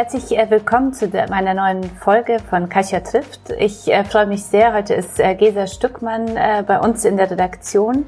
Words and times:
Herzlich 0.00 0.34
äh, 0.34 0.48
willkommen 0.48 0.94
zu 0.94 1.08
meiner 1.28 1.52
neuen 1.52 1.84
Folge 1.84 2.38
von 2.48 2.70
Kasia 2.70 3.00
trifft. 3.00 3.50
Ich 3.58 3.86
äh, 3.92 4.02
freue 4.02 4.24
mich 4.24 4.44
sehr. 4.44 4.72
Heute 4.72 4.94
ist 4.94 5.20
äh, 5.20 5.34
Gesa 5.34 5.66
Stückmann 5.66 6.36
bei 6.66 6.80
uns 6.80 7.04
in 7.04 7.18
der 7.18 7.30
Redaktion. 7.30 8.06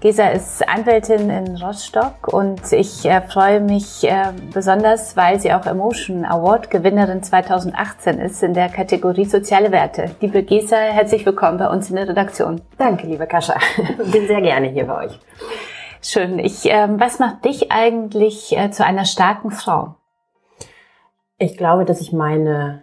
Gesa 0.00 0.30
ist 0.30 0.68
Anwältin 0.68 1.30
in 1.30 1.54
Rostock 1.54 2.26
und 2.32 2.72
ich 2.72 3.08
freue 3.28 3.60
mich 3.60 4.04
besonders, 4.52 5.16
weil 5.16 5.38
sie 5.38 5.52
auch 5.52 5.66
Emotion 5.66 6.24
Award 6.24 6.68
Gewinnerin 6.68 7.22
2018 7.22 8.18
ist 8.18 8.42
in 8.42 8.52
der 8.52 8.68
Kategorie 8.68 9.26
Soziale 9.26 9.70
Werte. 9.70 10.10
Liebe 10.20 10.42
Gesa, 10.42 10.78
herzlich 10.78 11.24
willkommen 11.24 11.58
bei 11.58 11.68
uns 11.68 11.90
in 11.90 11.96
der 11.96 12.08
Redaktion. 12.08 12.60
Danke, 12.76 13.06
liebe 13.06 13.28
Kascha. 13.28 13.54
Bin 14.10 14.26
sehr 14.26 14.40
gerne 14.40 14.66
hier 14.66 14.88
bei 14.88 15.04
euch. 15.04 15.20
Schön. 16.02 16.40
Ich, 16.40 16.64
ähm, 16.64 16.98
was 16.98 17.20
macht 17.20 17.44
dich 17.44 17.70
eigentlich 17.70 18.56
zu 18.72 18.84
einer 18.84 19.04
starken 19.04 19.52
Frau? 19.52 19.94
Ich 21.42 21.56
glaube, 21.56 21.86
dass 21.86 22.02
ich 22.02 22.12
meine 22.12 22.82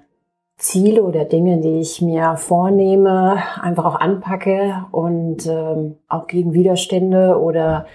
Ziele 0.57 1.03
oder 1.03 1.25
Dinge, 1.25 1.61
die 1.61 1.79
ich 1.79 2.01
mir 2.01 2.37
vornehme, 2.37 3.37
einfach 3.61 3.85
auch 3.85 3.99
anpacke 3.99 4.83
und 4.91 5.45
ähm, 5.45 5.97
auch 6.07 6.25
gegen 6.25 6.53
Widerstände 6.53 7.39
oder 7.39 7.85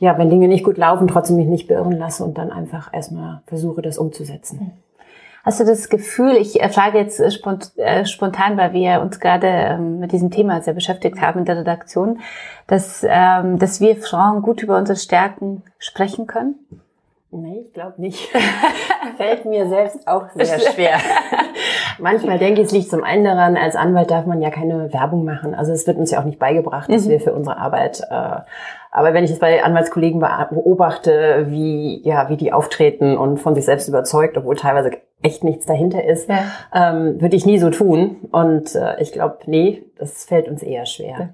ja, 0.00 0.18
wenn 0.18 0.28
Dinge 0.28 0.48
nicht 0.48 0.64
gut 0.64 0.78
laufen, 0.78 1.06
trotzdem 1.06 1.36
mich 1.36 1.46
nicht 1.46 1.68
beirren 1.68 1.92
lasse 1.92 2.24
und 2.24 2.38
dann 2.38 2.50
einfach 2.50 2.92
erstmal 2.92 3.42
versuche, 3.46 3.82
das 3.82 3.98
umzusetzen. 3.98 4.72
Hast 5.44 5.60
du 5.60 5.64
das 5.64 5.88
Gefühl, 5.88 6.32
ich 6.32 6.60
frage 6.72 6.98
jetzt 6.98 7.20
äh, 7.20 7.30
äh, 7.80 8.04
spontan, 8.04 8.56
weil 8.56 8.72
wir 8.72 9.00
uns 9.02 9.20
gerade 9.20 9.46
ähm, 9.46 10.00
mit 10.00 10.10
diesem 10.10 10.32
Thema 10.32 10.60
sehr 10.60 10.74
beschäftigt 10.74 11.20
haben 11.20 11.38
in 11.38 11.44
der 11.44 11.58
Redaktion, 11.58 12.18
dass, 12.66 13.06
ähm, 13.08 13.60
dass 13.60 13.80
wir 13.80 13.94
Frauen 13.94 14.42
gut 14.42 14.60
über 14.60 14.76
unsere 14.76 14.98
Stärken 14.98 15.62
sprechen 15.78 16.26
können? 16.26 16.56
Nee, 17.32 17.64
ich 17.66 17.72
glaube 17.72 18.00
nicht. 18.00 18.28
Fällt 19.16 19.44
mir 19.44 19.68
selbst 19.68 20.06
auch 20.08 20.24
sehr 20.34 20.58
schwer. 20.72 20.98
Manchmal 21.98 22.38
denke 22.38 22.60
ich, 22.60 22.66
es 22.66 22.72
liegt 22.72 22.90
zum 22.90 23.04
einen 23.04 23.24
daran, 23.24 23.56
als 23.56 23.76
Anwalt 23.76 24.10
darf 24.10 24.26
man 24.26 24.40
ja 24.40 24.50
keine 24.50 24.92
Werbung 24.92 25.24
machen. 25.24 25.54
Also 25.54 25.72
es 25.72 25.86
wird 25.86 25.98
uns 25.98 26.10
ja 26.10 26.20
auch 26.20 26.24
nicht 26.24 26.38
beigebracht, 26.38 26.90
dass 26.92 27.06
mhm. 27.06 27.10
wir 27.10 27.20
für 27.20 27.32
unsere 27.32 27.58
Arbeit. 27.58 28.00
Äh, 28.10 28.40
aber 28.90 29.14
wenn 29.14 29.24
ich 29.24 29.30
es 29.30 29.38
bei 29.38 29.62
Anwaltskollegen 29.62 30.20
beobachte, 30.20 31.46
wie 31.48 32.02
ja 32.02 32.28
wie 32.28 32.36
die 32.36 32.52
auftreten 32.52 33.16
und 33.16 33.38
von 33.38 33.54
sich 33.54 33.64
selbst 33.64 33.88
überzeugt, 33.88 34.36
obwohl 34.36 34.56
teilweise 34.56 34.90
echt 35.22 35.44
nichts 35.44 35.66
dahinter 35.66 36.04
ist, 36.04 36.28
ja. 36.28 36.44
ähm, 36.74 37.20
würde 37.20 37.36
ich 37.36 37.46
nie 37.46 37.58
so 37.58 37.70
tun. 37.70 38.16
Und 38.32 38.74
äh, 38.74 39.00
ich 39.00 39.12
glaube, 39.12 39.38
nee, 39.46 39.84
das 39.98 40.24
fällt 40.24 40.48
uns 40.48 40.62
eher 40.62 40.86
schwer. 40.86 41.16
Ja. 41.18 41.28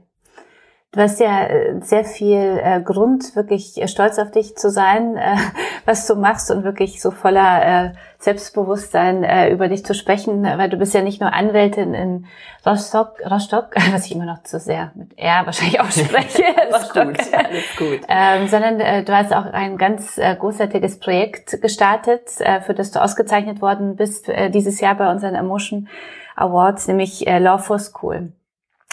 Du 0.97 1.03
hast 1.03 1.21
ja 1.21 1.45
äh, 1.45 1.75
sehr 1.83 2.07
viel 2.07 2.59
äh, 2.65 2.81
Grund, 2.81 3.37
wirklich 3.37 3.77
äh, 3.77 3.87
stolz 3.87 4.19
auf 4.19 4.31
dich 4.31 4.57
zu 4.57 4.71
sein, 4.71 5.19
äh, 5.19 5.37
was 5.85 6.07
du 6.07 6.15
machst 6.15 6.51
und 6.51 6.65
wirklich 6.65 7.03
so 7.03 7.11
voller 7.11 7.91
äh, 7.91 7.93
Selbstbewusstsein 8.19 9.23
äh, 9.23 9.51
über 9.51 9.69
dich 9.69 9.85
zu 9.85 9.93
sprechen, 9.93 10.43
weil 10.43 10.71
du 10.71 10.79
bist 10.79 10.95
ja 10.95 11.03
nicht 11.03 11.21
nur 11.21 11.35
Anwältin 11.35 11.93
in 11.93 12.25
Rostock, 12.65 13.21
Rostock, 13.31 13.75
was 13.93 14.07
ich 14.07 14.15
immer 14.15 14.25
noch 14.25 14.43
zu 14.45 14.59
sehr 14.59 14.93
mit 14.95 15.19
R 15.19 15.45
wahrscheinlich 15.45 15.79
ausspreche, 15.81 16.45
alles 16.59 16.89
gut, 16.95 17.35
alles 17.35 17.77
gut. 17.77 18.01
Ähm, 18.09 18.49
sondern 18.49 18.81
äh, 18.81 19.05
du 19.05 19.15
hast 19.15 19.35
auch 19.35 19.45
ein 19.45 19.77
ganz 19.77 20.17
äh, 20.17 20.35
großartiges 20.35 20.99
Projekt 20.99 21.61
gestartet, 21.61 22.23
äh, 22.39 22.63
für 22.63 22.73
das 22.73 22.91
du 22.91 23.03
ausgezeichnet 23.03 23.61
worden 23.61 23.97
bist 23.97 24.31
äh, 24.31 24.49
dieses 24.49 24.81
Jahr 24.81 24.95
bei 24.95 25.11
unseren 25.11 25.35
Emotion 25.35 25.89
Awards, 26.37 26.89
nämlich 26.89 27.27
äh, 27.27 27.39
Law 27.39 27.59
for 27.59 27.79
School. 27.79 28.33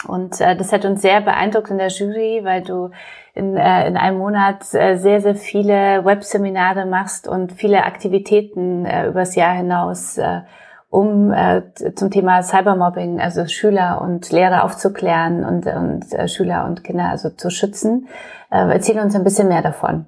Und 0.06 0.40
äh, 0.40 0.56
das 0.56 0.72
hat 0.72 0.84
uns 0.84 1.02
sehr 1.02 1.20
beeindruckt 1.20 1.70
in 1.70 1.78
der 1.78 1.88
Jury, 1.88 2.40
weil 2.44 2.62
du 2.62 2.90
in, 3.34 3.56
äh, 3.56 3.86
in 3.86 3.96
einem 3.96 4.18
Monat 4.18 4.72
äh, 4.72 4.96
sehr, 4.96 5.20
sehr 5.20 5.34
viele 5.34 6.04
Webseminare 6.04 6.86
machst 6.86 7.26
und 7.28 7.52
viele 7.52 7.84
Aktivitäten 7.84 8.84
äh, 8.84 9.08
übers 9.08 9.34
Jahr 9.34 9.54
hinaus, 9.54 10.18
äh, 10.18 10.42
um 10.88 11.32
äh, 11.32 11.62
zum 11.96 12.10
Thema 12.10 12.42
Cybermobbing, 12.42 13.20
also 13.20 13.46
Schüler 13.46 14.00
und 14.00 14.30
Lehrer 14.30 14.64
aufzuklären 14.64 15.44
und, 15.44 15.66
und 15.66 16.12
äh, 16.12 16.28
Schüler 16.28 16.66
und 16.66 16.84
Kinder 16.84 17.08
also 17.08 17.30
zu 17.30 17.50
schützen. 17.50 18.06
Äh, 18.50 18.72
erzähl 18.72 19.00
uns 19.00 19.16
ein 19.16 19.24
bisschen 19.24 19.48
mehr 19.48 19.62
davon. 19.62 20.06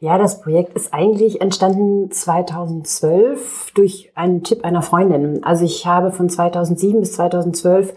Ja, 0.00 0.18
das 0.18 0.40
Projekt 0.40 0.74
ist 0.74 0.92
eigentlich 0.92 1.40
entstanden 1.40 2.10
2012 2.10 3.70
durch 3.72 4.10
einen 4.16 4.42
Tipp 4.42 4.64
einer 4.64 4.82
Freundin. 4.82 5.44
Also 5.44 5.64
ich 5.64 5.86
habe 5.86 6.10
von 6.10 6.28
2007 6.28 6.98
bis 6.98 7.12
2012 7.12 7.94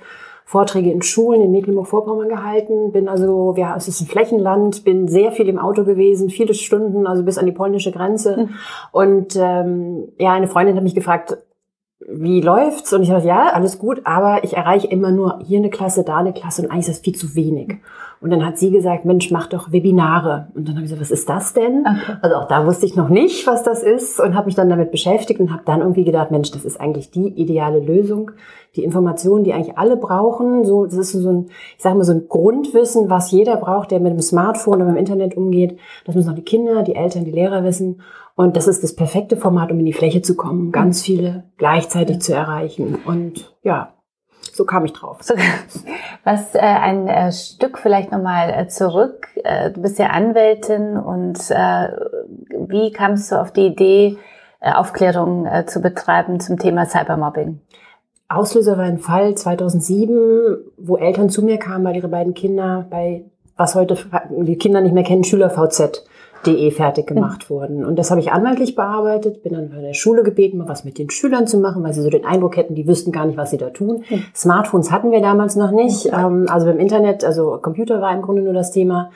Vorträge 0.48 0.92
in 0.92 1.02
Schulen 1.02 1.42
in 1.42 1.52
Mecklenburg-Vorpommern 1.52 2.30
gehalten. 2.30 2.92
Bin 2.92 3.10
also, 3.10 3.56
ja, 3.58 3.76
es 3.76 3.88
ist 3.88 4.00
ein 4.00 4.08
Flächenland, 4.08 4.84
bin 4.84 5.08
sehr 5.08 5.32
viel 5.32 5.50
im 5.50 5.58
Auto 5.58 5.84
gewesen, 5.84 6.30
viele 6.30 6.54
Stunden, 6.54 7.08
also 7.08 7.24
bis 7.24 7.40
an 7.40 7.48
die 7.48 7.52
polnische 7.52 7.92
Grenze. 7.92 8.38
Mhm. 8.38 8.50
Und 8.92 9.36
ähm, 9.36 10.10
ja, 10.20 10.34
eine 10.34 10.48
Freundin 10.48 10.76
hat 10.76 10.84
mich 10.84 10.94
gefragt, 10.94 11.38
wie 12.00 12.42
läuft's? 12.42 12.92
Und 12.94 13.04
ich 13.04 13.10
dachte, 13.10 13.28
ja, 13.28 13.50
alles 13.54 13.80
gut, 13.80 14.02
aber 14.04 14.44
ich 14.44 14.56
erreiche 14.56 14.88
immer 14.88 15.12
nur 15.12 15.40
hier 15.44 15.60
eine 15.60 15.70
Klasse, 15.70 16.04
da 16.04 16.18
eine 16.18 16.34
Klasse 16.34 16.62
und 16.62 16.70
eigentlich 16.70 16.88
ist 16.88 16.98
das 16.98 17.00
viel 17.00 17.16
zu 17.16 17.36
wenig. 17.36 17.78
Und 18.22 18.32
dann 18.32 18.46
hat 18.46 18.58
sie 18.58 18.72
gesagt, 18.72 19.06
Mensch, 19.06 19.30
mach 19.32 19.48
doch 19.48 19.72
Webinare. 19.72 20.48
Und 20.56 20.68
dann 20.68 20.76
habe 20.76 20.86
ich 20.86 20.92
gesagt, 20.92 21.02
was 21.02 21.12
ist 21.12 21.30
das 21.30 21.54
denn? 21.54 21.86
Okay. 21.86 22.18
Also 22.22 22.36
auch 22.38 22.48
da 22.48 22.66
wusste 22.66 22.86
ich 22.86 22.96
noch 22.96 23.10
nicht, 23.10 23.46
was 23.46 23.64
das 23.64 23.84
ist 23.84 24.20
und 24.20 24.36
habe 24.36 24.48
mich 24.48 24.56
dann 24.56 24.70
damit 24.70 24.92
beschäftigt 24.92 25.40
und 25.40 25.52
habe 25.52 25.64
dann 25.66 25.82
irgendwie 25.82 26.06
gedacht, 26.06 26.32
Mensch, 26.32 26.52
das 26.52 26.66
ist 26.66 26.80
eigentlich 26.80 27.12
die 27.12 27.28
ideale 27.28 27.80
Lösung. 27.80 28.32
Die 28.76 28.84
Informationen, 28.84 29.44
die 29.44 29.54
eigentlich 29.54 29.78
alle 29.78 29.96
brauchen, 29.96 30.66
so, 30.66 30.86
das 30.86 30.96
ist 30.96 31.12
so 31.12 31.30
ein, 31.30 31.46
ich 31.78 31.84
sage 31.84 31.96
mal, 31.96 32.04
so 32.04 32.14
ein 32.14 32.28
Grundwissen, 32.28 33.10
was 33.10 33.32
jeder 33.32 33.58
braucht, 33.58 33.92
der 33.92 34.00
mit 34.00 34.12
dem 34.12 34.22
Smartphone 34.22 34.76
oder 34.76 34.86
mit 34.86 34.96
dem 34.96 35.00
Internet 35.00 35.38
umgeht. 35.38 35.78
Das 36.06 36.16
müssen 36.16 36.30
auch 36.30 36.36
die 36.36 36.42
Kinder, 36.42 36.84
die 36.84 36.96
Eltern, 36.96 37.26
die 37.26 37.32
Lehrer 37.32 37.64
wissen. 37.64 38.02
Und 38.36 38.58
das 38.58 38.68
ist 38.68 38.84
das 38.84 38.94
perfekte 38.94 39.38
Format, 39.38 39.72
um 39.72 39.80
in 39.80 39.86
die 39.86 39.94
Fläche 39.94 40.22
zu 40.22 40.36
kommen, 40.36 40.72
ganz 40.72 41.02
viele 41.02 41.46
gleichzeitig 41.58 42.20
zu 42.20 42.34
erreichen. 42.34 43.00
Und 43.06 43.56
ja, 43.64 43.94
so 44.54 44.66
kam 44.66 44.86
ich 44.86 44.92
drauf. 44.92 45.20
Was 46.24 46.54
äh, 46.54 46.60
ein 46.60 47.08
äh, 47.08 47.32
Stück 47.32 47.78
vielleicht 47.78 48.12
nochmal 48.12 48.50
äh, 48.50 48.68
zurück. 48.68 49.28
Äh, 49.44 49.72
du 49.72 49.82
bist 49.82 50.00
ja 50.00 50.08
Anwältin 50.08 50.98
und 50.98 51.40
äh, 51.50 51.88
wie 52.68 52.92
kamst 52.92 53.32
du 53.32 53.40
auf 53.40 53.52
die 53.52 53.68
Idee, 53.68 54.18
äh, 54.60 54.74
Aufklärung 54.74 55.46
äh, 55.46 55.66
zu 55.66 55.82
betreiben 55.82 56.42
zum 56.42 56.60
Thema 56.60 56.86
Cybermobbing? 56.88 57.62
Auslöser 58.28 58.78
war 58.78 58.86
ein 58.86 58.98
Fall 58.98 59.36
2007, 59.36 60.58
wo 60.78 60.98
Eltern 60.98 61.30
zu 61.30 61.42
mir 61.42 61.58
kamen, 61.58 61.86
weil 61.86 61.96
ihre 61.96 62.08
beiden 62.10 62.34
Kinder 62.34 62.86
bei, 62.90 63.24
was 63.56 63.76
heute 63.76 63.98
die 64.30 64.58
Kinder 64.58 64.82
nicht 64.82 64.94
mehr 64.94 65.04
kennen, 65.04 65.24
SchülerVZ 65.24 66.04
De 66.46 66.72
fertig 66.72 67.08
gemacht 67.08 67.50
mhm. 67.50 67.54
wurden. 67.54 67.86
Und 67.86 67.98
das 67.98 68.12
habe 68.12 68.20
ich 68.20 68.32
anwaltlich 68.32 68.76
bearbeitet, 68.76 69.44
bin 69.44 69.54
dann 69.54 69.70
bei 69.70 69.82
der 69.82 69.94
Schule 69.94 70.24
gebeten, 70.24 70.58
mal 70.58 70.68
was 70.68 70.84
mit 70.84 70.98
den 70.98 71.10
Schülern 71.10 71.48
zu 71.48 71.58
machen, 71.58 71.84
weil 71.84 71.94
sie 71.94 72.02
so 72.02 72.10
den 72.10 72.26
Eindruck 72.26 72.58
hätten, 72.58 72.76
die 72.76 72.88
wüssten 72.88 73.12
gar 73.12 73.26
nicht, 73.26 73.38
was 73.38 73.52
sie 73.52 73.58
da 73.58 73.70
tun. 73.70 74.04
Mhm. 74.10 74.24
Smartphones 74.36 74.92
hatten 74.92 75.12
wir 75.12 75.22
damals 75.22 75.56
noch 75.56 75.72
nicht. 75.72 76.06
Mhm. 76.12 76.48
also 76.50 76.68
beim 76.68 76.80
Internet, 76.80 77.24
also 77.24 77.58
Computer 77.62 78.02
war 78.02 78.14
im 78.14 78.22
Grunde 78.22 78.42
nur 78.42 78.54
das 78.54 78.72
Thema. 78.72 79.12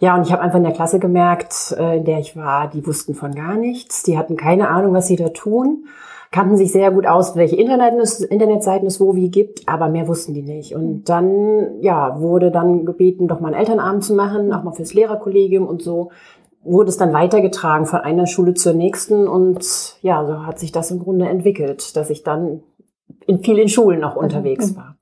Ja, 0.00 0.14
und 0.14 0.22
ich 0.22 0.32
habe 0.32 0.42
einfach 0.42 0.58
in 0.58 0.64
der 0.64 0.72
Klasse 0.72 1.00
gemerkt, 1.00 1.74
äh, 1.76 1.98
in 1.98 2.04
der 2.04 2.20
ich 2.20 2.36
war, 2.36 2.68
die 2.68 2.86
wussten 2.86 3.14
von 3.14 3.34
gar 3.34 3.56
nichts. 3.56 4.04
Die 4.04 4.16
hatten 4.16 4.36
keine 4.36 4.68
Ahnung, 4.68 4.94
was 4.94 5.08
sie 5.08 5.16
da 5.16 5.30
tun 5.30 5.84
kannten 6.30 6.56
sich 6.56 6.72
sehr 6.72 6.90
gut 6.90 7.06
aus, 7.06 7.36
welche 7.36 7.56
Internet 7.56 7.94
Internetseiten 8.30 8.86
es 8.86 9.00
wo 9.00 9.14
wie 9.14 9.30
gibt, 9.30 9.66
aber 9.66 9.88
mehr 9.88 10.08
wussten 10.08 10.34
die 10.34 10.42
nicht. 10.42 10.74
Und 10.74 11.08
dann, 11.08 11.80
ja, 11.80 12.20
wurde 12.20 12.50
dann 12.50 12.84
gebeten, 12.84 13.28
doch 13.28 13.40
mal 13.40 13.48
einen 13.48 13.60
Elternabend 13.60 14.04
zu 14.04 14.14
machen, 14.14 14.52
auch 14.52 14.62
mal 14.62 14.72
fürs 14.72 14.94
Lehrerkollegium 14.94 15.66
und 15.66 15.82
so 15.82 16.10
wurde 16.62 16.90
es 16.90 16.96
dann 16.96 17.12
weitergetragen 17.12 17.86
von 17.86 18.00
einer 18.00 18.26
Schule 18.26 18.54
zur 18.54 18.74
nächsten 18.74 19.28
und 19.28 19.96
ja, 20.02 20.24
so 20.24 20.46
hat 20.46 20.58
sich 20.58 20.72
das 20.72 20.90
im 20.90 20.98
Grunde 20.98 21.28
entwickelt, 21.28 21.96
dass 21.96 22.10
ich 22.10 22.22
dann 22.22 22.62
in 23.26 23.40
vielen 23.40 23.68
Schulen 23.68 24.04
auch 24.04 24.16
unterwegs 24.16 24.72
mhm. 24.72 24.76
war. 24.76 24.94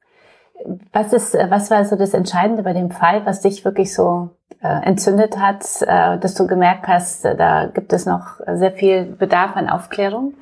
Was 0.92 1.12
ist, 1.12 1.34
was 1.34 1.70
war 1.70 1.84
so 1.84 1.96
das 1.96 2.14
Entscheidende 2.14 2.62
bei 2.62 2.72
dem 2.72 2.90
Fall, 2.90 3.24
was 3.24 3.40
dich 3.40 3.64
wirklich 3.64 3.94
so 3.94 4.30
äh, 4.62 4.86
entzündet 4.86 5.38
hat, 5.38 5.64
äh, 5.82 6.18
dass 6.18 6.34
du 6.34 6.46
gemerkt 6.46 6.88
hast, 6.88 7.24
äh, 7.24 7.36
da 7.36 7.66
gibt 7.66 7.92
es 7.92 8.06
noch 8.06 8.40
sehr 8.54 8.72
viel 8.72 9.04
Bedarf 9.04 9.56
an 9.56 9.68
Aufklärung? 9.68 10.34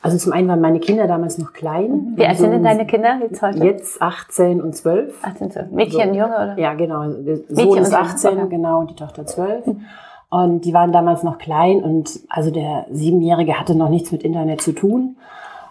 Also 0.00 0.16
zum 0.16 0.32
einen 0.32 0.46
waren 0.48 0.60
meine 0.60 0.78
Kinder 0.78 1.08
damals 1.08 1.38
noch 1.38 1.52
klein. 1.52 2.12
Wie 2.14 2.24
alt 2.24 2.38
sind 2.38 2.52
denn 2.52 2.62
deine 2.62 2.86
Kinder 2.86 3.18
jetzt 3.20 3.42
heute? 3.42 3.64
Jetzt 3.64 4.00
18 4.00 4.60
und 4.60 4.76
12. 4.76 5.24
18, 5.24 5.50
12. 5.50 5.70
Mädchen, 5.72 6.10
so. 6.10 6.20
Junge, 6.20 6.34
oder? 6.34 6.58
Ja, 6.58 6.74
genau. 6.74 7.08
Der 7.08 7.38
Sohn 7.48 7.78
ist 7.78 7.92
18, 7.92 8.38
okay. 8.38 8.46
genau, 8.48 8.80
und 8.80 8.90
die 8.90 8.94
Tochter 8.94 9.26
12. 9.26 9.66
Mhm. 9.66 9.86
Und 10.30 10.64
die 10.64 10.74
waren 10.74 10.92
damals 10.92 11.22
noch 11.22 11.38
klein 11.38 11.82
und 11.82 12.20
also 12.28 12.50
der 12.50 12.86
Siebenjährige 12.90 13.58
hatte 13.58 13.74
noch 13.74 13.88
nichts 13.88 14.12
mit 14.12 14.22
Internet 14.22 14.60
zu 14.60 14.72
tun. 14.72 15.16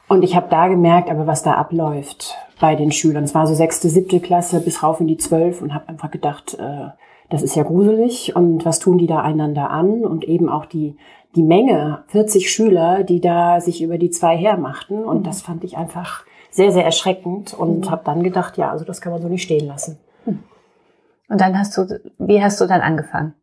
Und 0.07 0.24
ich 0.24 0.36
habe 0.36 0.48
da 0.50 0.68
gemerkt, 0.68 1.12
aber 1.12 1.27
was 1.27 1.44
da 1.44 1.54
abläuft, 1.54 2.36
bei 2.59 2.75
den 2.75 2.92
Schülern. 2.92 3.24
Es 3.24 3.36
war 3.36 3.45
so 3.45 3.54
sechste, 3.54 3.89
siebte 3.89 4.19
Klasse 4.19 4.62
bis 4.62 4.81
rauf 4.81 5.00
in 5.00 5.07
die 5.07 5.18
zwölf 5.18 5.62
und 5.62 5.74
habe 5.74 5.89
einfach 5.89 6.12
gedacht, 6.12 6.57
äh, 6.59 6.88
das 7.30 7.44
ist 7.44 7.56
ja 7.56 7.63
gruselig 7.63 8.36
und 8.36 8.65
was 8.65 8.80
tun 8.80 8.98
die 8.98 9.07
da 9.07 9.21
einander 9.21 9.69
an 9.69 10.06
und 10.06 10.24
eben 10.24 10.50
auch 10.50 10.65
die 10.65 10.95
die 11.36 11.44
Menge, 11.44 12.04
40 12.07 12.50
Schüler, 12.50 13.04
die 13.04 13.19
da 13.19 13.59
sich 13.59 13.83
über 13.83 13.98
die 13.98 14.09
zwei 14.09 14.36
hermachten 14.36 15.04
und 15.04 15.19
mhm. 15.19 15.24
das 15.24 15.42
fand 15.42 15.63
ich 15.63 15.77
einfach 15.77 16.25
sehr 16.50 16.71
sehr 16.71 16.86
erschreckend 16.86 17.54
und 17.54 17.86
mhm. 17.86 17.92
habe 17.92 18.01
dann 18.06 18.24
gedacht, 18.24 18.57
ja, 18.57 18.71
also 18.71 18.86
das 18.86 19.01
kann 19.01 19.12
man 19.12 19.21
so 19.21 19.27
nicht 19.27 19.44
stehen 19.44 19.68
lassen. 19.68 20.00
Mhm. 20.25 20.39
Und 21.30 21.42
dann 21.42 21.59
hast 21.59 21.77
du, 21.77 22.00
wie 22.18 22.42
hast 22.42 22.59
du 22.62 22.65
dann 22.65 22.81
angefangen? 22.81 23.33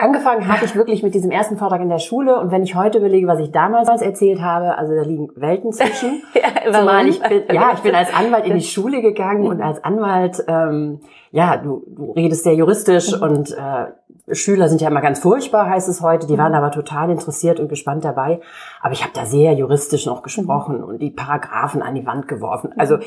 Angefangen 0.00 0.48
hatte 0.48 0.64
ich 0.64 0.74
wirklich 0.74 1.02
mit 1.02 1.14
diesem 1.14 1.30
ersten 1.30 1.56
Vortrag 1.56 1.80
in 1.80 1.88
der 1.88 1.98
Schule 1.98 2.40
und 2.40 2.50
wenn 2.50 2.62
ich 2.62 2.74
heute 2.74 2.98
überlege, 2.98 3.26
was 3.26 3.38
ich 3.38 3.52
damals 3.52 3.88
erzählt 4.00 4.40
habe, 4.40 4.78
also 4.78 4.94
da 4.94 5.02
liegen 5.02 5.28
Welten 5.36 5.72
zwischen. 5.72 6.22
ja, 6.34 6.72
Zumal 6.72 7.06
ich 7.06 7.20
bin, 7.20 7.42
ja, 7.52 7.72
ich 7.74 7.80
bin 7.80 7.94
als 7.94 8.14
Anwalt 8.14 8.46
in 8.46 8.54
die 8.54 8.64
Schule 8.64 9.02
gegangen 9.02 9.46
und 9.46 9.60
als 9.60 9.82
Anwalt, 9.84 10.42
ähm, 10.48 11.00
ja, 11.30 11.56
du, 11.56 11.84
du 11.86 12.12
redest 12.12 12.44
sehr 12.44 12.54
juristisch 12.54 13.14
mhm. 13.14 13.22
und 13.22 13.50
äh, 13.52 13.86
Schüler 14.32 14.68
sind 14.68 14.80
ja 14.80 14.88
immer 14.88 15.00
ganz 15.00 15.18
furchtbar, 15.18 15.68
heißt 15.68 15.88
es 15.88 16.00
heute. 16.00 16.26
Die 16.26 16.38
waren 16.38 16.52
mhm. 16.52 16.58
aber 16.58 16.70
total 16.70 17.10
interessiert 17.10 17.60
und 17.60 17.68
gespannt 17.68 18.04
dabei. 18.04 18.40
Aber 18.80 18.92
ich 18.92 19.02
habe 19.02 19.12
da 19.14 19.26
sehr 19.26 19.52
juristisch 19.54 20.06
noch 20.06 20.22
gesprochen 20.22 20.78
mhm. 20.78 20.84
und 20.84 20.98
die 20.98 21.10
Paragraphen 21.10 21.82
an 21.82 21.94
die 21.94 22.06
Wand 22.06 22.28
geworfen. 22.28 22.72
Also 22.76 22.98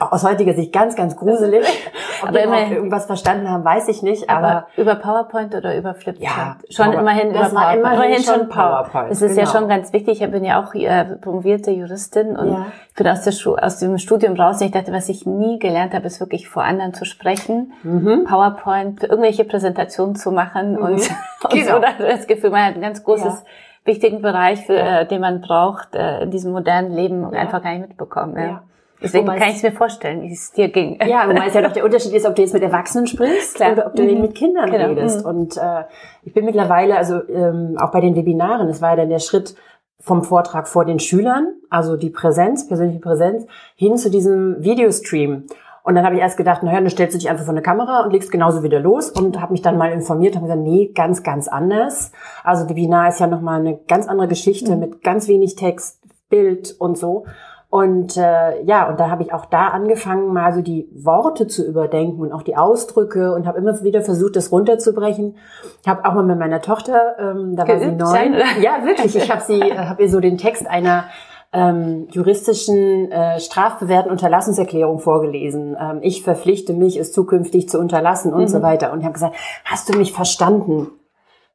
aus 0.00 0.24
heutiger 0.24 0.54
Sicht 0.54 0.72
ganz, 0.72 0.96
ganz 0.96 1.16
gruselig. 1.16 1.66
Ob 2.22 2.28
aber 2.28 2.38
wir 2.38 2.70
irgendwas 2.70 3.06
verstanden 3.06 3.48
haben, 3.48 3.64
weiß 3.64 3.88
ich 3.88 4.02
nicht. 4.02 4.28
Aber, 4.28 4.48
aber 4.48 4.66
über 4.76 4.94
PowerPoint 4.94 5.54
oder 5.54 5.76
über 5.76 5.94
Flipchart? 5.94 6.36
Ja, 6.36 6.39
schon 6.70 6.86
Power, 6.86 7.00
immerhin 7.00 7.32
das 7.32 7.54
war 7.54 7.74
PowerPoint. 7.74 7.94
Immerhin 7.94 8.22
schon 8.22 8.48
PowerPoint. 8.48 9.10
Das 9.10 9.22
ist 9.22 9.36
genau. 9.36 9.46
ja 9.46 9.52
schon 9.52 9.68
ganz 9.68 9.92
wichtig. 9.92 10.20
Ich 10.22 10.30
bin 10.30 10.44
ja 10.44 10.62
auch 10.62 10.74
äh, 10.74 11.04
promovierte 11.16 11.70
Juristin 11.70 12.36
und 12.36 12.52
ja. 12.52 12.66
ich 12.88 12.94
bin 12.94 13.08
aus, 13.08 13.22
der 13.22 13.32
aus 13.64 13.78
dem 13.78 13.98
Studium 13.98 14.34
raus 14.34 14.60
und 14.60 14.66
ich 14.66 14.72
dachte, 14.72 14.92
was 14.92 15.08
ich 15.08 15.26
nie 15.26 15.58
gelernt 15.58 15.94
habe, 15.94 16.06
ist 16.06 16.20
wirklich 16.20 16.48
vor 16.48 16.62
anderen 16.62 16.94
zu 16.94 17.04
sprechen, 17.04 17.72
mhm. 17.82 18.24
PowerPoint, 18.28 19.02
irgendwelche 19.02 19.44
Präsentationen 19.44 20.16
zu 20.16 20.30
machen 20.32 20.72
mhm. 20.72 20.82
und, 20.82 20.92
und 21.44 21.50
genau. 21.50 21.76
so. 21.76 22.04
Das 22.04 22.26
Gefühl, 22.26 22.50
man 22.50 22.64
hat 22.64 22.74
ein 22.74 22.82
ganz 22.82 23.02
großes 23.04 23.34
ja 23.34 23.50
wichtigen 23.84 24.22
Bereich, 24.22 24.66
für, 24.66 24.76
ja. 24.76 25.00
äh, 25.00 25.06
den 25.06 25.20
man 25.20 25.40
braucht 25.40 25.94
äh, 25.94 26.22
in 26.22 26.30
diesem 26.30 26.52
modernen 26.52 26.92
Leben 26.92 27.22
ja. 27.32 27.40
einfach 27.40 27.62
gar 27.62 27.72
nicht 27.72 27.88
mitbekommen. 27.88 28.36
Ja. 28.36 28.44
ja. 28.44 28.62
Deswegen 29.02 29.26
wobei 29.26 29.38
kann 29.38 29.48
ich 29.48 29.56
es 29.56 29.62
mir 29.62 29.72
vorstellen, 29.72 30.22
wie 30.22 30.32
es 30.32 30.52
dir 30.52 30.68
ging. 30.68 30.98
Ja, 31.06 31.28
wobei 31.28 31.46
es 31.46 31.54
ja 31.54 31.62
doch 31.62 31.72
der 31.72 31.84
Unterschied 31.84 32.12
ist, 32.12 32.26
ob 32.26 32.34
du 32.34 32.42
jetzt 32.42 32.52
mit 32.52 32.62
Erwachsenen 32.62 33.06
sprichst 33.06 33.56
Klar. 33.56 33.72
oder 33.72 33.86
ob 33.86 33.94
du 33.94 34.02
mhm. 34.02 34.20
mit 34.20 34.34
Kindern 34.34 34.70
genau. 34.70 34.88
redest. 34.88 35.24
Mhm. 35.24 35.30
Und 35.30 35.56
äh, 35.56 35.84
ich 36.22 36.34
bin 36.34 36.44
mittlerweile, 36.44 36.96
also 36.96 37.26
ähm, 37.28 37.76
auch 37.78 37.90
bei 37.90 38.00
den 38.00 38.14
Webinaren, 38.16 38.68
es 38.68 38.82
war 38.82 38.90
ja 38.90 38.96
dann 38.96 39.08
der 39.08 39.18
Schritt 39.18 39.54
vom 40.00 40.22
Vortrag 40.22 40.66
vor 40.66 40.84
den 40.84 40.98
Schülern, 40.98 41.54
also 41.68 41.96
die 41.96 42.10
Präsenz, 42.10 42.66
persönliche 42.66 43.00
Präsenz, 43.00 43.46
hin 43.76 43.96
zu 43.96 44.10
diesem 44.10 44.56
Videostream. 44.62 45.44
Und 45.82 45.94
dann 45.94 46.04
habe 46.04 46.14
ich 46.14 46.20
erst 46.20 46.36
gedacht, 46.36 46.62
naja, 46.62 46.80
dann 46.80 46.90
stellst 46.90 47.14
du 47.14 47.18
dich 47.18 47.30
einfach 47.30 47.44
vor 47.44 47.54
eine 47.54 47.62
Kamera 47.62 48.04
und 48.04 48.12
legst 48.12 48.30
genauso 48.30 48.62
wieder 48.62 48.80
los 48.80 49.10
und 49.10 49.40
habe 49.40 49.52
mich 49.52 49.62
dann 49.62 49.78
mal 49.78 49.92
informiert 49.92 50.36
und 50.36 50.42
gesagt, 50.42 50.60
nee, 50.60 50.92
ganz, 50.94 51.22
ganz 51.22 51.48
anders. 51.48 52.12
Also 52.44 52.68
Webinar 52.68 53.08
ist 53.08 53.20
ja 53.20 53.26
nochmal 53.26 53.60
eine 53.60 53.78
ganz 53.88 54.06
andere 54.06 54.28
Geschichte 54.28 54.72
mhm. 54.72 54.80
mit 54.80 55.02
ganz 55.02 55.26
wenig 55.28 55.56
Text, 55.56 56.00
Bild 56.28 56.76
und 56.78 56.96
so. 56.96 57.24
Und 57.70 58.16
äh, 58.16 58.62
ja, 58.64 58.88
und 58.88 58.98
da 58.98 59.10
habe 59.10 59.22
ich 59.22 59.32
auch 59.32 59.46
da 59.46 59.68
angefangen, 59.68 60.32
mal 60.32 60.52
so 60.52 60.60
die 60.60 60.88
Worte 60.92 61.46
zu 61.46 61.64
überdenken 61.64 62.20
und 62.20 62.32
auch 62.32 62.42
die 62.42 62.56
Ausdrücke 62.56 63.32
und 63.32 63.46
habe 63.46 63.58
immer 63.58 63.80
wieder 63.84 64.02
versucht, 64.02 64.34
das 64.34 64.50
runterzubrechen. 64.50 65.36
Ich 65.80 65.88
habe 65.88 66.04
auch 66.04 66.14
mal 66.14 66.24
mit 66.24 66.36
meiner 66.36 66.60
Tochter, 66.60 67.14
ähm, 67.20 67.54
da 67.54 67.68
war 67.68 67.78
sie 67.78 67.92
neun. 67.92 68.34
Ja, 68.60 68.84
wirklich. 68.84 69.14
Ich 69.14 69.30
habe 69.30 69.42
sie, 69.42 69.60
äh, 69.60 69.78
habe 69.78 70.02
ihr 70.02 70.10
so 70.10 70.18
den 70.18 70.36
Text 70.36 70.66
einer 70.66 71.04
ähm, 71.52 72.08
juristischen 72.10 73.12
äh, 73.12 73.38
strafbewährten 73.38 74.10
Unterlassungserklärung 74.10 74.98
vorgelesen. 74.98 75.76
Ähm, 75.80 76.00
ich 76.02 76.24
verpflichte 76.24 76.72
mich, 76.72 76.96
es 76.96 77.12
zukünftig 77.12 77.68
zu 77.68 77.78
unterlassen 77.78 78.32
und 78.32 78.42
mhm. 78.42 78.48
so 78.48 78.62
weiter. 78.62 78.92
Und 78.92 78.98
ich 78.98 79.04
habe 79.04 79.14
gesagt, 79.14 79.36
hast 79.64 79.88
du 79.88 79.96
mich 79.96 80.12
verstanden? 80.12 80.88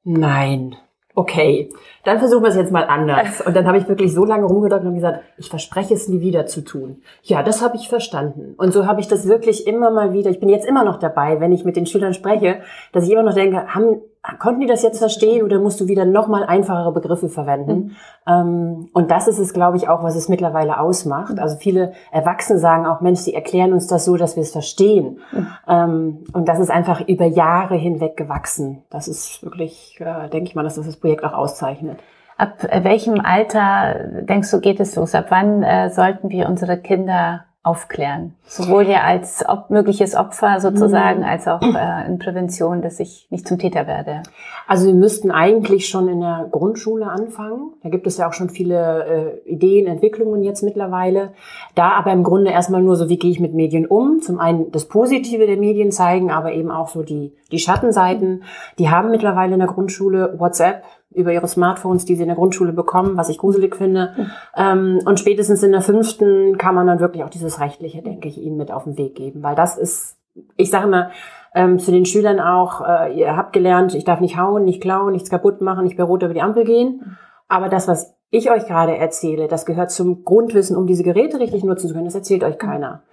Nein 0.06 0.78
okay, 1.16 1.70
dann 2.04 2.20
versuchen 2.20 2.44
wir 2.44 2.50
es 2.50 2.56
jetzt 2.56 2.72
mal 2.72 2.84
anders. 2.84 3.42
Und 3.46 3.56
dann 3.56 3.66
habe 3.66 3.78
ich 3.78 3.88
wirklich 3.88 4.14
so 4.14 4.26
lange 4.26 4.46
rumgedrückt 4.46 4.86
und 4.86 4.96
gesagt, 4.96 5.22
ich 5.38 5.50
verspreche 5.50 5.94
es 5.94 6.08
nie 6.08 6.22
wieder 6.22 6.46
zu 6.46 6.62
tun. 6.62 7.02
Ja, 7.24 7.42
das 7.42 7.62
habe 7.62 7.78
ich 7.78 7.90
verstanden. 7.90 8.54
Und 8.58 8.74
so 8.74 8.86
habe 8.86 9.02
ich 9.02 9.08
das 9.08 9.28
wirklich 9.28 9.66
immer 9.66 9.90
mal 9.90 10.14
wieder, 10.14 10.30
ich 10.30 10.40
bin 10.40 10.50
jetzt 10.50 10.68
immer 10.68 10.84
noch 10.84 11.00
dabei, 11.00 11.40
wenn 11.40 11.52
ich 11.52 11.66
mit 11.66 11.76
den 11.76 11.86
Schülern 11.86 12.14
spreche, 12.14 12.60
dass 12.92 13.06
ich 13.06 13.12
immer 13.12 13.24
noch 13.24 13.34
denke, 13.34 13.74
haben, 13.74 14.02
konnten 14.40 14.62
die 14.62 14.68
das 14.68 14.84
jetzt 14.84 15.00
verstehen 15.00 15.44
oder 15.44 15.60
musst 15.60 15.80
du 15.80 15.88
wieder 15.88 16.06
nochmal 16.06 16.44
einfachere 16.44 16.92
Begriffe 16.92 17.30
verwenden? 17.30 17.76
Mhm. 17.76 17.92
Ähm, 18.28 18.90
und 18.94 19.12
das 19.12 19.28
ist 19.28 19.40
es, 19.40 19.54
glaube 19.54 19.78
ich, 19.78 19.88
auch, 19.88 20.04
was 20.04 20.16
es 20.16 20.30
mittlerweile 20.30 20.80
ausmacht. 20.80 21.40
Also 21.40 21.58
viele 21.58 21.94
Erwachsene 22.12 22.60
sagen 22.60 22.86
auch, 22.86 23.02
Mensch, 23.02 23.20
sie 23.20 23.34
erklären 23.34 23.74
uns 23.74 23.88
das 23.88 24.06
so, 24.06 24.18
dass 24.18 24.36
wir 24.36 24.44
es 24.44 24.52
verstehen. 24.52 25.20
Mhm. 25.32 25.48
Ähm, 25.68 26.24
und 26.34 26.48
das 26.48 26.60
ist 26.60 26.72
einfach 26.72 27.08
über 27.08 27.26
Jahre 27.26 27.76
hinweg 27.76 28.18
gewachsen. 28.18 28.84
Das 28.90 29.08
ist 29.08 29.44
wirklich, 29.44 30.00
äh, 30.00 30.30
denke 30.30 30.50
ich 30.50 30.56
mal, 30.56 30.64
dass 30.64 30.76
das 30.76 30.86
das 30.86 30.98
Projekt 30.98 31.24
auch 31.24 31.34
auszeichnet. 31.34 32.00
Ab 32.38 32.68
welchem 32.84 33.22
Alter, 33.22 34.24
denkst 34.24 34.52
du, 34.52 34.60
geht 34.60 34.82
es 34.82 34.96
los? 34.96 35.16
Ab 35.16 35.28
wann 35.30 35.64
äh, 35.64 35.90
sollten 35.90 36.30
wir 36.30 36.50
unsere 36.50 36.78
Kinder 36.78 37.46
aufklären. 37.66 38.36
Sowohl 38.44 38.84
ja 38.84 39.02
als 39.02 39.44
ob, 39.48 39.72
mögliches 39.72 40.16
Opfer 40.16 40.60
sozusagen, 40.60 41.22
mhm. 41.22 41.26
als 41.26 41.48
auch 41.48 41.62
äh, 41.62 42.08
in 42.08 42.20
Prävention, 42.20 42.84
dass 42.84 43.00
ich 43.00 43.28
nicht 43.32 43.48
zum 43.48 43.58
Täter 43.58 43.88
werde. 43.88 44.22
Also 44.68 44.86
wir 44.86 44.94
müssten 44.94 45.32
eigentlich 45.32 45.88
schon 45.90 46.08
in 46.08 46.20
der 46.20 46.48
Grundschule 46.52 47.08
anfangen. 47.08 47.74
Da 47.82 47.90
gibt 47.90 48.06
es 48.06 48.18
ja 48.18 48.28
auch 48.28 48.34
schon 48.34 48.50
viele 48.50 49.42
äh, 49.46 49.50
Ideen, 49.50 49.88
Entwicklungen 49.88 50.44
jetzt 50.44 50.62
mittlerweile. 50.62 51.34
Da 51.74 51.90
aber 51.94 52.12
im 52.12 52.24
Grunde 52.24 52.52
erstmal 52.52 52.84
nur 52.84 52.96
so, 52.96 53.10
wie 53.10 53.18
gehe 53.18 53.32
ich 53.32 53.40
mit 53.40 53.56
Medien 53.56 53.88
um? 53.88 54.22
Zum 54.22 54.40
einen 54.40 54.72
das 54.72 54.86
Positive 54.86 55.48
der 55.48 55.58
Medien 55.58 55.92
zeigen, 55.92 56.30
aber 56.30 56.54
eben 56.54 56.70
auch 56.70 56.90
so 56.90 57.02
die, 57.02 57.34
die 57.52 57.60
Schattenseiten. 57.60 58.44
Die 58.78 58.90
haben 58.92 59.10
mittlerweile 59.10 59.54
in 59.54 59.60
der 59.60 59.68
Grundschule 59.68 60.36
WhatsApp, 60.38 60.84
über 61.12 61.32
ihre 61.32 61.48
Smartphones, 61.48 62.06
die 62.06 62.16
sie 62.16 62.24
in 62.24 62.28
der 62.28 62.36
Grundschule 62.36 62.74
bekommen, 62.74 63.18
was 63.18 63.30
ich 63.30 63.38
gruselig 63.38 63.76
finde. 63.76 64.14
Mhm. 64.16 64.32
Ähm, 64.56 65.00
und 65.06 65.20
spätestens 65.20 65.64
in 65.64 65.72
der 65.72 65.82
fünften 65.82 66.58
kann 66.58 66.76
man 66.76 66.88
dann 66.88 67.00
wirklich 67.00 67.24
auch 67.24 67.30
dieses 67.30 67.60
Rechtliche, 67.60 68.02
denke 68.02 68.28
ich, 68.28 68.38
ihnen 68.38 68.58
mit 68.58 68.72
auf 68.72 68.84
den 68.84 68.98
Weg 68.98 69.16
geben. 69.16 69.44
Weil 69.44 69.56
das 69.56 69.78
ist, 69.78 70.18
ich 70.58 70.70
sage 70.70 70.88
immer, 70.88 71.12
ähm, 71.54 71.80
zu 71.80 71.92
den 71.92 72.06
Schülern 72.06 72.40
auch, 72.40 72.82
äh, 72.86 73.18
ihr 73.18 73.38
habt 73.38 73.54
gelernt, 73.54 73.96
ich 73.96 74.04
darf 74.04 74.20
nicht 74.20 74.38
hauen, 74.38 74.66
nicht 74.66 74.82
klauen, 74.82 75.14
nichts 75.14 75.30
kaputt 75.30 75.62
machen, 75.62 75.86
nicht 75.86 75.98
bei 75.98 76.04
Rot 76.04 76.24
über 76.24 76.34
die 76.34 76.42
Ampel 76.42 76.66
gehen. 76.66 77.18
Aber 77.48 77.70
das, 77.70 77.88
was 77.88 78.16
ich 78.30 78.52
euch 78.52 78.66
gerade 78.66 78.98
erzähle, 78.98 79.48
das 79.48 79.66
gehört 79.66 79.92
zum 79.92 80.26
Grundwissen, 80.26 80.76
um 80.76 80.88
diese 80.88 81.04
Geräte 81.04 81.40
richtig 81.40 81.64
nutzen 81.64 81.88
zu 81.88 81.94
können. 81.94 82.06
Das 82.06 82.16
erzählt 82.16 82.44
euch 82.44 82.58
keiner. 82.58 83.04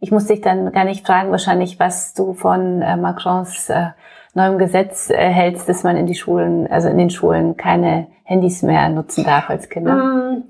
Ich 0.00 0.10
muss 0.10 0.26
dich 0.26 0.40
dann 0.40 0.72
gar 0.72 0.84
nicht 0.84 1.06
fragen, 1.06 1.30
wahrscheinlich, 1.30 1.78
was 1.78 2.14
du 2.14 2.32
von 2.32 2.80
äh, 2.80 2.96
Macrons 2.96 3.68
äh, 3.68 3.88
neuem 4.34 4.58
Gesetz 4.58 5.08
hältst, 5.08 5.68
dass 5.68 5.82
man 5.82 5.96
in 5.96 6.06
die 6.06 6.14
Schulen, 6.14 6.66
also 6.66 6.88
in 6.88 6.98
den 6.98 7.10
Schulen 7.10 7.56
keine 7.56 8.08
Handys 8.24 8.62
mehr 8.62 8.88
nutzen 8.88 9.24
darf 9.24 9.50
als 9.50 9.68
Kinder? 9.68 9.94
Mm, 9.94 10.44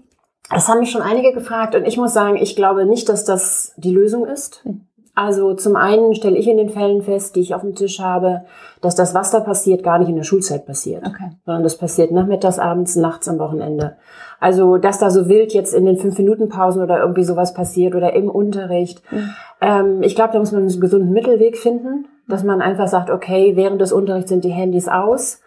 das 0.51 0.69
haben 0.69 0.81
mich 0.81 0.91
schon 0.91 1.03
einige 1.03 1.33
gefragt 1.33 1.75
und 1.75 1.87
ich 1.87 1.97
muss 1.97 2.13
sagen, 2.13 2.37
ich 2.37 2.57
glaube 2.57 2.85
nicht, 2.85 3.09
dass 3.09 3.25
das 3.25 3.75
die 3.77 3.93
Lösung 3.93 4.27
ist. 4.27 4.65
Hm. 4.65 4.83
Also 5.15 5.55
zum 5.55 5.77
einen 5.77 6.15
stelle 6.15 6.37
ich 6.37 6.49
in 6.49 6.57
den 6.57 6.71
Fällen 6.71 7.03
fest, 7.03 7.37
die 7.37 7.41
ich 7.41 7.55
auf 7.55 7.63
dem 7.63 7.75
Tisch 7.75 8.01
habe, 8.01 8.43
dass 8.81 8.95
das, 8.95 9.13
was 9.13 9.31
da 9.31 9.41
passiert, 9.41 9.83
gar 9.83 9.99
nicht 9.99 10.09
in 10.09 10.17
der 10.17 10.23
Schulzeit 10.23 10.67
passiert, 10.67 11.07
okay. 11.07 11.33
sondern 11.45 11.63
das 11.63 11.77
passiert 11.77 12.11
nachmittags, 12.11 12.59
abends, 12.59 12.97
nachts, 12.97 13.29
am 13.29 13.39
Wochenende. 13.39 13.97
Also, 14.39 14.79
dass 14.79 14.99
da 14.99 15.11
so 15.11 15.29
wild 15.29 15.53
jetzt 15.53 15.75
in 15.75 15.85
den 15.85 15.99
fünf 15.99 16.17
Minuten 16.17 16.49
Pausen 16.49 16.83
oder 16.83 17.01
irgendwie 17.01 17.25
sowas 17.25 17.53
passiert 17.53 17.95
oder 17.95 18.15
im 18.15 18.31
Unterricht. 18.31 19.03
Mhm. 19.13 19.31
Ähm, 19.61 20.03
ich 20.03 20.15
glaube, 20.15 20.33
da 20.33 20.39
muss 20.39 20.53
man 20.53 20.63
einen 20.63 20.81
gesunden 20.81 21.13
Mittelweg 21.13 21.59
finden, 21.59 22.07
dass 22.31 22.45
man 22.45 22.63
einfach 22.63 22.89
sagt, 22.89 23.11
okay, 23.11 23.53
während 23.57 23.81
des 23.81 23.93
Unterrichts 23.93 24.31
sind 24.31 24.45
die 24.45 24.51
Handys 24.51 24.89
aus. 24.89 25.43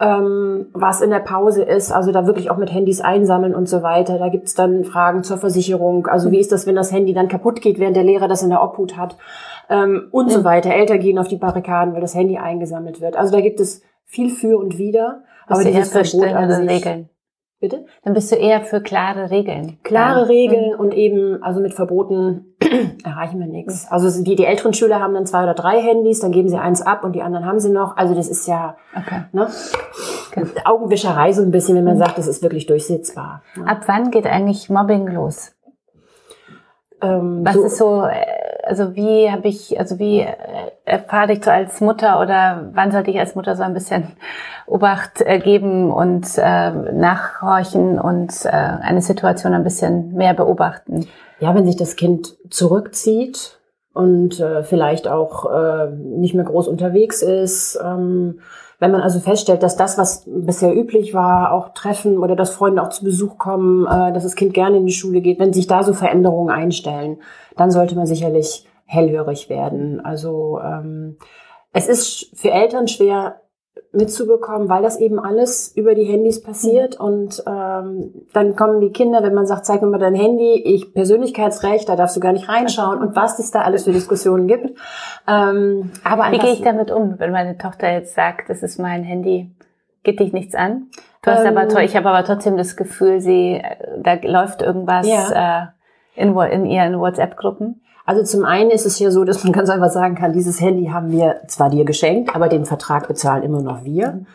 Ähm, 0.00 0.66
was 0.74 1.00
in 1.00 1.10
der 1.10 1.18
Pause 1.18 1.64
ist, 1.64 1.90
also 1.90 2.12
da 2.12 2.24
wirklich 2.24 2.52
auch 2.52 2.56
mit 2.56 2.72
Handys 2.72 3.00
einsammeln 3.00 3.52
und 3.52 3.68
so 3.68 3.82
weiter. 3.82 4.18
Da 4.18 4.28
gibt's 4.28 4.54
dann 4.54 4.84
Fragen 4.84 5.24
zur 5.24 5.38
Versicherung. 5.38 6.06
Also 6.06 6.30
wie 6.30 6.38
ist 6.38 6.52
das, 6.52 6.68
wenn 6.68 6.76
das 6.76 6.92
Handy 6.92 7.14
dann 7.14 7.26
kaputt 7.26 7.60
geht, 7.60 7.80
während 7.80 7.96
der 7.96 8.04
Lehrer 8.04 8.28
das 8.28 8.44
in 8.44 8.50
der 8.50 8.62
Obhut 8.62 8.96
hat 8.96 9.16
ähm, 9.68 10.06
und 10.12 10.30
so 10.30 10.44
weiter. 10.44 10.72
Eltern 10.72 11.00
gehen 11.00 11.18
auf 11.18 11.26
die 11.26 11.36
Barrikaden, 11.36 11.94
weil 11.94 12.00
das 12.00 12.14
Handy 12.14 12.38
eingesammelt 12.38 13.00
wird. 13.00 13.16
Also 13.16 13.32
da 13.32 13.40
gibt 13.40 13.58
es 13.58 13.82
viel 14.04 14.30
für 14.30 14.56
und 14.58 14.78
wider. 14.78 15.24
Aber 15.48 15.64
dieses 15.64 15.90
Verbot 15.90 16.32
an 16.32 16.50
sich, 16.50 16.70
Regeln. 16.70 17.08
Bitte? 17.60 17.86
Dann 18.04 18.14
bist 18.14 18.30
du 18.30 18.36
eher 18.36 18.60
für 18.62 18.80
klare 18.80 19.32
Regeln. 19.32 19.78
Klare 19.82 20.20
ja. 20.20 20.26
Regeln 20.26 20.74
mhm. 20.74 20.80
und 20.80 20.94
eben, 20.94 21.42
also 21.42 21.60
mit 21.60 21.74
Verboten 21.74 22.54
erreichen 23.04 23.40
wir 23.40 23.48
nichts. 23.48 23.86
Mhm. 23.86 23.92
Also 23.92 24.22
die, 24.22 24.36
die 24.36 24.44
älteren 24.44 24.74
Schüler 24.74 25.00
haben 25.00 25.14
dann 25.14 25.26
zwei 25.26 25.42
oder 25.42 25.54
drei 25.54 25.80
Handys, 25.80 26.20
dann 26.20 26.30
geben 26.30 26.48
sie 26.48 26.58
eins 26.58 26.82
ab 26.82 27.02
und 27.02 27.16
die 27.16 27.22
anderen 27.22 27.46
haben 27.46 27.58
sie 27.58 27.70
noch. 27.70 27.96
Also 27.96 28.14
das 28.14 28.28
ist 28.28 28.46
ja 28.46 28.76
okay. 28.94 29.22
ne? 29.32 29.48
Okay. 30.30 30.46
Augenwischerei 30.64 31.32
so 31.32 31.42
ein 31.42 31.50
bisschen, 31.50 31.76
wenn 31.76 31.84
man 31.84 31.94
mhm. 31.94 32.00
sagt, 32.00 32.18
das 32.18 32.28
ist 32.28 32.42
wirklich 32.42 32.66
durchsetzbar. 32.66 33.42
Ne? 33.56 33.66
Ab 33.66 33.82
wann 33.86 34.12
geht 34.12 34.26
eigentlich 34.26 34.70
Mobbing 34.70 35.08
los? 35.08 35.52
Ähm, 37.00 37.40
Was 37.44 37.54
so 37.54 37.64
ist 37.64 37.78
so, 37.78 38.04
äh, 38.06 38.26
also 38.64 38.94
wie 38.94 39.30
habe 39.30 39.48
ich, 39.48 39.78
also 39.78 39.98
wie 39.98 40.20
äh, 40.20 40.34
erfahre 40.84 41.32
ich 41.32 41.44
so 41.44 41.50
als 41.50 41.80
Mutter 41.80 42.20
oder 42.20 42.70
wann 42.72 42.92
sollte 42.92 43.10
ich 43.10 43.18
als 43.18 43.34
Mutter 43.34 43.56
so 43.56 43.62
ein 43.62 43.74
bisschen 43.74 44.08
Obacht 44.66 45.20
äh, 45.20 45.38
geben 45.38 45.90
und 45.90 46.26
äh, 46.36 46.70
nachhorchen 46.70 47.98
und 47.98 48.44
äh, 48.44 48.48
eine 48.50 49.02
Situation 49.02 49.54
ein 49.54 49.64
bisschen 49.64 50.14
mehr 50.14 50.34
beobachten? 50.34 51.06
Ja, 51.40 51.54
wenn 51.54 51.66
sich 51.66 51.76
das 51.76 51.96
Kind 51.96 52.36
zurückzieht 52.50 53.57
und 53.94 54.38
äh, 54.40 54.62
vielleicht 54.62 55.08
auch 55.08 55.50
äh, 55.50 55.90
nicht 55.90 56.34
mehr 56.34 56.44
groß 56.44 56.68
unterwegs 56.68 57.22
ist, 57.22 57.78
ähm, 57.82 58.40
wenn 58.80 58.92
man 58.92 59.00
also 59.00 59.18
feststellt, 59.18 59.64
dass 59.64 59.76
das, 59.76 59.98
was 59.98 60.24
bisher 60.26 60.74
üblich 60.74 61.12
war, 61.12 61.52
auch 61.52 61.70
Treffen 61.70 62.18
oder 62.18 62.36
dass 62.36 62.50
Freunde 62.50 62.80
auch 62.80 62.90
zu 62.90 63.04
Besuch 63.04 63.36
kommen, 63.36 63.86
äh, 63.86 64.12
dass 64.12 64.22
das 64.22 64.36
Kind 64.36 64.54
gerne 64.54 64.76
in 64.76 64.86
die 64.86 64.92
Schule 64.92 65.20
geht, 65.20 65.40
wenn 65.40 65.52
sich 65.52 65.66
da 65.66 65.82
so 65.82 65.94
Veränderungen 65.94 66.50
einstellen, 66.50 67.18
dann 67.56 67.70
sollte 67.70 67.96
man 67.96 68.06
sicherlich 68.06 68.66
hellhörig 68.84 69.48
werden. 69.48 70.00
Also 70.00 70.60
ähm, 70.62 71.16
es 71.72 71.88
ist 71.88 72.30
für 72.38 72.50
Eltern 72.50 72.86
schwer, 72.88 73.40
mitzubekommen, 73.92 74.68
weil 74.68 74.82
das 74.82 74.98
eben 74.98 75.18
alles 75.18 75.72
über 75.76 75.94
die 75.94 76.04
Handys 76.04 76.42
passiert. 76.42 76.98
Mhm. 76.98 77.04
Und 77.04 77.42
ähm, 77.46 78.26
dann 78.32 78.56
kommen 78.56 78.80
die 78.80 78.90
Kinder, 78.90 79.22
wenn 79.22 79.34
man 79.34 79.46
sagt, 79.46 79.66
zeig 79.66 79.82
mir 79.82 79.88
mal 79.88 79.98
dein 79.98 80.14
Handy, 80.14 80.62
ich 80.64 80.92
Persönlichkeitsrecht, 80.94 81.88
da 81.88 81.96
darfst 81.96 82.16
du 82.16 82.20
gar 82.20 82.32
nicht 82.32 82.48
reinschauen 82.48 83.00
und 83.00 83.16
was 83.16 83.38
es 83.38 83.50
da 83.50 83.62
alles 83.62 83.84
für 83.84 83.92
Diskussionen 83.92 84.46
gibt. 84.46 84.78
Ähm, 85.26 85.90
aber 86.04 86.30
Wie 86.30 86.38
gehe 86.38 86.52
ich 86.52 86.62
damit 86.62 86.90
um, 86.90 87.18
wenn 87.18 87.32
meine 87.32 87.58
Tochter 87.58 87.90
jetzt 87.90 88.14
sagt, 88.14 88.50
das 88.50 88.62
ist 88.62 88.78
mein 88.78 89.02
Handy, 89.02 89.50
geht 90.02 90.20
dich 90.20 90.32
nichts 90.32 90.54
an? 90.54 90.88
Du 91.22 91.30
hast 91.30 91.44
ähm, 91.44 91.56
aber, 91.56 91.82
ich 91.82 91.96
habe 91.96 92.08
aber 92.08 92.24
trotzdem 92.24 92.56
das 92.56 92.76
Gefühl, 92.76 93.20
sie, 93.20 93.60
da 93.98 94.14
läuft 94.22 94.62
irgendwas 94.62 95.08
ja. 95.08 95.72
äh, 96.14 96.22
in, 96.22 96.36
in 96.36 96.66
ihren 96.66 96.98
WhatsApp-Gruppen. 96.98 97.82
Also 98.08 98.22
zum 98.22 98.46
einen 98.46 98.70
ist 98.70 98.86
es 98.86 98.98
ja 98.98 99.10
so, 99.10 99.22
dass 99.24 99.44
man 99.44 99.52
ganz 99.52 99.68
einfach 99.68 99.90
sagen 99.90 100.14
kann, 100.14 100.32
dieses 100.32 100.62
Handy 100.62 100.86
haben 100.86 101.12
wir 101.12 101.42
zwar 101.46 101.68
dir 101.68 101.84
geschenkt, 101.84 102.34
aber 102.34 102.48
den 102.48 102.64
Vertrag 102.64 103.06
bezahlen 103.06 103.42
immer 103.42 103.60
noch 103.60 103.84
wir 103.84 104.12
mhm. 104.12 104.26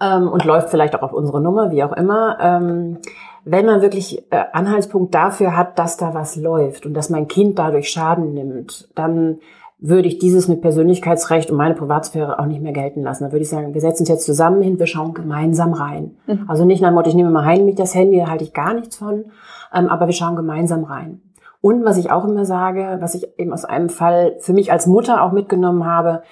ähm, 0.00 0.28
und 0.28 0.46
läuft 0.46 0.70
vielleicht 0.70 0.96
auch 0.96 1.02
auf 1.02 1.12
unsere 1.12 1.42
Nummer, 1.42 1.70
wie 1.70 1.84
auch 1.84 1.92
immer. 1.92 2.38
Ähm, 2.40 2.96
wenn 3.44 3.66
man 3.66 3.82
wirklich 3.82 4.24
äh, 4.30 4.44
Anhaltspunkt 4.54 5.14
dafür 5.14 5.58
hat, 5.58 5.78
dass 5.78 5.98
da 5.98 6.14
was 6.14 6.36
läuft 6.36 6.86
und 6.86 6.94
dass 6.94 7.10
mein 7.10 7.28
Kind 7.28 7.58
dadurch 7.58 7.90
Schaden 7.90 8.32
nimmt, 8.32 8.88
dann 8.94 9.40
würde 9.78 10.08
ich 10.08 10.18
dieses 10.18 10.48
mit 10.48 10.62
Persönlichkeitsrecht 10.62 11.50
und 11.50 11.58
meine 11.58 11.74
Privatsphäre 11.74 12.38
auch 12.38 12.46
nicht 12.46 12.62
mehr 12.62 12.72
gelten 12.72 13.02
lassen. 13.02 13.24
Da 13.24 13.32
würde 13.32 13.42
ich 13.42 13.50
sagen, 13.50 13.74
wir 13.74 13.82
setzen 13.82 14.04
uns 14.04 14.08
jetzt 14.08 14.24
zusammen 14.24 14.62
hin, 14.62 14.78
wir 14.78 14.86
schauen 14.86 15.12
gemeinsam 15.12 15.74
rein. 15.74 16.16
Mhm. 16.26 16.46
Also 16.48 16.64
nicht 16.64 16.80
nach 16.80 16.88
dem 16.88 16.94
Motto, 16.94 17.10
ich 17.10 17.14
nehme 17.14 17.30
mal 17.30 17.44
heimlich 17.44 17.74
das 17.74 17.94
Handy, 17.94 18.20
da 18.20 18.30
halte 18.30 18.44
ich 18.44 18.54
gar 18.54 18.72
nichts 18.72 18.96
von, 18.96 19.26
ähm, 19.74 19.88
aber 19.88 20.06
wir 20.06 20.14
schauen 20.14 20.34
gemeinsam 20.34 20.84
rein. 20.84 21.20
Und 21.60 21.84
was 21.84 21.96
ich 21.96 22.10
auch 22.10 22.24
immer 22.24 22.44
sage, 22.44 22.98
was 23.00 23.14
ich 23.14 23.38
eben 23.38 23.52
aus 23.52 23.64
einem 23.64 23.88
Fall 23.88 24.36
für 24.38 24.52
mich 24.52 24.70
als 24.70 24.86
Mutter 24.86 25.22
auch 25.22 25.32
mitgenommen 25.32 25.84
habe, 25.84 26.22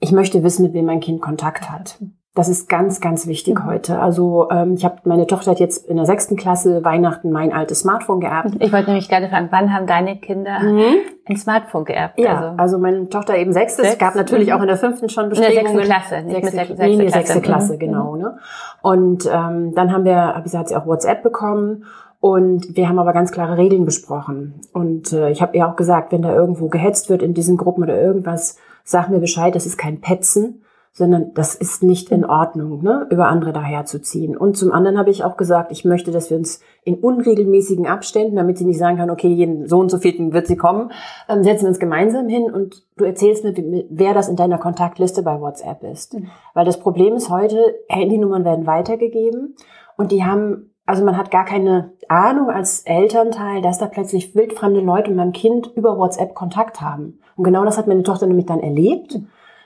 ich 0.00 0.12
möchte 0.12 0.42
wissen, 0.42 0.62
mit 0.62 0.74
wem 0.74 0.84
mein 0.84 1.00
Kind 1.00 1.22
Kontakt 1.22 1.70
hat. 1.70 1.98
Das 2.36 2.50
ist 2.50 2.68
ganz, 2.68 3.00
ganz 3.00 3.26
wichtig 3.26 3.58
mhm. 3.58 3.66
heute. 3.66 3.98
Also 3.98 4.48
ähm, 4.50 4.74
ich 4.74 4.84
habe 4.84 4.96
meine 5.04 5.26
Tochter 5.26 5.52
hat 5.52 5.58
jetzt 5.58 5.86
in 5.86 5.96
der 5.96 6.04
sechsten 6.04 6.36
Klasse 6.36 6.84
Weihnachten 6.84 7.30
mein 7.30 7.50
altes 7.50 7.80
Smartphone 7.80 8.20
geerbt. 8.20 8.50
Ich 8.60 8.70
wollte 8.74 8.88
nämlich 8.88 9.08
gerade 9.08 9.30
fragen, 9.30 9.48
wann 9.50 9.72
haben 9.72 9.86
deine 9.86 10.18
Kinder 10.18 10.60
mhm. 10.60 10.96
ein 11.26 11.36
Smartphone 11.38 11.86
geerbt? 11.86 12.20
Ja, 12.20 12.36
also, 12.36 12.58
also 12.58 12.78
meine 12.78 13.08
Tochter 13.08 13.38
eben 13.38 13.54
sechstes. 13.54 13.86
Es 13.86 13.98
gab 13.98 14.14
natürlich 14.16 14.48
mhm. 14.48 14.52
auch 14.52 14.60
in 14.60 14.66
der 14.66 14.76
fünften 14.76 15.08
schon 15.08 15.30
Bestrebungen. 15.30 15.58
In 15.58 15.64
der 15.64 15.84
sechsten 15.86 15.92
Klasse, 15.92 16.26
nicht 16.26 16.34
sechste, 16.34 16.56
mit 16.58 16.66
sechste, 16.76 16.84
nee, 16.84 16.96
sechste, 16.96 17.18
sechste 17.18 17.40
Klasse, 17.40 17.74
mhm. 17.74 17.78
genau. 17.78 18.16
Ne? 18.16 18.38
Und 18.82 19.24
ähm, 19.24 19.74
dann 19.74 19.90
haben 19.90 20.04
wir, 20.04 20.16
hab 20.16 20.44
ich, 20.44 20.54
hat 20.54 20.68
sie 20.68 20.76
auch 20.76 20.86
WhatsApp 20.86 21.22
bekommen 21.22 21.86
und 22.20 22.76
wir 22.76 22.88
haben 22.88 22.98
aber 22.98 23.12
ganz 23.12 23.32
klare 23.32 23.56
Regeln 23.56 23.84
besprochen. 23.84 24.60
Und 24.72 25.12
äh, 25.12 25.30
ich 25.30 25.42
habe 25.42 25.56
ihr 25.56 25.68
auch 25.68 25.76
gesagt, 25.76 26.12
wenn 26.12 26.22
da 26.22 26.34
irgendwo 26.34 26.68
gehetzt 26.68 27.10
wird 27.10 27.22
in 27.22 27.34
diesen 27.34 27.56
Gruppen 27.56 27.82
oder 27.82 28.00
irgendwas, 28.00 28.56
sag 28.84 29.10
mir 29.10 29.20
Bescheid, 29.20 29.54
das 29.54 29.66
ist 29.66 29.76
kein 29.76 30.00
Petzen, 30.00 30.62
sondern 30.96 31.34
das 31.34 31.54
ist 31.54 31.82
nicht 31.82 32.10
in 32.10 32.24
Ordnung, 32.24 32.82
ne, 32.82 33.06
über 33.10 33.28
andere 33.28 33.52
daherzuziehen. 33.52 34.34
Und 34.34 34.56
zum 34.56 34.72
anderen 34.72 34.96
habe 34.96 35.10
ich 35.10 35.24
auch 35.24 35.36
gesagt, 35.36 35.70
ich 35.70 35.84
möchte, 35.84 36.10
dass 36.10 36.30
wir 36.30 36.38
uns 36.38 36.60
in 36.84 36.94
unregelmäßigen 36.94 37.86
Abständen, 37.86 38.36
damit 38.36 38.56
sie 38.56 38.64
nicht 38.64 38.78
sagen 38.78 38.96
kann, 38.96 39.10
okay, 39.10 39.28
jeden 39.28 39.66
so 39.66 39.78
und 39.78 39.90
so 39.90 39.98
vierten 39.98 40.32
wird 40.32 40.46
sie 40.46 40.56
kommen, 40.56 40.90
ähm, 41.28 41.44
setzen 41.44 41.64
wir 41.64 41.68
uns 41.68 41.78
gemeinsam 41.78 42.28
hin 42.28 42.50
und 42.50 42.86
du 42.96 43.04
erzählst 43.04 43.44
mir, 43.44 43.52
wer 43.90 44.14
das 44.14 44.30
in 44.30 44.36
deiner 44.36 44.56
Kontaktliste 44.56 45.22
bei 45.22 45.38
WhatsApp 45.38 45.82
ist. 45.82 46.14
Mhm. 46.14 46.28
Weil 46.54 46.64
das 46.64 46.80
Problem 46.80 47.14
ist 47.14 47.28
heute, 47.28 47.58
Handynummern 47.88 48.46
werden 48.46 48.66
weitergegeben 48.66 49.54
und 49.98 50.12
die 50.12 50.24
haben 50.24 50.70
also 50.86 51.04
man 51.04 51.16
hat 51.16 51.30
gar 51.30 51.44
keine 51.44 51.92
Ahnung 52.08 52.48
als 52.48 52.80
Elternteil, 52.82 53.60
dass 53.60 53.78
da 53.78 53.86
plötzlich 53.86 54.34
wildfremde 54.36 54.80
Leute 54.80 55.10
mit 55.10 55.18
meinem 55.18 55.32
Kind 55.32 55.70
über 55.74 55.98
WhatsApp 55.98 56.34
Kontakt 56.34 56.80
haben. 56.80 57.18
Und 57.36 57.44
genau 57.44 57.64
das 57.64 57.76
hat 57.76 57.88
meine 57.88 58.04
Tochter 58.04 58.26
nämlich 58.26 58.46
dann 58.46 58.60
erlebt. 58.60 59.18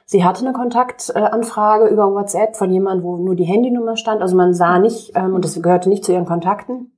Sie 0.07 0.25
hatte 0.25 0.45
eine 0.45 0.55
Kontaktanfrage 0.55 1.87
über 1.87 2.13
WhatsApp 2.13 2.57
von 2.57 2.73
jemandem, 2.73 3.05
wo 3.05 3.17
nur 3.19 3.37
die 3.37 3.45
Handynummer 3.45 3.97
stand. 3.97 4.23
Also 4.23 4.35
man 4.35 4.55
sah 4.55 4.79
nicht, 4.79 5.13
ähm, 5.15 5.35
und 5.35 5.45
das 5.45 5.61
gehörte 5.61 5.89
nicht 5.89 6.05
zu 6.05 6.13
ihren 6.13 6.25
Kontakten. 6.25 6.91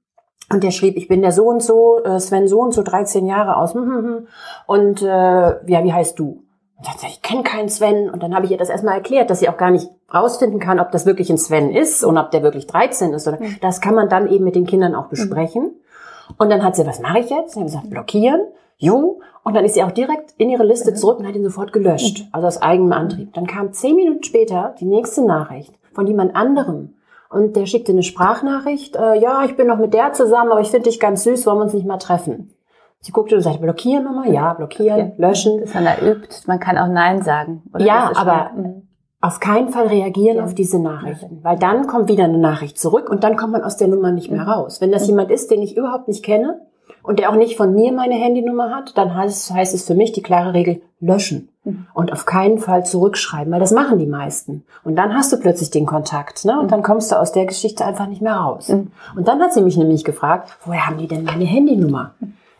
Und 0.51 0.63
der 0.63 0.71
schrieb, 0.71 0.97
ich 0.97 1.09
bin 1.09 1.21
der 1.21 1.33
so 1.33 1.45
und 1.45 1.63
so, 1.63 2.03
äh, 2.05 2.21
Sven 2.21 2.47
so 2.47 2.61
und 2.61 2.73
so, 2.73 2.83
13 2.83 3.27
Jahre 3.27 3.57
aus. 3.57 3.75
Und 4.67 5.03
äh, 5.03 5.07
ja, 5.07 5.85
wie 5.85 5.93
heißt 5.93 6.19
du? 6.19 6.45
Und 6.79 6.87
dann 6.87 6.95
sagte 6.95 7.09
ich, 7.09 7.23
kenne 7.23 7.43
keinen 7.43 7.69
Sven. 7.69 8.11
Und 8.11 8.23
dann 8.23 8.35
habe 8.35 8.47
ich 8.47 8.53
ihr 8.53 8.59
das 8.59 8.69
erstmal 8.69 8.95
erklärt, 8.95 9.31
dass 9.31 9.41
sie 9.41 9.49
auch 9.49 9.57
gar 9.57 9.71
nicht 9.71 9.89
rausfinden 10.13 10.61
kann, 10.61 10.81
ob 10.81 10.91
das 10.91 11.07
wirklich 11.07 11.31
ein 11.31 11.39
Sven 11.39 11.71
ist 11.71 12.05
und 12.05 12.19
ob 12.19 12.31
der 12.31 12.43
wirklich 12.43 12.67
13 12.67 13.13
ist. 13.13 13.29
Oder, 13.29 13.41
mhm. 13.41 13.57
Das 13.61 13.81
kann 13.81 13.95
man 13.95 14.09
dann 14.09 14.29
eben 14.29 14.45
mit 14.45 14.57
den 14.57 14.67
Kindern 14.67 14.95
auch 14.95 15.07
besprechen. 15.07 15.63
Mhm. 15.63 16.35
Und 16.39 16.51
dann 16.51 16.65
hat 16.65 16.77
sie, 16.77 16.87
was 16.87 17.01
mache 17.01 17.21
ich 17.21 17.31
jetzt? 17.31 17.57
Habe 17.57 17.67
ich 17.67 17.73
gesagt, 17.73 17.91
blockieren. 17.91 18.41
Jo. 18.79 19.21
Und 19.45 19.55
dann 19.55 19.65
ist 19.65 19.75
sie 19.75 19.85
auch 19.85 19.93
direkt 19.93 20.35
in 20.39 20.51
ihre 20.51 20.65
Liste 20.65 20.91
mhm. 20.91 20.97
zurück 20.97 21.19
und 21.19 21.27
hat 21.27 21.37
ihn 21.37 21.45
sofort 21.45 21.73
gelöscht. 21.73 22.21
Mhm. 22.21 22.29
Also 22.33 22.47
aus 22.47 22.63
eigenem 22.63 22.93
Antrieb. 22.93 23.33
Dann 23.35 23.47
kam 23.47 23.73
zehn 23.73 23.95
Minuten 23.95 24.25
später 24.25 24.75
die 24.81 24.87
nächste 24.87 25.25
Nachricht 25.25 25.73
von 25.93 26.07
jemand 26.07 26.35
anderem. 26.35 26.95
Und 27.29 27.57
der 27.57 27.67
schickte 27.67 27.93
eine 27.93 28.03
Sprachnachricht. 28.03 28.97
Äh, 28.97 29.21
ja, 29.21 29.45
ich 29.45 29.57
bin 29.57 29.67
noch 29.67 29.79
mit 29.79 29.95
der 29.95 30.13
zusammen, 30.13 30.53
aber 30.53 30.61
ich 30.61 30.71
finde 30.71 30.91
dich 30.91 31.01
ganz 31.01 31.25
süß, 31.25 31.47
wollen 31.47 31.59
wir 31.59 31.65
uns 31.65 31.73
nicht 31.73 31.87
mal 31.87 31.99
treffen? 31.99 32.53
Sie 33.05 33.11
guckte 33.11 33.35
und 33.35 33.43
sagte, 33.43 33.59
blockieren 33.59 34.05
nochmal? 34.05 34.33
Ja, 34.33 34.55
blockieren, 34.55 35.13
löschen. 35.19 35.61
Das 35.61 35.75
man 35.75 35.85
da 35.85 35.99
übt. 35.99 36.37
Man 36.47 36.61
kann 36.61 36.79
auch 36.79 36.87
Nein 36.87 37.23
sagen. 37.23 37.63
ja, 37.79 38.13
aber 38.15 38.53
mhm. 38.57 38.83
auf 39.21 39.41
keinen 39.41 39.71
Fall 39.71 39.89
reagieren 39.89 40.37
ja. 40.37 40.45
auf 40.45 40.55
diese 40.55 40.79
Nachrichten. 40.79 41.41
Weil 41.43 41.59
dann 41.59 41.89
kommt 41.89 42.09
wieder 42.09 42.25
eine 42.25 42.39
Nachricht 42.39 42.79
zurück 42.79 43.11
und 43.11 43.25
dann 43.25 43.37
kommt 43.37 43.53
man 43.53 43.65
aus 43.65 43.77
der 43.77 43.89
Nummer 43.89 44.13
nicht 44.13 44.31
mehr 44.31 44.43
mhm. 44.43 44.49
raus. 44.49 44.81
Wenn 44.81 44.93
das 44.93 45.03
mhm. 45.03 45.09
jemand 45.09 45.33
ist, 45.33 45.51
den 45.51 45.63
ich 45.63 45.77
überhaupt 45.77 46.07
nicht 46.07 46.25
kenne 46.25 46.61
und 47.03 47.19
der 47.19 47.31
auch 47.31 47.35
nicht 47.35 47.57
von 47.57 47.75
mir 47.75 47.93
meine 47.93 48.15
Handynummer 48.15 48.71
hat, 48.71 48.97
dann 48.97 49.17
heißt, 49.17 49.53
heißt 49.53 49.75
es 49.75 49.85
für 49.85 49.97
mich 49.97 50.13
die 50.13 50.23
klare 50.23 50.55
Regel, 50.55 50.81
löschen. 51.01 51.49
Und 51.95 52.13
auf 52.13 52.27
keinen 52.27 52.59
Fall 52.59 52.85
zurückschreiben, 52.85 53.53
weil 53.53 53.61
das 53.61 53.71
machen 53.71 53.99
die 53.99 54.07
meisten. 54.07 54.65
Und 54.83 54.97
dann 54.97 55.15
hast 55.15 55.33
du 55.33 55.39
plötzlich 55.39 55.71
den 55.71 55.87
Kontakt, 55.87 56.45
ne? 56.45 56.59
Und 56.59 56.73
dann 56.73 56.83
kommst 56.83 57.13
du 57.13 57.17
aus 57.17 57.31
der 57.31 57.47
Geschichte 57.47 57.85
einfach 57.85 58.09
nicht 58.09 58.21
mehr 58.21 58.35
raus. 58.35 58.69
Und 59.17 59.29
dann 59.29 59.41
hat 59.41 59.53
sie 59.53 59.63
mich 59.63 59.77
nämlich 59.77 60.03
gefragt, 60.03 60.57
woher 60.65 60.89
haben 60.89 60.99
die 60.99 61.07
denn 61.07 61.23
meine 61.23 61.45
Handynummer? 61.45 62.15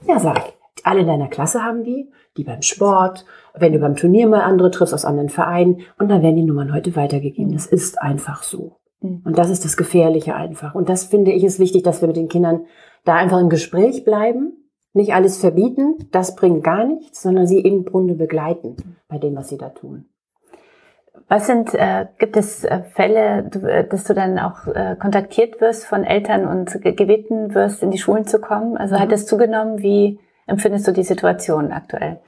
Ja, 0.07 0.19
sag 0.19 0.39
ich. 0.39 0.85
Alle 0.85 1.01
in 1.01 1.07
deiner 1.07 1.29
Klasse 1.29 1.63
haben 1.63 1.85
die, 1.85 2.11
die 2.37 2.45
beim 2.45 2.63
Sport, 2.63 3.25
wenn 3.55 3.73
du 3.73 3.79
beim 3.79 3.95
Turnier 3.95 4.27
mal 4.27 4.41
andere 4.41 4.71
triffst 4.71 4.95
aus 4.95 5.05
anderen 5.05 5.29
Vereinen 5.29 5.83
und 5.99 6.09
dann 6.09 6.23
werden 6.23 6.37
die 6.37 6.43
Nummern 6.43 6.73
heute 6.73 6.97
weitergegeben. 6.97 7.53
Das 7.53 7.67
ist 7.67 8.01
einfach 8.01 8.43
so. 8.43 8.77
Mhm. 9.01 9.23
Und 9.25 9.39
das 9.39 9.51
ist 9.51 9.65
das 9.65 9.77
Gefährliche 9.77 10.35
einfach. 10.35 10.75
Und 10.75 10.89
das 10.89 11.05
finde 11.05 11.33
ich 11.33 11.45
ist 11.45 11.59
wichtig, 11.59 11.83
dass 11.83 12.01
wir 12.01 12.09
mit 12.09 12.17
den 12.17 12.29
Kindern 12.29 12.67
da 13.05 13.15
einfach 13.15 13.41
im 13.41 13.49
Gespräch 13.49 14.05
bleiben, 14.05 14.53
nicht 14.95 15.15
alles 15.15 15.39
verbieten, 15.39 16.09
das 16.11 16.37
bringt 16.37 16.65
gar 16.65 16.85
nichts, 16.85 17.23
sondern 17.23 17.47
sie 17.47 17.61
im 17.61 17.85
Grunde 17.85 18.15
begleiten 18.15 18.77
bei 19.09 19.19
dem, 19.19 19.35
was 19.37 19.49
sie 19.49 19.57
da 19.57 19.71
tun. 19.71 20.07
Was 21.29 21.47
sind, 21.47 21.75
äh, 21.75 22.07
gibt 22.19 22.37
es 22.37 22.65
äh, 22.65 22.83
Fälle, 22.95 23.51
äh, 23.67 23.87
dass 23.89 24.05
du 24.05 24.15
dann 24.15 24.39
auch 24.39 24.67
äh, 24.67 24.97
kontaktiert 25.01 25.61
wirst 25.61 25.87
von 25.87 26.05
Eltern 26.05 26.47
und 26.47 26.83
gebeten 26.83 27.55
wirst, 27.55 27.83
in 27.83 27.91
die 27.91 27.99
Schulen 27.99 28.27
zu 28.27 28.41
kommen? 28.41 28.77
Also 28.77 28.97
mhm. 28.97 29.01
hat 29.01 29.13
es 29.13 29.27
zugenommen? 29.27 29.83
Wie 29.83 30.21
empfindest 30.47 30.87
du 30.87 30.93
die 30.93 31.05
Situation 31.05 31.73
aktuell? 31.73 32.21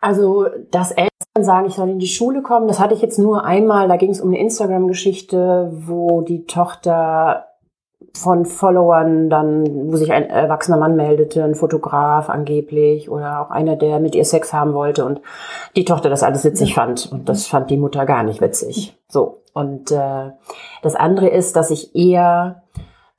Also, 0.00 0.46
dass 0.70 0.92
Eltern 0.92 1.10
sagen, 1.40 1.66
ich 1.66 1.74
soll 1.74 1.88
in 1.88 1.98
die 1.98 2.06
Schule 2.06 2.42
kommen, 2.42 2.68
das 2.68 2.78
hatte 2.78 2.94
ich 2.94 3.00
jetzt 3.00 3.18
nur 3.18 3.44
einmal. 3.44 3.88
Da 3.88 3.96
ging 3.96 4.10
es 4.10 4.20
um 4.20 4.28
eine 4.28 4.38
Instagram-Geschichte, 4.38 5.72
wo 5.72 6.20
die 6.20 6.44
Tochter 6.44 7.46
von 8.14 8.46
Followern 8.46 9.30
dann, 9.30 9.92
wo 9.92 9.96
sich 9.96 10.12
ein 10.12 10.28
erwachsener 10.28 10.76
Mann 10.76 10.96
meldete, 10.96 11.42
ein 11.44 11.54
Fotograf 11.54 12.28
angeblich 12.28 13.10
oder 13.10 13.40
auch 13.40 13.50
einer, 13.50 13.76
der 13.76 14.00
mit 14.00 14.14
ihr 14.14 14.24
Sex 14.24 14.52
haben 14.52 14.74
wollte 14.74 15.04
und 15.04 15.20
die 15.76 15.84
Tochter 15.84 16.10
das 16.10 16.22
alles 16.22 16.44
witzig 16.44 16.74
fand 16.74 17.10
und 17.10 17.28
das 17.28 17.46
fand 17.46 17.70
die 17.70 17.76
Mutter 17.76 18.06
gar 18.06 18.22
nicht 18.22 18.40
witzig. 18.40 18.98
So 19.08 19.42
und 19.52 19.90
äh, 19.90 20.30
das 20.82 20.94
andere 20.94 21.28
ist, 21.28 21.56
dass 21.56 21.70
ich 21.70 21.94
eher 21.94 22.62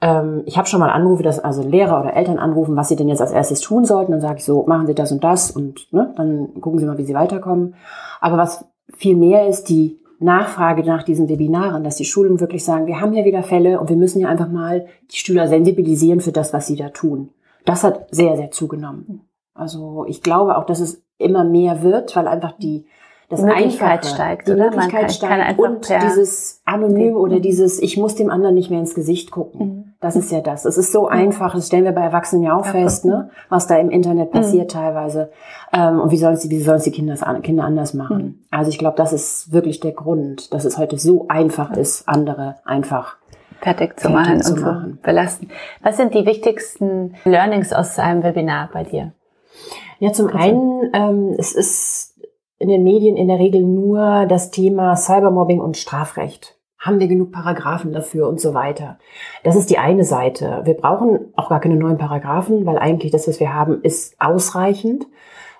ähm, 0.01 0.43
ich 0.45 0.57
habe 0.57 0.67
schon 0.67 0.79
mal 0.79 0.89
Anrufe, 0.89 1.23
dass 1.23 1.39
also 1.39 1.63
Lehrer 1.63 2.01
oder 2.01 2.13
Eltern 2.13 2.37
anrufen, 2.37 2.75
was 2.75 2.89
sie 2.89 2.95
denn 2.95 3.09
jetzt 3.09 3.21
als 3.21 3.31
erstes 3.31 3.61
tun 3.61 3.85
sollten. 3.85 4.11
Dann 4.11 4.21
sage 4.21 4.37
ich 4.37 4.45
so, 4.45 4.65
machen 4.67 4.87
Sie 4.87 4.95
das 4.95 5.11
und 5.11 5.23
das 5.23 5.51
und 5.51 5.91
ne, 5.91 6.13
dann 6.17 6.61
gucken 6.61 6.79
Sie 6.79 6.85
mal, 6.85 6.97
wie 6.97 7.05
Sie 7.05 7.13
weiterkommen. 7.13 7.75
Aber 8.19 8.37
was 8.37 8.65
viel 8.95 9.15
mehr 9.15 9.47
ist, 9.47 9.69
die 9.69 9.99
Nachfrage 10.19 10.83
nach 10.83 11.03
diesen 11.03 11.29
Webinaren, 11.29 11.83
dass 11.83 11.97
die 11.97 12.05
Schulen 12.05 12.39
wirklich 12.39 12.63
sagen, 12.63 12.87
wir 12.87 13.01
haben 13.01 13.13
hier 13.13 13.25
wieder 13.25 13.43
Fälle 13.43 13.79
und 13.79 13.89
wir 13.89 13.97
müssen 13.97 14.19
ja 14.19 14.29
einfach 14.29 14.49
mal 14.49 14.87
die 15.11 15.17
Schüler 15.17 15.47
sensibilisieren 15.47 16.21
für 16.21 16.31
das, 16.31 16.53
was 16.53 16.67
sie 16.67 16.75
da 16.75 16.89
tun. 16.89 17.29
Das 17.65 17.83
hat 17.83 18.07
sehr, 18.11 18.37
sehr 18.37 18.51
zugenommen. 18.51 19.21
Also 19.53 20.05
ich 20.07 20.21
glaube 20.21 20.57
auch, 20.57 20.65
dass 20.65 20.79
es 20.79 21.03
immer 21.17 21.43
mehr 21.43 21.81
wird, 21.81 22.15
weil 22.15 22.27
einfach 22.27 22.53
die 22.57 22.85
das 23.29 23.43
Einfache, 23.43 24.05
steigt, 24.05 24.47
die 24.47 24.51
oder? 24.51 24.65
Möglichkeit 24.65 25.01
kann, 25.01 25.09
steigt 25.09 25.57
kann 25.57 25.57
und 25.57 25.89
dieses 25.89 26.61
Anonym 26.65 27.15
oder 27.15 27.39
dieses, 27.39 27.81
ich 27.81 27.97
muss 27.97 28.15
dem 28.15 28.29
anderen 28.29 28.53
nicht 28.53 28.69
mehr 28.69 28.79
ins 28.79 28.93
Gesicht 28.93 29.31
gucken. 29.31 29.67
Mhm. 29.67 29.93
Das 29.99 30.15
ist 30.15 30.31
ja 30.31 30.41
das. 30.41 30.65
Es 30.65 30.77
ist 30.77 30.91
so 30.91 31.03
mhm. 31.03 31.09
einfach, 31.09 31.55
das 31.55 31.67
stellen 31.67 31.85
wir 31.85 31.91
bei 31.91 32.03
Erwachsenen 32.03 32.43
ja 32.43 32.55
auch 32.55 32.65
ja, 32.65 32.71
fest, 32.71 33.05
ne? 33.05 33.31
was 33.49 33.65
da 33.65 33.77
im 33.77 33.89
Internet 33.89 34.31
passiert 34.31 34.73
mhm. 34.73 34.79
teilweise. 34.79 35.31
Ähm, 35.73 35.99
und 35.99 36.11
wie 36.11 36.17
sollen 36.17 36.35
sie, 36.35 36.49
wie 36.51 36.61
sollen 36.61 36.81
die 36.83 36.91
Kinder, 36.91 37.15
Kinder 37.41 37.63
anders 37.63 37.95
machen? 37.95 38.17
Mhm. 38.17 38.39
Also 38.51 38.69
ich 38.69 38.77
glaube, 38.77 38.97
das 38.97 39.13
ist 39.13 39.51
wirklich 39.51 39.79
der 39.79 39.93
Grund, 39.93 40.53
dass 40.53 40.65
es 40.65 40.77
heute 40.77 40.99
so 40.99 41.27
einfach 41.27 41.71
ist, 41.75 42.07
andere 42.07 42.55
einfach 42.65 43.17
fertig 43.61 43.99
zu 43.99 44.09
fertig 44.09 44.27
machen 44.27 44.41
zu 44.43 44.53
und 44.53 44.61
machen. 44.61 44.91
zu 44.91 45.01
belasten. 45.01 45.49
Was 45.81 45.97
sind 45.97 46.13
die 46.13 46.25
wichtigsten 46.27 47.15
Learnings 47.23 47.73
aus 47.73 47.97
einem 47.97 48.21
Webinar 48.21 48.69
bei 48.71 48.83
dir? 48.83 49.13
Ja, 49.99 50.11
zum 50.11 50.27
einen, 50.27 50.91
ähm, 50.93 51.35
es 51.37 51.53
ist 51.53 52.14
in 52.57 52.69
den 52.69 52.83
Medien 52.83 53.17
in 53.17 53.27
der 53.27 53.39
Regel 53.39 53.63
nur 53.63 54.25
das 54.27 54.51
Thema 54.51 54.95
Cybermobbing 54.95 55.59
und 55.59 55.77
Strafrecht. 55.77 56.57
Haben 56.79 56.99
wir 56.99 57.07
genug 57.07 57.31
Paragraphen 57.31 57.93
dafür 57.93 58.27
und 58.29 58.39
so 58.39 58.53
weiter? 58.53 58.99
Das 59.43 59.55
ist 59.55 59.69
die 59.69 59.79
eine 59.79 60.03
Seite. 60.03 60.61
Wir 60.65 60.75
brauchen 60.75 61.33
auch 61.35 61.49
gar 61.49 61.59
keine 61.59 61.77
neuen 61.77 61.97
Paragraphen, 61.97 62.65
weil 62.65 62.77
eigentlich 62.77 63.11
das, 63.11 63.27
was 63.27 63.39
wir 63.39 63.53
haben, 63.53 63.81
ist 63.81 64.15
ausreichend. 64.19 65.07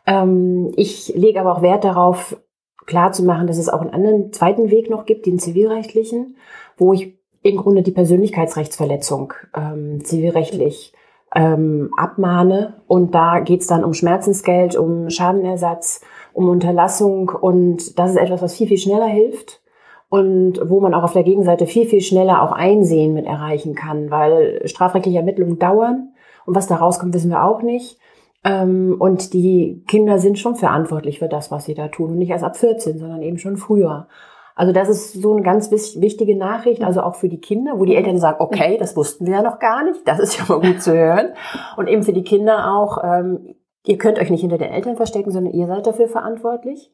Ähm, 0.06 0.72
ich 0.76 1.14
lege 1.16 1.40
aber 1.42 1.54
auch 1.54 1.62
Wert 1.62 1.84
darauf, 1.84 2.38
klar 2.86 3.12
zu 3.12 3.24
machen, 3.24 3.48
dass 3.48 3.58
es 3.58 3.70
auch 3.70 3.82
einen 3.82 3.94
anderen 3.94 4.32
zweiten 4.32 4.70
Weg 4.70 4.90
noch 4.90 5.06
gibt, 5.06 5.26
den 5.26 5.40
zivilrechtlichen, 5.40 6.38
wo 6.78 6.94
ich 6.94 7.18
im 7.42 7.58
Grunde 7.58 7.82
die 7.82 7.92
Persönlichkeitsrechtsverletzung 7.92 9.34
ähm, 9.56 10.04
zivilrechtlich 10.04 10.94
ähm, 11.34 11.90
abmahne. 11.98 12.82
Und 12.88 13.16
da 13.16 13.40
geht 13.40 13.62
es 13.62 13.68
dann 13.68 13.84
um 13.84 13.94
Schmerzensgeld, 13.94 14.76
um 14.76 15.10
Schadenersatz, 15.10 16.02
um 16.36 16.50
Unterlassung 16.50 17.30
und 17.30 17.98
das 17.98 18.12
ist 18.12 18.18
etwas, 18.18 18.42
was 18.42 18.56
viel, 18.56 18.68
viel 18.68 18.78
schneller 18.78 19.08
hilft 19.08 19.62
und 20.10 20.60
wo 20.66 20.82
man 20.82 20.94
auch 20.94 21.04
auf 21.04 21.14
der 21.14 21.24
Gegenseite 21.24 21.66
viel, 21.66 21.86
viel 21.86 22.02
schneller 22.02 22.44
auch 22.44 22.52
Einsehen 22.52 23.14
mit 23.14 23.26
erreichen 23.26 23.74
kann, 23.74 24.12
weil 24.12 24.62
strafrechtliche 24.68 25.20
Ermittlungen 25.20 25.60
dauern 25.60 26.14
und 26.46 26.54
was 26.54 26.68
da 26.68 26.76
rauskommt, 26.76 27.14
wissen 27.14 27.32
wir 27.32 27.44
auch 27.44 27.62
nicht. 27.62 27.98
Ähm, 28.44 28.98
und 29.00 29.34
die 29.34 29.84
Kinder 29.88 30.20
sind 30.20 30.38
schon 30.38 30.56
verantwortlich 30.56 31.20
für 31.20 31.30
das, 31.30 31.52
was 31.52 31.66
sie 31.66 31.74
da 31.74 31.88
tun 31.88 32.12
und 32.12 32.18
nicht 32.18 32.32
erst 32.32 32.44
ab 32.44 32.58
14, 32.58 33.00
sondern 33.00 33.22
eben 33.22 33.38
schon 33.38 33.56
früher. 33.56 34.08
Also 34.56 34.74
das 34.74 34.90
ist 34.90 35.14
so 35.14 35.34
eine 35.34 35.42
ganz 35.42 35.72
wichtige 35.72 36.38
Nachricht, 36.38 36.84
also 36.84 37.02
auch 37.02 37.16
für 37.16 37.30
die 37.30 37.40
Kinder, 37.40 37.80
wo 37.80 37.86
die 37.86 37.96
Eltern 37.96 38.18
sagen, 38.18 38.38
okay, 38.40 38.78
das 38.78 38.96
wussten 38.98 39.26
wir 39.26 39.36
ja 39.36 39.42
noch 39.42 39.60
gar 39.60 39.84
nicht, 39.84 40.06
das 40.06 40.20
ist 40.20 40.38
ja 40.38 40.46
mal 40.48 40.60
gut 40.60 40.82
zu 40.82 40.94
hören. 40.94 41.30
Und 41.78 41.88
eben 41.88 42.04
für 42.04 42.14
die 42.14 42.24
Kinder 42.24 42.74
auch, 42.74 42.98
ähm, 43.04 43.56
Ihr 43.86 43.98
könnt 43.98 44.20
euch 44.20 44.30
nicht 44.30 44.42
hinter 44.42 44.58
den 44.58 44.72
Eltern 44.72 44.98
verstecken, 44.98 45.32
sondern 45.32 45.54
ihr 45.54 45.68
seid 45.68 45.86
dafür 45.86 46.08
verantwortlich. 46.08 46.92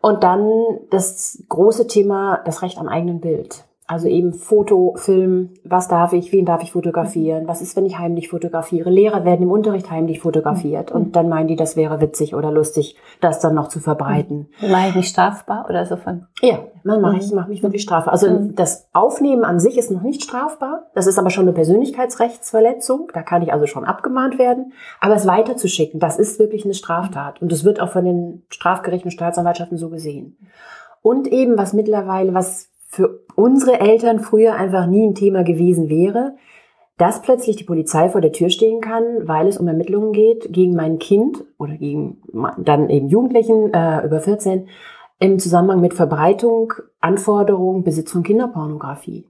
Und 0.00 0.24
dann 0.24 0.80
das 0.90 1.44
große 1.48 1.86
Thema, 1.86 2.42
das 2.44 2.62
Recht 2.62 2.78
am 2.78 2.88
eigenen 2.88 3.20
Bild. 3.20 3.64
Also 3.92 4.08
eben 4.08 4.32
Foto, 4.32 4.94
Film, 4.96 5.50
was 5.64 5.86
darf 5.86 6.14
ich, 6.14 6.32
wen 6.32 6.46
darf 6.46 6.62
ich 6.62 6.72
fotografieren, 6.72 7.46
was 7.46 7.60
ist, 7.60 7.76
wenn 7.76 7.84
ich 7.84 7.98
heimlich 7.98 8.30
fotografiere. 8.30 8.88
Lehrer 8.88 9.26
werden 9.26 9.42
im 9.42 9.50
Unterricht 9.50 9.90
heimlich 9.90 10.20
fotografiert 10.20 10.88
mhm. 10.88 10.96
und 10.96 11.16
dann 11.16 11.28
meinen 11.28 11.46
die, 11.46 11.56
das 11.56 11.76
wäre 11.76 12.00
witzig 12.00 12.34
oder 12.34 12.50
lustig, 12.50 12.96
das 13.20 13.40
dann 13.40 13.54
noch 13.54 13.68
zu 13.68 13.80
verbreiten. 13.80 14.48
Mache 14.62 14.88
ich 14.88 14.94
mich 14.94 15.08
strafbar 15.08 15.66
oder 15.68 15.84
so 15.84 15.98
von? 15.98 16.26
Ja, 16.40 16.60
dann 16.84 17.02
mache 17.02 17.18
ich, 17.18 17.30
mhm. 17.30 17.36
mache 17.36 17.50
mich 17.50 17.62
wirklich 17.62 17.82
strafbar. 17.82 18.14
Also 18.14 18.30
mhm. 18.30 18.54
das 18.54 18.88
Aufnehmen 18.94 19.44
an 19.44 19.60
sich 19.60 19.76
ist 19.76 19.90
noch 19.90 20.00
nicht 20.00 20.22
strafbar. 20.22 20.84
Das 20.94 21.06
ist 21.06 21.18
aber 21.18 21.28
schon 21.28 21.44
eine 21.44 21.52
Persönlichkeitsrechtsverletzung. 21.52 23.10
Da 23.12 23.20
kann 23.20 23.42
ich 23.42 23.52
also 23.52 23.66
schon 23.66 23.84
abgemahnt 23.84 24.38
werden. 24.38 24.72
Aber 25.00 25.16
es 25.16 25.26
weiterzuschicken, 25.26 26.00
das 26.00 26.18
ist 26.18 26.38
wirklich 26.38 26.64
eine 26.64 26.72
Straftat. 26.72 27.42
Und 27.42 27.52
das 27.52 27.62
wird 27.62 27.78
auch 27.78 27.90
von 27.90 28.06
den 28.06 28.42
Strafgerichten 28.48 29.08
und 29.08 29.12
Staatsanwaltschaften 29.12 29.76
so 29.76 29.90
gesehen. 29.90 30.38
Und 31.02 31.26
eben, 31.26 31.58
was 31.58 31.74
mittlerweile, 31.74 32.32
was 32.32 32.72
für 32.92 33.21
unsere 33.34 33.80
Eltern 33.80 34.20
früher 34.20 34.54
einfach 34.54 34.86
nie 34.86 35.06
ein 35.06 35.14
Thema 35.14 35.42
gewesen 35.42 35.88
wäre, 35.88 36.36
dass 36.98 37.22
plötzlich 37.22 37.56
die 37.56 37.64
Polizei 37.64 38.08
vor 38.08 38.20
der 38.20 38.32
Tür 38.32 38.50
stehen 38.50 38.80
kann, 38.80 39.26
weil 39.26 39.48
es 39.48 39.56
um 39.56 39.66
Ermittlungen 39.66 40.12
geht 40.12 40.52
gegen 40.52 40.74
mein 40.74 40.98
Kind 40.98 41.44
oder 41.58 41.76
gegen 41.76 42.22
dann 42.58 42.90
eben 42.90 43.08
Jugendlichen 43.08 43.72
äh, 43.72 44.04
über 44.04 44.20
14 44.20 44.68
im 45.18 45.38
Zusammenhang 45.38 45.80
mit 45.80 45.94
Verbreitung, 45.94 46.72
Anforderung, 47.00 47.84
Besitz 47.84 48.12
von 48.12 48.22
Kinderpornografie. 48.22 49.26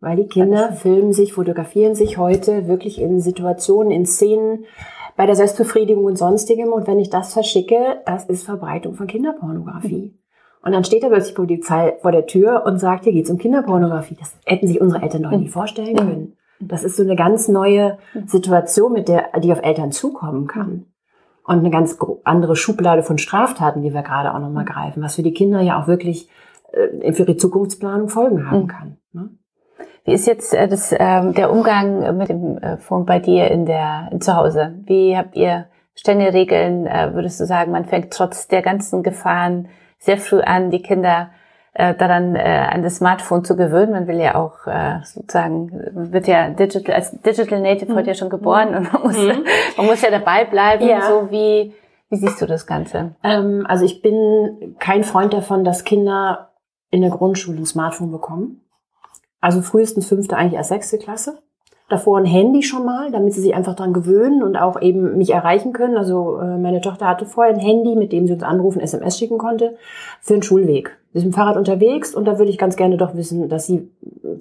Weil 0.00 0.16
die 0.16 0.28
Kinder 0.28 0.72
filmen 0.72 1.12
sich, 1.12 1.32
fotografieren 1.32 1.94
sich 1.94 2.18
heute 2.18 2.68
wirklich 2.68 3.00
in 3.00 3.20
Situationen, 3.20 3.90
in 3.90 4.06
Szenen, 4.06 4.64
bei 5.16 5.26
der 5.26 5.34
Selbstbefriedigung 5.34 6.04
und 6.04 6.16
sonstigem. 6.16 6.72
Und 6.72 6.86
wenn 6.86 7.00
ich 7.00 7.10
das 7.10 7.32
verschicke, 7.32 8.00
das 8.06 8.26
ist 8.26 8.44
Verbreitung 8.44 8.94
von 8.94 9.08
Kinderpornografie. 9.08 10.14
Und 10.62 10.72
dann 10.72 10.84
steht 10.84 11.02
da 11.02 11.08
plötzlich 11.08 11.34
die 11.34 11.40
Polizei 11.40 11.96
vor 12.00 12.12
der 12.12 12.26
Tür 12.26 12.64
und 12.66 12.78
sagt, 12.78 13.04
hier 13.04 13.12
geht's 13.12 13.30
um 13.30 13.38
Kinderpornografie. 13.38 14.16
Das 14.18 14.36
hätten 14.44 14.66
sich 14.66 14.80
unsere 14.80 15.02
Eltern 15.02 15.22
noch 15.22 15.30
nie 15.30 15.48
vorstellen 15.48 15.96
können. 15.96 16.36
Das 16.60 16.82
ist 16.82 16.96
so 16.96 17.02
eine 17.02 17.16
ganz 17.16 17.48
neue 17.48 17.98
Situation, 18.26 18.92
mit 18.92 19.08
der, 19.08 19.28
die 19.40 19.52
auf 19.52 19.62
Eltern 19.62 19.92
zukommen 19.92 20.46
kann. 20.46 20.86
Und 21.44 21.60
eine 21.60 21.70
ganz 21.70 21.96
andere 22.24 22.56
Schublade 22.56 23.02
von 23.02 23.16
Straftaten, 23.16 23.82
die 23.82 23.94
wir 23.94 24.02
gerade 24.02 24.34
auch 24.34 24.40
nochmal 24.40 24.64
greifen, 24.64 25.02
was 25.02 25.14
für 25.14 25.22
die 25.22 25.32
Kinder 25.32 25.60
ja 25.60 25.80
auch 25.80 25.86
wirklich 25.86 26.28
äh, 26.72 27.12
für 27.12 27.22
ihre 27.22 27.36
Zukunftsplanung 27.36 28.08
Folgen 28.08 28.50
haben 28.50 28.66
kann. 28.66 28.98
Ne? 29.12 29.30
Wie 30.04 30.12
ist 30.12 30.26
jetzt 30.26 30.52
äh, 30.52 30.68
das, 30.68 30.92
äh, 30.92 31.32
der 31.32 31.50
Umgang 31.50 32.16
mit 32.18 32.28
dem 32.28 32.58
äh, 32.58 32.76
Phone 32.76 33.06
bei 33.06 33.18
dir 33.18 33.50
in 33.50 33.64
der 33.64 34.08
in 34.12 34.20
zu 34.20 34.36
Hause? 34.36 34.74
Wie 34.84 35.16
habt 35.16 35.36
ihr 35.36 35.66
ständige 35.94 36.34
Regeln? 36.34 36.86
Äh, 36.86 37.14
würdest 37.14 37.40
du 37.40 37.46
sagen, 37.46 37.72
man 37.72 37.86
fängt 37.86 38.12
trotz 38.12 38.48
der 38.48 38.60
ganzen 38.60 39.02
Gefahren 39.02 39.68
sehr 39.98 40.18
früh 40.18 40.40
an, 40.40 40.70
die 40.70 40.82
Kinder 40.82 41.30
äh, 41.74 41.94
daran 41.94 42.34
äh, 42.34 42.66
an 42.70 42.82
das 42.82 42.96
Smartphone 42.96 43.44
zu 43.44 43.56
gewöhnen. 43.56 43.92
Man 43.92 44.06
will 44.06 44.18
ja 44.18 44.34
auch 44.34 44.66
äh, 44.66 45.00
sozusagen, 45.04 45.70
wird 45.92 46.26
ja 46.26 46.50
digital, 46.50 46.94
als 46.94 47.20
Digital 47.20 47.60
Native 47.60 47.92
mhm. 47.92 47.96
heute 47.96 48.08
ja 48.08 48.14
schon 48.14 48.30
geboren 48.30 48.74
und 48.74 48.92
man 48.92 49.02
muss, 49.02 49.16
mhm. 49.16 49.44
man 49.76 49.86
muss 49.86 50.02
ja 50.02 50.10
dabei 50.10 50.44
bleiben, 50.44 50.86
ja. 50.86 51.02
so 51.02 51.30
wie, 51.30 51.74
wie 52.08 52.16
siehst 52.16 52.40
du 52.40 52.46
das 52.46 52.66
Ganze? 52.66 53.14
Ähm, 53.22 53.64
also 53.68 53.84
ich 53.84 54.02
bin 54.02 54.76
kein 54.78 55.04
Freund 55.04 55.32
davon, 55.32 55.64
dass 55.64 55.84
Kinder 55.84 56.50
in 56.90 57.02
der 57.02 57.10
Grundschule 57.10 57.58
ein 57.58 57.66
Smartphone 57.66 58.10
bekommen. 58.10 58.62
Also 59.40 59.62
frühestens 59.62 60.08
fünfte, 60.08 60.36
eigentlich 60.36 60.54
erst 60.54 60.70
sechste 60.70 60.98
Klasse 60.98 61.38
davor 61.88 62.18
ein 62.18 62.26
Handy 62.26 62.62
schon 62.62 62.84
mal, 62.84 63.10
damit 63.10 63.32
sie 63.32 63.40
sich 63.40 63.54
einfach 63.54 63.74
dran 63.74 63.92
gewöhnen 63.92 64.42
und 64.42 64.56
auch 64.56 64.80
eben 64.80 65.16
mich 65.16 65.30
erreichen 65.30 65.72
können. 65.72 65.96
Also 65.96 66.38
äh, 66.38 66.58
meine 66.58 66.80
Tochter 66.80 67.06
hatte 67.06 67.24
vorher 67.24 67.54
ein 67.54 67.60
Handy, 67.60 67.96
mit 67.96 68.12
dem 68.12 68.26
sie 68.26 68.34
uns 68.34 68.42
anrufen, 68.42 68.80
SMS 68.80 69.18
schicken 69.18 69.38
konnte, 69.38 69.76
für 70.20 70.34
den 70.34 70.42
Schulweg. 70.42 70.98
Sie 71.12 71.18
ist 71.18 71.24
mit 71.24 71.32
dem 71.32 71.36
Fahrrad 71.36 71.56
unterwegs 71.56 72.14
und 72.14 72.26
da 72.26 72.38
würde 72.38 72.50
ich 72.50 72.58
ganz 72.58 72.76
gerne 72.76 72.98
doch 72.98 73.14
wissen, 73.14 73.48
dass 73.48 73.66
sie, 73.66 73.90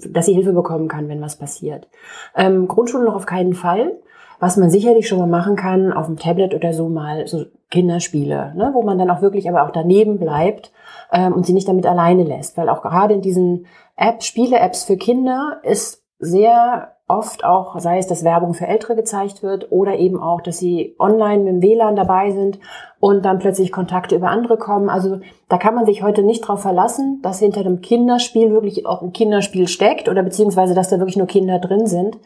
dass 0.10 0.26
sie 0.26 0.34
Hilfe 0.34 0.52
bekommen 0.52 0.90
kann, 0.90 1.08
wenn 1.08 1.22
was 1.22 1.38
passiert. 1.38 1.88
Ähm, 2.36 2.68
Grundschule 2.68 3.06
noch 3.06 3.16
auf 3.16 3.26
keinen 3.26 3.54
Fall. 3.54 3.94
Was 4.40 4.56
man 4.56 4.70
sicherlich 4.70 5.08
schon 5.08 5.18
mal 5.18 5.26
machen 5.26 5.56
kann, 5.56 5.92
auf 5.92 6.06
dem 6.06 6.18
Tablet 6.18 6.54
oder 6.54 6.72
so 6.72 6.90
mal 6.90 7.26
so 7.26 7.46
Kinderspiele, 7.72 8.54
ne, 8.56 8.70
wo 8.74 8.84
man 8.84 9.00
dann 9.00 9.10
auch 9.10 9.24
wirklich 9.24 9.50
aber 9.50 9.64
auch 9.64 9.72
daneben 9.72 10.20
bleibt 10.20 10.72
ähm, 11.12 11.34
und 11.34 11.48
sie 11.48 11.54
nicht 11.54 11.68
damit 11.68 11.88
alleine 11.88 12.24
lässt. 12.24 12.56
Weil 12.56 12.70
auch 12.70 12.84
gerade 12.84 13.16
in 13.16 13.22
diesen 13.22 13.66
Apps, 13.96 14.28
Spiele-Apps 14.28 14.84
für 14.84 14.96
Kinder 14.96 15.60
ist 15.64 16.04
sehr 16.20 16.97
oft 17.08 17.46
auch, 17.46 17.80
sei 17.80 18.00
es, 18.00 18.08
dass 18.08 18.24
Werbung 18.24 18.54
für 18.54 18.68
Ältere 18.68 18.96
gezeigt 18.96 19.42
wird 19.42 19.72
oder 19.72 19.98
eben 19.98 20.22
auch, 20.22 20.42
dass 20.42 20.58
sie 20.58 20.96
online 21.00 21.44
mit 21.44 21.54
dem 21.54 21.62
WLAN 21.62 21.96
dabei 21.96 22.32
sind 22.32 22.60
und 23.00 23.24
dann 23.24 23.40
plötzlich 23.40 23.72
Kontakte 23.72 24.16
über 24.16 24.30
andere 24.30 24.58
kommen. 24.58 24.90
Also 24.90 25.20
da 25.48 25.58
kann 25.58 25.74
man 25.74 25.86
sich 25.86 26.04
heute 26.04 26.24
nicht 26.24 26.44
darauf 26.44 26.62
verlassen, 26.62 27.22
dass 27.22 27.40
hinter 27.40 27.62
einem 27.62 27.80
Kinderspiel 27.80 28.52
wirklich 28.52 28.86
auch 28.86 29.02
ein 29.02 29.14
Kinderspiel 29.14 29.70
steckt 29.70 30.10
oder 30.10 30.22
beziehungsweise, 30.22 30.74
dass 30.74 30.90
da 30.90 31.00
wirklich 31.00 31.18
nur 31.18 31.28
Kinder 31.28 31.60
drin 31.60 31.88
sind. 31.88 32.18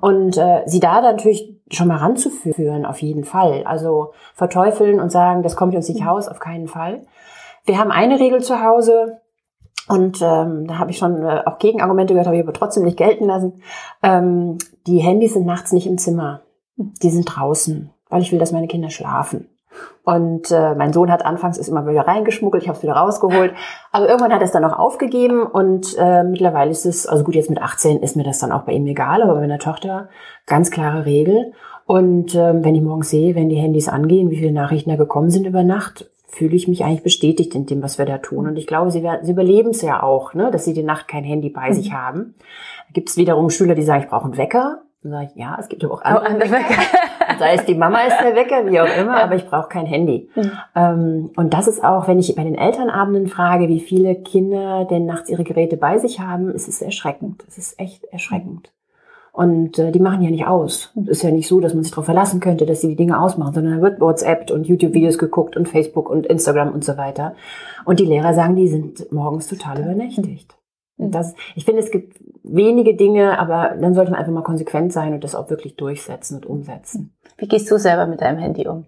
Und 0.00 0.36
äh, 0.36 0.62
sie 0.66 0.80
da 0.80 1.00
natürlich 1.00 1.56
schon 1.70 1.88
mal 1.88 1.96
ranzuführen, 1.96 2.84
auf 2.84 3.00
jeden 3.00 3.24
Fall. 3.24 3.62
Also 3.64 4.12
verteufeln 4.34 5.00
und 5.00 5.10
sagen, 5.10 5.42
das 5.42 5.56
kommt 5.56 5.74
uns 5.74 5.88
nicht 5.88 6.06
raus, 6.06 6.28
auf 6.28 6.38
keinen 6.38 6.68
Fall. 6.68 7.06
Wir 7.64 7.78
haben 7.78 7.90
eine 7.90 8.20
Regel 8.20 8.42
zu 8.42 8.62
Hause, 8.62 9.20
und 9.88 10.20
ähm, 10.22 10.66
da 10.66 10.78
habe 10.78 10.90
ich 10.90 10.98
schon 10.98 11.22
äh, 11.22 11.42
auch 11.46 11.58
Gegenargumente 11.58 12.12
gehört, 12.12 12.26
habe 12.26 12.36
ich 12.36 12.42
aber 12.42 12.52
trotzdem 12.52 12.84
nicht 12.84 12.96
gelten 12.96 13.26
lassen. 13.26 13.62
Ähm, 14.02 14.58
die 14.86 14.98
Handys 14.98 15.34
sind 15.34 15.46
nachts 15.46 15.72
nicht 15.72 15.86
im 15.86 15.98
Zimmer. 15.98 16.42
Die 16.76 17.10
sind 17.10 17.24
draußen, 17.24 17.90
weil 18.08 18.22
ich 18.22 18.30
will, 18.30 18.38
dass 18.38 18.52
meine 18.52 18.68
Kinder 18.68 18.90
schlafen. 18.90 19.48
Und 20.04 20.50
äh, 20.50 20.74
mein 20.74 20.92
Sohn 20.92 21.10
hat 21.10 21.24
anfangs 21.24 21.58
ist 21.58 21.68
immer 21.68 21.86
wieder 21.86 22.06
reingeschmuggelt, 22.06 22.62
ich 22.62 22.68
habe 22.68 22.76
es 22.76 22.82
wieder 22.82 22.94
rausgeholt. 22.94 23.52
Aber 23.92 24.08
irgendwann 24.08 24.32
hat 24.32 24.40
er 24.40 24.46
es 24.46 24.52
dann 24.52 24.64
auch 24.64 24.78
aufgegeben 24.78 25.42
und 25.42 25.96
äh, 25.98 26.22
mittlerweile 26.22 26.70
ist 26.70 26.86
es, 26.86 27.06
also 27.06 27.24
gut, 27.24 27.34
jetzt 27.34 27.50
mit 27.50 27.60
18 27.60 28.00
ist 28.00 28.16
mir 28.16 28.24
das 28.24 28.38
dann 28.38 28.52
auch 28.52 28.62
bei 28.62 28.72
ihm 28.72 28.86
egal, 28.86 29.22
aber 29.22 29.34
bei 29.34 29.40
meiner 29.40 29.58
Tochter 29.58 30.08
ganz 30.46 30.70
klare 30.70 31.04
Regel. 31.04 31.52
Und 31.86 32.34
ähm, 32.34 32.64
wenn 32.64 32.74
ich 32.74 32.82
morgens 32.82 33.10
sehe, 33.10 33.34
wenn 33.34 33.48
die 33.48 33.56
Handys 33.56 33.88
angehen, 33.88 34.30
wie 34.30 34.36
viele 34.36 34.52
Nachrichten 34.52 34.90
da 34.90 34.96
gekommen 34.96 35.30
sind 35.30 35.46
über 35.46 35.62
Nacht, 35.62 36.10
fühle 36.28 36.54
ich 36.54 36.68
mich 36.68 36.84
eigentlich 36.84 37.02
bestätigt 37.02 37.54
in 37.54 37.66
dem, 37.66 37.82
was 37.82 37.98
wir 37.98 38.04
da 38.04 38.18
tun. 38.18 38.46
Und 38.46 38.56
ich 38.56 38.66
glaube, 38.66 38.90
sie, 38.90 39.02
werden, 39.02 39.24
sie 39.24 39.32
überleben 39.32 39.70
es 39.70 39.82
ja 39.82 40.02
auch, 40.02 40.34
ne, 40.34 40.50
dass 40.50 40.64
sie 40.64 40.74
die 40.74 40.82
Nacht 40.82 41.08
kein 41.08 41.24
Handy 41.24 41.48
bei 41.48 41.70
mhm. 41.70 41.74
sich 41.74 41.92
haben. 41.92 42.34
Da 42.88 42.92
gibt 42.92 43.08
es 43.08 43.16
wiederum 43.16 43.50
Schüler, 43.50 43.74
die 43.74 43.82
sagen, 43.82 44.04
ich 44.04 44.10
brauche 44.10 44.24
einen 44.24 44.36
Wecker. 44.36 44.82
Dann 45.02 45.12
sage 45.12 45.28
ich, 45.30 45.40
ja, 45.40 45.56
es 45.58 45.68
gibt 45.68 45.84
aber 45.84 45.94
auch 45.94 46.02
andere, 46.02 46.24
oh, 46.24 46.28
andere 46.28 46.50
Wecker. 46.50 46.82
Sei 47.38 47.54
es 47.54 47.64
die 47.66 47.74
Mama 47.74 48.02
ist 48.02 48.18
der 48.20 48.34
Wecker, 48.34 48.66
wie 48.66 48.80
auch 48.80 48.96
immer, 49.00 49.22
aber 49.22 49.36
ich 49.36 49.46
brauche 49.46 49.68
kein 49.68 49.86
Handy. 49.86 50.28
Mhm. 50.34 50.52
Ähm, 50.74 51.30
und 51.36 51.54
das 51.54 51.66
ist 51.66 51.82
auch, 51.82 52.08
wenn 52.08 52.18
ich 52.18 52.34
bei 52.34 52.44
den 52.44 52.56
Elternabenden 52.56 53.28
frage, 53.28 53.68
wie 53.68 53.80
viele 53.80 54.16
Kinder 54.16 54.84
denn 54.84 55.06
nachts 55.06 55.30
ihre 55.30 55.44
Geräte 55.44 55.76
bei 55.76 55.98
sich 55.98 56.20
haben, 56.20 56.50
ist 56.50 56.68
es 56.68 56.82
erschreckend. 56.82 57.44
Es 57.48 57.58
ist 57.58 57.80
echt 57.80 58.04
erschreckend. 58.04 58.70
Und 59.32 59.78
äh, 59.78 59.92
die 59.92 60.00
machen 60.00 60.22
ja 60.22 60.30
nicht 60.30 60.46
aus. 60.46 60.92
Es 61.02 61.08
ist 61.08 61.22
ja 61.22 61.30
nicht 61.30 61.48
so, 61.48 61.60
dass 61.60 61.74
man 61.74 61.82
sich 61.82 61.92
darauf 61.92 62.06
verlassen 62.06 62.40
könnte, 62.40 62.66
dass 62.66 62.80
sie 62.80 62.88
die 62.88 62.96
Dinge 62.96 63.20
ausmachen, 63.20 63.54
sondern 63.54 63.76
da 63.76 63.82
wird 63.82 64.00
WhatsApp 64.00 64.50
und 64.50 64.66
YouTube-Videos 64.66 65.18
geguckt 65.18 65.56
und 65.56 65.68
Facebook 65.68 66.10
und 66.10 66.26
Instagram 66.26 66.72
und 66.72 66.84
so 66.84 66.96
weiter. 66.96 67.34
Und 67.84 68.00
die 68.00 68.04
Lehrer 68.04 68.34
sagen, 68.34 68.56
die 68.56 68.68
sind 68.68 69.12
morgens 69.12 69.46
total 69.46 69.80
übernächtigt. 69.80 70.56
Und 70.96 71.14
das, 71.14 71.34
ich 71.54 71.64
finde, 71.64 71.80
es 71.80 71.90
gibt 71.90 72.18
wenige 72.42 72.96
Dinge, 72.96 73.38
aber 73.38 73.76
dann 73.80 73.94
sollte 73.94 74.10
man 74.10 74.18
einfach 74.18 74.32
mal 74.32 74.42
konsequent 74.42 74.92
sein 74.92 75.14
und 75.14 75.22
das 75.22 75.36
auch 75.36 75.48
wirklich 75.48 75.76
durchsetzen 75.76 76.36
und 76.36 76.46
umsetzen. 76.46 77.14
Wie 77.36 77.46
gehst 77.46 77.70
du 77.70 77.78
selber 77.78 78.06
mit 78.06 78.20
deinem 78.20 78.38
Handy 78.38 78.66
um? 78.66 78.86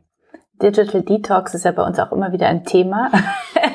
Digital 0.60 1.02
Detox 1.02 1.54
ist 1.54 1.64
ja 1.64 1.72
bei 1.72 1.86
uns 1.86 1.98
auch 1.98 2.12
immer 2.12 2.32
wieder 2.32 2.48
ein 2.48 2.64
Thema. 2.64 3.10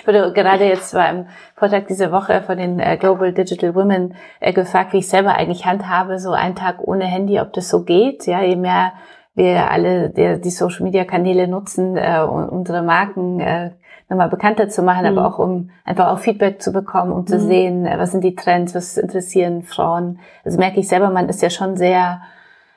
ich 0.00 0.06
wurde 0.06 0.32
gerade 0.32 0.64
jetzt 0.64 0.94
beim 0.94 1.26
Vortrag 1.56 1.86
diese 1.86 2.12
Woche 2.12 2.42
von 2.42 2.58
den 2.58 2.80
äh, 2.80 2.96
Global 2.96 3.32
Digital 3.32 3.74
Women 3.74 4.14
äh, 4.40 4.52
gefragt, 4.52 4.92
wie 4.92 4.98
ich 4.98 5.08
selber 5.08 5.34
eigentlich 5.34 5.66
handhabe, 5.66 6.18
so 6.18 6.32
einen 6.32 6.54
Tag 6.54 6.78
ohne 6.80 7.04
Handy, 7.04 7.40
ob 7.40 7.52
das 7.52 7.68
so 7.68 7.84
geht. 7.84 8.26
Ja, 8.26 8.42
je 8.42 8.56
mehr 8.56 8.92
wir 9.34 9.70
alle 9.70 10.10
die, 10.10 10.40
die 10.40 10.50
Social 10.50 10.84
Media 10.84 11.04
Kanäle 11.04 11.48
nutzen, 11.48 11.96
äh, 11.96 12.20
unsere 12.22 12.82
Marken 12.82 13.40
äh, 13.40 13.70
nochmal 14.08 14.28
bekannter 14.28 14.68
zu 14.68 14.82
machen, 14.82 15.10
mhm. 15.10 15.18
aber 15.18 15.28
auch 15.28 15.38
um 15.38 15.70
einfach 15.84 16.08
auch 16.08 16.18
Feedback 16.18 16.62
zu 16.62 16.72
bekommen, 16.72 17.12
um 17.12 17.26
zu 17.26 17.36
mhm. 17.36 17.46
sehen, 17.46 17.88
was 17.96 18.12
sind 18.12 18.22
die 18.22 18.34
Trends, 18.34 18.74
was 18.74 18.96
interessieren 18.96 19.62
Frauen. 19.62 20.20
Also 20.44 20.58
merke 20.58 20.80
ich 20.80 20.88
selber, 20.88 21.10
man 21.10 21.28
ist 21.28 21.42
ja 21.42 21.50
schon 21.50 21.76
sehr, 21.76 22.22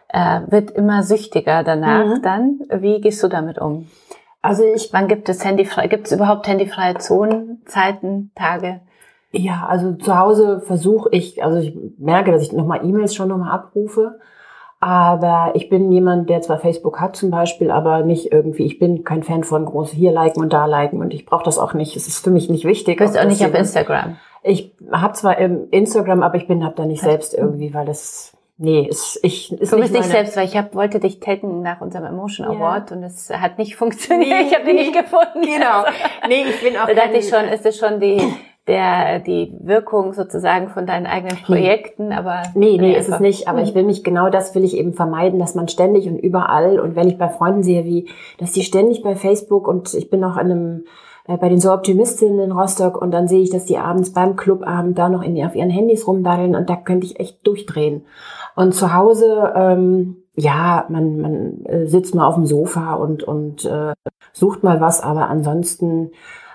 äh, 0.10 0.42
wird 0.48 0.72
immer 0.72 1.04
süchtiger 1.04 1.64
danach 1.64 2.06
mhm. 2.06 2.22
dann. 2.22 2.60
Wie 2.70 3.02
gehst 3.02 3.22
du 3.24 3.28
damit 3.28 3.60
um? 3.60 3.88
Also 4.42 4.64
ich, 4.64 4.94
wann 4.94 5.08
gibt 5.08 5.30
es 5.30 5.44
handyfrei, 5.44 5.88
gibt 5.88 6.08
es 6.08 6.14
überhaupt 6.14 6.48
handyfreie 6.48 6.98
Zonen, 6.98 7.62
Zeiten, 7.66 8.32
Tage? 8.36 8.82
Ja, 9.32 9.66
also 9.68 9.94
zu 9.94 10.18
Hause 10.18 10.62
versuche 10.62 11.10
ich, 11.12 11.44
also 11.44 11.58
ich 11.58 11.76
merke, 11.98 12.32
dass 12.32 12.42
ich 12.42 12.54
nochmal 12.54 12.86
E-Mails 12.86 13.14
schon 13.14 13.28
nochmal 13.28 13.52
abrufe. 13.52 14.20
Aber 14.80 15.54
ich 15.56 15.70
bin 15.70 15.92
jemand, 15.92 16.30
der 16.30 16.42
zwar 16.42 16.60
Facebook 16.60 17.00
hat 17.00 17.16
zum 17.16 17.32
Beispiel, 17.32 17.72
aber 17.72 18.04
nicht 18.04 18.32
irgendwie, 18.32 18.64
ich 18.64 18.78
bin 18.78 19.04
kein 19.04 19.24
Fan 19.24 19.44
von 19.44 19.66
groß 19.66 19.90
hier 19.92 20.12
liken 20.12 20.40
und 20.40 20.54
da 20.54 20.66
liken 20.66 21.02
und 21.02 21.16
ich 21.16 21.26
brauche 21.26 21.44
das 21.44 21.58
auch 21.58 21.74
nicht. 21.74 21.96
Es 21.96 22.08
ist 22.08 22.24
für 22.24 22.30
mich 22.30 22.48
nicht 22.48 22.64
wichtig. 22.64 23.00
Du 23.00 23.04
bist 23.04 23.18
auch 23.18 23.26
nicht 23.26 23.44
auf 23.44 23.56
Instagram. 23.56 24.18
Ich 24.44 24.76
habe 24.92 25.14
zwar 25.14 25.40
im 25.40 25.68
Instagram, 25.72 26.22
aber 26.22 26.38
ich 26.38 26.48
bin 26.48 26.64
hab 26.64 26.76
da 26.76 26.86
nicht 26.86 27.02
selbst 27.02 27.34
irgendwie, 27.34 27.74
weil 27.74 27.88
das 27.88 28.37
Nee, 28.60 28.88
ist, 28.90 29.20
ich, 29.22 29.52
ist 29.52 29.72
du 29.72 29.78
bist 29.78 29.94
nicht 29.94 30.06
selbst, 30.06 30.36
weil 30.36 30.46
ich 30.46 30.58
hab, 30.58 30.74
wollte 30.74 31.00
dich 31.00 31.20
taggen 31.20 31.62
nach 31.62 31.80
unserem 31.80 32.06
Emotion 32.06 32.48
Award 32.48 32.90
ja. 32.90 32.98
und 32.98 33.04
es 33.04 33.30
hat 33.30 33.60
nicht 33.60 33.76
funktioniert. 33.76 34.30
Nee, 34.30 34.48
ich 34.48 34.56
habe 34.56 34.66
nee, 34.66 34.74
dich 34.74 34.88
nicht 34.88 35.00
gefunden. 35.00 35.42
Genau. 35.42 35.86
Nee, 36.28 36.44
ich 36.50 36.62
bin 36.62 36.76
auch. 36.76 36.88
Da 36.88 36.94
dachte 36.94 37.18
ich 37.18 37.30
schon, 37.30 37.46
ist 37.46 37.66
es 37.66 37.78
schon 37.78 38.00
die 38.00 38.20
der 38.68 39.20
die 39.20 39.54
Wirkung 39.62 40.14
sozusagen 40.14 40.70
von 40.70 40.86
deinen 40.86 41.06
eigenen 41.06 41.38
Projekten, 41.38 42.12
aber 42.12 42.44
nee, 42.54 42.78
nee, 42.78 42.98
ist 42.98 43.08
es 43.08 43.20
nicht. 43.20 43.48
Aber 43.48 43.62
ich 43.62 43.74
will 43.74 43.84
mich 43.84 44.04
genau 44.04 44.30
das 44.30 44.56
will 44.56 44.66
ich 44.66 44.76
eben 44.76 44.94
vermeiden, 44.94 45.40
dass 45.40 45.56
man 45.56 45.70
ständig 45.70 46.08
und 46.08 46.18
überall 46.18 46.80
und 46.80 46.96
wenn 46.96 47.08
ich 47.08 47.18
bei 47.18 47.30
Freunden 47.30 47.64
sehe, 47.64 47.86
wie 47.86 48.10
dass 48.40 48.52
die 48.52 48.64
ständig 48.64 49.04
bei 49.04 49.16
Facebook 49.16 49.68
und 49.68 49.94
ich 49.94 50.10
bin 50.10 50.20
noch 50.20 50.36
an 50.36 50.52
einem 50.52 50.86
bei 51.36 51.50
den 51.50 51.60
so 51.60 51.74
Optimistinnen 51.74 52.40
in 52.40 52.52
Rostock 52.54 53.02
und 53.02 53.12
dann 53.12 53.28
sehe 53.28 53.42
ich, 53.42 53.50
dass 53.50 53.66
die 53.66 53.78
abends 53.78 54.14
beim 54.14 54.38
Clubabend 54.38 54.98
da 54.98 55.10
noch 55.10 55.22
in, 55.22 55.44
auf 55.46 55.56
ihren 55.56 55.70
Handys 55.70 56.08
rumdaddeln 56.08 56.56
und 56.56 56.70
da 56.70 56.78
könnte 56.78 57.06
ich 57.06 57.20
echt 57.20 57.46
durchdrehen. 57.46 58.06
Und 58.56 58.74
zu 58.74 58.94
Hause, 58.94 59.52
ähm, 59.56 60.18
ja, 60.36 60.86
man, 60.88 61.20
man 61.20 61.66
äh, 61.66 61.88
sitzt 61.88 62.16
mal 62.16 62.26
auf 62.26 62.36
dem 62.36 62.46
Sofa 62.46 62.94
und, 62.94 63.24
und 63.24 63.66
äh, 63.66 63.94
sucht 64.32 64.64
mal 64.64 64.80
was, 64.80 65.02
aber 65.02 65.30
ansonsten 65.30 66.12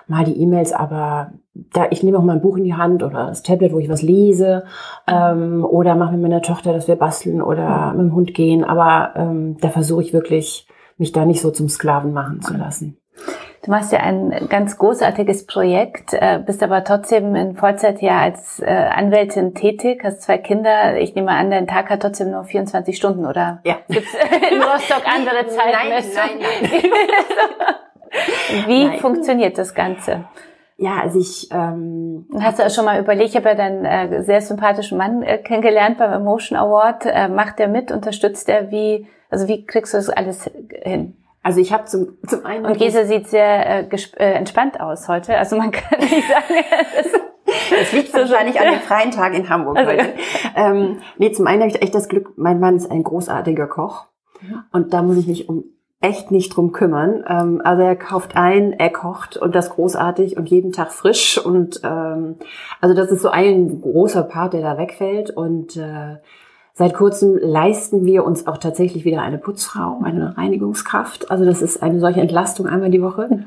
mal 0.07 0.25
die 0.25 0.41
E-Mails, 0.41 0.73
aber 0.73 1.33
da 1.53 1.87
ich 1.91 2.01
nehme 2.01 2.17
auch 2.17 2.23
mal 2.23 2.33
ein 2.33 2.41
Buch 2.41 2.57
in 2.57 2.63
die 2.63 2.73
Hand 2.73 3.03
oder 3.03 3.27
das 3.27 3.43
Tablet, 3.43 3.73
wo 3.73 3.79
ich 3.79 3.89
was 3.89 4.01
lese, 4.01 4.63
ähm, 5.07 5.63
oder 5.63 5.95
mache 5.95 6.13
mit 6.13 6.21
meiner 6.21 6.41
Tochter, 6.41 6.73
dass 6.73 6.87
wir 6.87 6.95
basteln 6.95 7.41
oder 7.41 7.93
mit 7.93 8.01
dem 8.01 8.15
Hund 8.15 8.33
gehen. 8.33 8.63
Aber 8.63 9.13
ähm, 9.15 9.57
da 9.61 9.69
versuche 9.69 10.01
ich 10.01 10.13
wirklich, 10.13 10.67
mich 10.97 11.11
da 11.11 11.25
nicht 11.25 11.41
so 11.41 11.51
zum 11.51 11.69
Sklaven 11.69 12.13
machen 12.13 12.41
zu 12.41 12.55
lassen. 12.55 12.97
Du 13.63 13.71
machst 13.71 13.91
ja 13.93 13.99
ein 13.99 14.47
ganz 14.49 14.77
großartiges 14.77 15.45
Projekt, 15.45 16.11
äh, 16.11 16.37
bist 16.45 16.61
aber 16.61 16.83
trotzdem 16.83 17.33
in 17.33 17.55
Vollzeit 17.55 18.01
ja 18.01 18.19
als 18.19 18.59
äh, 18.59 18.65
Anwältin 18.65 19.55
tätig, 19.55 20.03
hast 20.03 20.21
zwei 20.21 20.37
Kinder. 20.37 20.97
Ich 20.97 21.15
nehme 21.15 21.31
an, 21.31 21.49
dein 21.49 21.65
Tag 21.65 21.89
hat 21.89 22.01
trotzdem 22.01 22.31
nur 22.31 22.43
24 22.43 22.97
Stunden, 22.97 23.25
oder? 23.25 23.61
Ja. 23.63 23.77
Gibt's 23.87 24.13
in 24.51 24.61
Rostock 24.61 25.03
andere 25.05 25.47
Zeiten? 25.47 25.71
Nein, 25.71 26.03
nein, 26.13 26.29
nein. 26.41 26.81
Wie 28.67 28.85
Nein. 28.85 28.99
funktioniert 28.99 29.57
das 29.57 29.73
Ganze? 29.73 30.25
Ja, 30.77 30.99
also 31.01 31.19
ich 31.19 31.49
ähm, 31.51 32.27
hast 32.39 32.59
du 32.59 32.69
schon 32.69 32.85
mal 32.85 32.99
überlegt, 32.99 33.29
ich 33.29 33.35
habe 33.37 33.49
ja 33.49 33.55
deinen 33.55 33.85
äh, 33.85 34.23
sehr 34.23 34.41
sympathischen 34.41 34.97
Mann 34.97 35.23
äh, 35.23 35.37
kennengelernt 35.37 35.97
beim 35.97 36.11
Emotion 36.11 36.57
Award. 36.57 37.05
Äh, 37.05 37.29
macht 37.29 37.59
der 37.59 37.69
mit, 37.69 37.91
unterstützt 37.91 38.49
er 38.49 38.71
wie, 38.71 39.07
also 39.29 39.47
wie 39.47 39.65
kriegst 39.65 39.93
du 39.93 39.97
das 39.97 40.09
alles 40.09 40.49
hin? 40.83 41.15
Also 41.43 41.59
ich 41.59 41.73
habe 41.73 41.85
zum, 41.85 42.17
zum 42.25 42.45
einen... 42.45 42.65
Und 42.65 42.77
Gesa 42.77 43.05
sieht 43.05 43.27
sehr 43.27 43.91
äh, 43.91 43.97
äh, 44.17 44.33
entspannt 44.33 44.79
aus 44.79 45.09
heute. 45.09 45.37
Also 45.37 45.57
man 45.57 45.71
kann 45.71 45.99
nicht 45.99 46.27
sagen, 46.27 46.65
es 47.81 47.91
liegt 47.91 48.13
wahrscheinlich 48.13 48.59
an 48.59 48.71
dem 48.71 48.79
freien 48.79 49.11
Tag 49.11 49.33
in 49.33 49.49
Hamburg 49.49 49.77
also, 49.77 49.91
heute. 49.91 50.13
Ähm, 50.55 50.99
nee, 51.17 51.31
zum 51.31 51.45
einen 51.45 51.61
habe 51.61 51.71
ich 51.71 51.81
echt 51.81 51.93
das 51.93 52.07
Glück, 52.07 52.31
mein 52.37 52.59
Mann 52.59 52.77
ist 52.77 52.89
ein 52.89 53.03
großartiger 53.03 53.67
Koch. 53.67 54.07
Und 54.71 54.93
da 54.93 55.03
muss 55.03 55.17
ich 55.17 55.27
mich 55.27 55.47
um 55.47 55.65
echt 56.01 56.31
nicht 56.31 56.55
drum 56.55 56.73
kümmern. 56.73 57.23
Ähm, 57.27 57.61
also 57.63 57.81
er 57.81 57.95
kauft 57.95 58.35
ein, 58.35 58.73
er 58.73 58.89
kocht 58.89 59.37
und 59.37 59.55
das 59.55 59.69
großartig 59.69 60.35
und 60.37 60.49
jeden 60.49 60.73
Tag 60.73 60.91
frisch. 60.91 61.37
Und 61.37 61.79
ähm, 61.83 62.35
also 62.81 62.93
das 62.93 63.09
ist 63.09 63.21
so 63.21 63.29
ein 63.29 63.81
großer 63.81 64.23
Part, 64.23 64.53
der 64.53 64.61
da 64.61 64.77
wegfällt. 64.77 65.29
Und 65.29 65.77
äh, 65.77 66.17
seit 66.73 66.95
kurzem 66.95 67.37
leisten 67.37 68.03
wir 68.05 68.25
uns 68.25 68.47
auch 68.47 68.57
tatsächlich 68.57 69.05
wieder 69.05 69.21
eine 69.21 69.37
Putzfrau, 69.37 70.01
eine 70.03 70.37
Reinigungskraft. 70.37 71.29
Also 71.29 71.45
das 71.45 71.61
ist 71.61 71.83
eine 71.83 71.99
solche 71.99 72.21
Entlastung 72.21 72.67
einmal 72.67 72.89
die 72.89 73.01
Woche. 73.01 73.45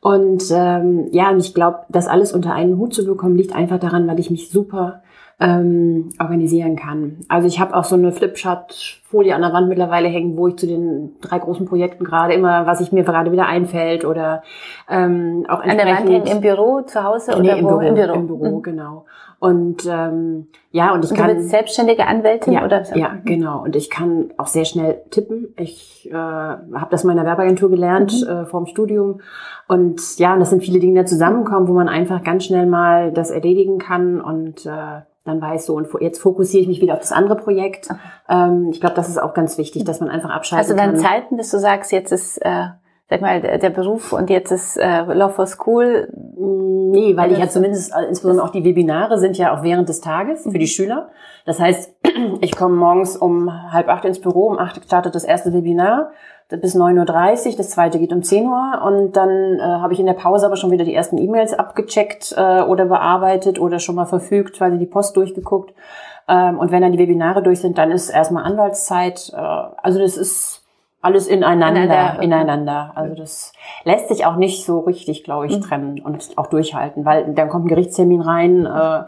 Und 0.00 0.44
ähm, 0.52 1.08
ja, 1.10 1.30
und 1.30 1.40
ich 1.40 1.54
glaube, 1.54 1.80
das 1.88 2.06
alles 2.06 2.32
unter 2.32 2.54
einen 2.54 2.78
Hut 2.78 2.94
zu 2.94 3.04
bekommen, 3.04 3.36
liegt 3.36 3.54
einfach 3.54 3.80
daran, 3.80 4.06
weil 4.06 4.20
ich 4.20 4.30
mich 4.30 4.48
super 4.50 5.02
ähm, 5.40 6.10
organisieren 6.18 6.76
kann. 6.76 7.18
Also 7.28 7.46
ich 7.46 7.60
habe 7.60 7.76
auch 7.76 7.84
so 7.84 7.94
eine 7.94 8.10
Flipchart-Folie 8.10 9.34
an 9.34 9.42
der 9.42 9.52
Wand 9.52 9.68
mittlerweile 9.68 10.08
hängen, 10.08 10.36
wo 10.36 10.48
ich 10.48 10.56
zu 10.56 10.66
den 10.66 11.16
drei 11.20 11.38
großen 11.38 11.66
Projekten 11.66 12.04
gerade 12.04 12.34
immer, 12.34 12.66
was 12.66 12.80
ich 12.80 12.90
mir 12.90 13.04
gerade 13.04 13.30
wieder 13.30 13.46
einfällt 13.46 14.04
oder 14.04 14.42
ähm, 14.88 15.46
auch 15.48 15.62
entsprechend... 15.62 15.80
An 15.80 15.86
der 15.86 15.96
Wand 15.96 16.08
hängen 16.08 16.26
im 16.26 16.40
Büro, 16.40 16.82
zu 16.82 17.04
Hause 17.04 17.32
nee, 17.32 17.40
oder 17.40 17.56
im 17.56 17.64
wo? 17.64 17.68
Büro, 17.68 17.80
Im 17.80 17.94
Büro, 17.94 18.14
im 18.14 18.26
Büro 18.26 18.56
mhm. 18.56 18.62
genau. 18.62 19.04
Und 19.40 19.86
ähm, 19.88 20.48
ja, 20.72 20.92
und 20.92 21.04
ich 21.04 21.12
und 21.12 21.16
kann. 21.16 21.28
Du 21.28 21.34
bist 21.36 21.50
selbstständige 21.50 22.06
Anwältin 22.06 22.54
ja, 22.54 22.64
oder? 22.64 22.82
Ja, 22.96 23.10
mhm. 23.10 23.24
genau. 23.24 23.62
Und 23.62 23.76
ich 23.76 23.88
kann 23.88 24.32
auch 24.36 24.48
sehr 24.48 24.64
schnell 24.64 25.02
tippen. 25.10 25.54
Ich 25.56 26.08
äh, 26.10 26.14
habe 26.14 26.88
das 26.90 27.04
mal 27.04 27.12
in 27.12 27.18
der 27.18 27.26
Werbeagentur 27.26 27.70
gelernt 27.70 28.12
mhm. 28.20 28.28
äh, 28.28 28.46
vorm 28.46 28.66
Studium. 28.66 29.20
Und 29.68 30.18
ja, 30.18 30.32
und 30.34 30.40
das 30.40 30.50
sind 30.50 30.64
viele 30.64 30.80
Dinge, 30.80 31.00
die 31.00 31.06
zusammenkommen, 31.06 31.68
wo 31.68 31.72
man 31.72 31.88
einfach 31.88 32.24
ganz 32.24 32.46
schnell 32.46 32.66
mal 32.66 33.12
das 33.12 33.30
erledigen 33.30 33.78
kann 33.78 34.20
und 34.20 34.66
äh, 34.66 35.02
dann 35.24 35.40
weiß 35.42 35.66
so, 35.66 35.76
und 35.76 35.88
jetzt 36.00 36.20
fokussiere 36.20 36.62
ich 36.62 36.68
mich 36.68 36.80
wieder 36.80 36.94
auf 36.94 37.00
das 37.00 37.12
andere 37.12 37.36
Projekt. 37.36 37.88
Ähm, 38.28 38.70
ich 38.72 38.80
glaube, 38.80 38.96
das 38.96 39.08
ist 39.08 39.18
auch 39.22 39.34
ganz 39.34 39.58
wichtig, 39.58 39.84
dass 39.84 40.00
man 40.00 40.08
einfach 40.08 40.30
abschalten 40.30 40.74
kann. 40.74 40.78
Hast 40.78 40.94
du 40.94 40.98
dann 40.98 41.02
kann. 41.02 41.20
Zeiten, 41.20 41.36
dass 41.36 41.50
du 41.50 41.58
sagst, 41.58 41.92
jetzt 41.92 42.12
ist, 42.12 42.38
äh, 42.38 42.68
sag 43.08 43.20
mal, 43.20 43.40
der 43.40 43.70
Beruf 43.70 44.12
und 44.12 44.30
jetzt 44.30 44.50
ist 44.50 44.76
äh, 44.76 45.02
Law 45.02 45.28
for 45.28 45.46
School? 45.46 46.08
Nee, 46.36 47.16
weil 47.16 47.32
ich 47.32 47.38
ja 47.38 47.48
zumindest, 47.48 47.94
äh, 47.94 48.04
insbesondere 48.06 48.46
auch 48.46 48.50
die 48.50 48.64
Webinare 48.64 49.18
sind 49.18 49.36
ja 49.38 49.56
auch 49.56 49.62
während 49.62 49.88
des 49.88 50.00
Tages 50.00 50.42
für 50.42 50.50
die 50.50 50.60
mhm. 50.60 50.66
Schüler. 50.66 51.08
Das 51.44 51.60
heißt, 51.60 51.96
ich 52.40 52.56
komme 52.56 52.76
morgens 52.76 53.16
um 53.16 53.72
halb 53.72 53.88
acht 53.88 54.04
ins 54.04 54.20
Büro, 54.20 54.48
um 54.48 54.58
acht 54.58 54.84
startet 54.84 55.14
das 55.14 55.24
erste 55.24 55.52
Webinar 55.52 56.10
bis 56.56 56.74
9.30 56.74 57.50
Uhr, 57.50 57.56
das 57.58 57.70
zweite 57.70 57.98
geht 57.98 58.12
um 58.12 58.22
10 58.22 58.46
Uhr 58.46 58.80
und 58.84 59.16
dann 59.16 59.58
äh, 59.58 59.62
habe 59.62 59.92
ich 59.92 60.00
in 60.00 60.06
der 60.06 60.14
Pause 60.14 60.46
aber 60.46 60.56
schon 60.56 60.70
wieder 60.70 60.84
die 60.84 60.94
ersten 60.94 61.18
E-Mails 61.18 61.52
abgecheckt 61.52 62.34
äh, 62.36 62.62
oder 62.62 62.86
bearbeitet 62.86 63.60
oder 63.60 63.78
schon 63.78 63.96
mal 63.96 64.06
verfügt, 64.06 64.58
weil 64.60 64.72
sie 64.72 64.78
die 64.78 64.86
Post 64.86 65.16
durchgeguckt. 65.16 65.74
Ähm, 66.26 66.58
und 66.58 66.70
wenn 66.70 66.80
dann 66.80 66.92
die 66.92 66.98
Webinare 66.98 67.42
durch 67.42 67.60
sind, 67.60 67.76
dann 67.76 67.90
ist 67.90 68.08
erstmal 68.08 68.44
Anwaltszeit. 68.44 69.30
Äh, 69.34 69.36
also 69.36 69.98
das 69.98 70.16
ist 70.16 70.62
alles 71.00 71.28
ineinander, 71.28 71.82
ineinander. 71.84 72.22
ineinander. 72.22 72.92
Also 72.96 73.14
das 73.14 73.52
lässt 73.84 74.08
sich 74.08 74.26
auch 74.26 74.36
nicht 74.36 74.64
so 74.64 74.80
richtig, 74.80 75.22
glaube 75.22 75.46
ich, 75.46 75.56
mhm. 75.56 75.62
trennen 75.62 76.00
und 76.00 76.36
auch 76.36 76.48
durchhalten, 76.48 77.04
weil 77.04 77.34
dann 77.34 77.48
kommt 77.48 77.66
ein 77.66 77.68
Gerichtstermin 77.68 78.20
rein. 78.20 78.66
Äh, 78.66 79.04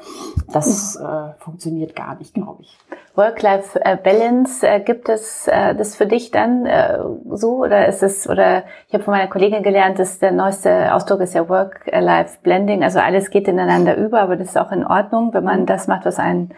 das 0.53 0.97
äh, 0.97 1.33
funktioniert 1.39 1.97
gar 1.97 2.17
nicht, 2.17 2.35
glaube 2.35 2.63
ich. 2.63 2.79
Work-Life-Balance, 3.17 4.67
äh, 4.67 4.81
gibt 4.81 5.09
es 5.09 5.49
äh, 5.49 5.75
das 5.75 5.97
für 5.97 6.07
dich 6.07 6.31
dann 6.31 6.65
äh, 6.65 6.99
so 7.33 7.65
oder 7.65 7.89
ist 7.89 8.03
es, 8.05 8.29
oder 8.29 8.63
ich 8.87 8.95
habe 8.95 9.03
von 9.03 9.13
meiner 9.13 9.29
Kollegin 9.29 9.65
gelernt, 9.65 9.99
dass 9.99 10.21
der 10.21 10.31
neueste 10.31 10.95
Ausdruck 10.95 11.21
ist 11.21 11.35
ja 11.35 11.49
Work-Life-Blending, 11.49 12.85
also 12.85 13.01
alles 13.01 13.31
geht 13.31 13.49
ineinander 13.49 13.97
über, 13.97 14.21
aber 14.21 14.37
das 14.37 14.51
ist 14.51 14.59
auch 14.59 14.71
in 14.71 14.87
Ordnung, 14.87 15.35
wenn 15.35 15.45
man 15.45 15.67
das 15.67 15.89
macht, 15.89 16.07
was 16.07 16.19
einen 16.19 16.53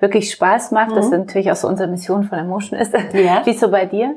wirklich 0.00 0.30
Spaß 0.30 0.72
macht, 0.72 0.92
mhm. 0.92 0.96
das 0.96 1.10
natürlich 1.10 1.52
auch 1.52 1.56
so 1.56 1.68
unsere 1.68 1.90
Mission 1.90 2.24
von 2.24 2.38
Emotion 2.38 2.80
ist. 2.80 2.94
Ja. 3.12 3.42
Wie 3.44 3.50
ist 3.50 3.60
so 3.60 3.70
bei 3.70 3.84
dir? 3.84 4.16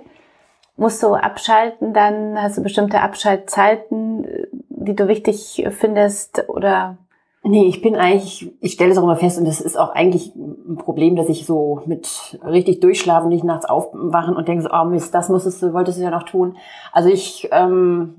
Musst 0.77 1.01
du 1.03 1.13
abschalten, 1.13 1.93
dann 1.93 2.41
hast 2.41 2.57
du 2.57 2.63
bestimmte 2.63 3.01
Abschaltzeiten, 3.01 4.25
die 4.69 4.95
du 4.95 5.07
wichtig 5.07 5.67
findest 5.69 6.49
oder? 6.49 6.97
Nee, 7.43 7.65
ich 7.65 7.81
bin 7.81 7.95
eigentlich, 7.95 8.51
ich 8.61 8.73
stelle 8.73 8.91
es 8.91 8.97
auch 8.99 9.03
immer 9.03 9.15
fest 9.15 9.39
und 9.39 9.45
das 9.45 9.61
ist 9.61 9.77
auch 9.77 9.95
eigentlich 9.95 10.35
ein 10.35 10.77
Problem, 10.77 11.15
dass 11.15 11.27
ich 11.27 11.45
so 11.45 11.81
mit 11.87 12.39
richtig 12.45 12.81
durchschlafen, 12.81 13.29
nicht 13.29 13.43
nachts 13.43 13.65
aufwachen 13.65 14.35
und 14.35 14.47
denke 14.47 14.63
so, 14.63 14.69
oh 14.71 14.85
Mist, 14.85 15.13
das 15.15 15.29
musstest 15.29 15.61
du, 15.63 15.73
wolltest 15.73 15.97
du 15.97 16.03
ja 16.03 16.11
noch 16.11 16.23
tun. 16.23 16.55
Also 16.91 17.09
ich 17.09 17.49
ähm, 17.51 18.15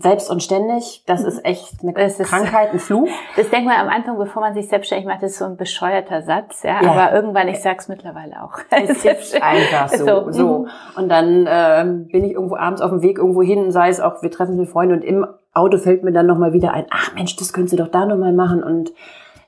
selbst 0.00 0.30
und 0.30 0.42
ständig, 0.42 1.02
das 1.06 1.24
ist 1.24 1.44
echt 1.44 1.82
eine 1.82 1.92
das 1.92 2.18
Krankheit, 2.18 2.72
ein 2.72 2.78
Fluch. 2.78 3.08
Das 3.36 3.50
denkt 3.50 3.66
man 3.66 3.76
am 3.76 3.88
Anfang, 3.88 4.18
bevor 4.18 4.42
man 4.42 4.54
sich 4.54 4.68
selbstständig 4.68 5.06
macht, 5.06 5.22
ist 5.22 5.38
so 5.38 5.44
ein 5.44 5.56
bescheuerter 5.56 6.22
Satz, 6.22 6.62
ja. 6.62 6.82
ja. 6.82 6.90
Aber 6.90 7.12
irgendwann, 7.12 7.48
ich 7.48 7.60
sag's 7.60 7.88
mittlerweile 7.88 8.42
auch. 8.42 8.58
Es 8.70 9.04
ist 9.04 9.42
einfach 9.42 9.88
so. 9.88 10.04
so. 10.04 10.32
so. 10.32 10.58
Mhm. 10.58 10.68
Und 10.96 11.08
dann 11.08 11.46
ähm, 11.48 12.08
bin 12.08 12.24
ich 12.24 12.32
irgendwo 12.32 12.56
abends 12.56 12.80
auf 12.80 12.90
dem 12.90 13.02
Weg 13.02 13.18
irgendwo 13.18 13.42
hin, 13.42 13.72
sei 13.72 13.88
es 13.88 14.00
auch, 14.00 14.22
wir 14.22 14.30
treffen 14.30 14.56
mit 14.56 14.68
Freunden 14.68 14.94
und 14.94 15.04
im 15.04 15.26
Auto 15.52 15.78
fällt 15.78 16.04
mir 16.04 16.12
dann 16.12 16.26
nochmal 16.26 16.52
wieder 16.52 16.72
ein, 16.72 16.86
ach 16.90 17.14
Mensch, 17.14 17.36
das 17.36 17.52
könntest 17.52 17.72
du 17.72 17.82
doch 17.82 17.90
da 17.90 18.06
nochmal 18.06 18.32
machen. 18.32 18.62
Und 18.62 18.92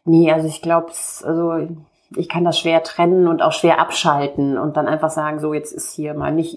nee, 0.04 0.32
also 0.32 0.48
ich 0.48 0.62
glaube, 0.62 0.88
also 0.88 1.68
ich 2.16 2.28
kann 2.28 2.44
das 2.44 2.58
schwer 2.58 2.82
trennen 2.82 3.28
und 3.28 3.42
auch 3.42 3.52
schwer 3.52 3.78
abschalten 3.78 4.58
und 4.58 4.76
dann 4.76 4.88
einfach 4.88 5.10
sagen, 5.10 5.38
so 5.38 5.54
jetzt 5.54 5.72
ist 5.72 5.92
hier 5.92 6.14
mal 6.14 6.32
nicht 6.32 6.56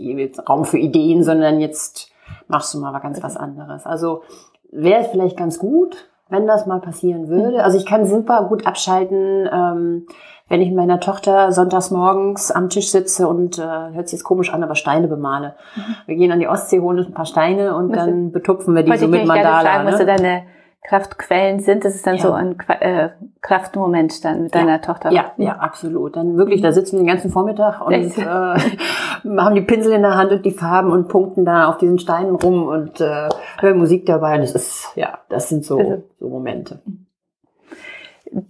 Raum 0.50 0.66
für 0.66 0.80
Ideen, 0.80 1.24
sondern 1.24 1.60
jetzt 1.60 2.13
machst 2.48 2.74
du 2.74 2.80
mal 2.80 2.98
ganz 3.00 3.22
was 3.24 3.38
anderes. 3.38 3.86
Also 3.86 4.24
wäre 4.72 5.06
vielleicht 5.06 5.38
ganz 5.38 5.60
gut, 5.60 6.10
wenn 6.30 6.48
das 6.48 6.66
mal 6.66 6.80
passieren 6.80 7.28
würde. 7.28 7.64
Also 7.64 7.78
ich 7.78 7.86
kann 7.86 8.06
super 8.06 8.46
gut 8.50 8.66
abschalten, 8.66 9.50
ähm, 9.52 10.08
wenn 10.50 10.62
ich 10.62 10.68
mit 10.68 10.78
meiner 10.78 11.00
Tochter 11.00 11.52
sonntags 11.52 11.90
morgens 11.90 12.52
am 12.52 12.70
Tisch 12.70 12.90
sitze 12.92 13.28
und 13.28 13.58
äh, 13.58 13.62
hört 13.62 14.08
sich 14.08 14.20
jetzt 14.20 14.24
komisch 14.24 14.54
an, 14.54 14.64
aber 14.64 14.76
Steine 14.76 15.08
bemale. 15.08 15.56
Mhm. 15.76 15.96
Wir 16.06 16.16
gehen 16.16 16.32
an 16.32 16.40
die 16.40 16.48
Ostsee, 16.48 16.80
holen 16.80 17.00
uns 17.00 17.08
ein 17.08 17.14
paar 17.14 17.26
Steine 17.26 17.76
und 17.76 17.96
dann 17.96 18.32
betupfen 18.32 18.76
wir 18.76 18.84
die 18.84 18.98
so 18.98 19.08
mit 19.08 19.26
Mandala. 19.26 19.62
Fragen, 19.62 19.86
ne? 19.86 19.92
was 19.92 20.00
du 20.00 20.06
deine 20.06 20.44
Kraftquellen 20.84 21.62
sind. 21.62 21.86
Das 21.86 21.96
ist 21.96 22.06
dann 22.06 22.16
ja. 22.16 22.22
so 22.22 22.34
ein 22.34 22.58
äh, 22.68 23.10
Kraftmoment 23.42 24.24
dann 24.26 24.44
mit 24.44 24.54
deiner 24.54 24.82
Tochter. 24.82 25.12
Ja, 25.12 25.32
ja, 25.38 25.54
absolut. 25.54 26.16
Dann 26.16 26.38
wirklich, 26.38 26.62
da 26.62 26.72
sitzen 26.72 26.98
wir 26.98 27.04
den 27.04 27.08
ganzen 27.08 27.32
Vormittag 27.32 27.82
und 27.82 27.94
äh, 27.94 28.22
haben 28.24 29.56
die 29.56 29.62
Pinsel 29.62 29.94
in 29.94 30.02
der 30.02 30.16
Hand 30.16 30.32
und 30.32 30.46
die 30.46 30.52
Farben 30.52 30.92
und 30.92 31.08
punkten 31.08 31.46
da 31.46 31.70
auf 31.70 31.78
diesen 31.78 32.00
Steinen 32.00 32.36
rum 32.36 32.68
und 32.68 33.00
äh, 33.00 33.30
hören 33.60 33.78
Musik 33.78 34.06
dabei. 34.06 34.36
Und 34.36 34.42
das 34.42 34.56
ist, 34.56 34.92
ja, 34.96 35.20
das 35.30 35.50
sind 35.50 35.64
so, 35.64 35.78
also, 35.78 36.04
so 36.20 36.30
Momente. 36.30 36.82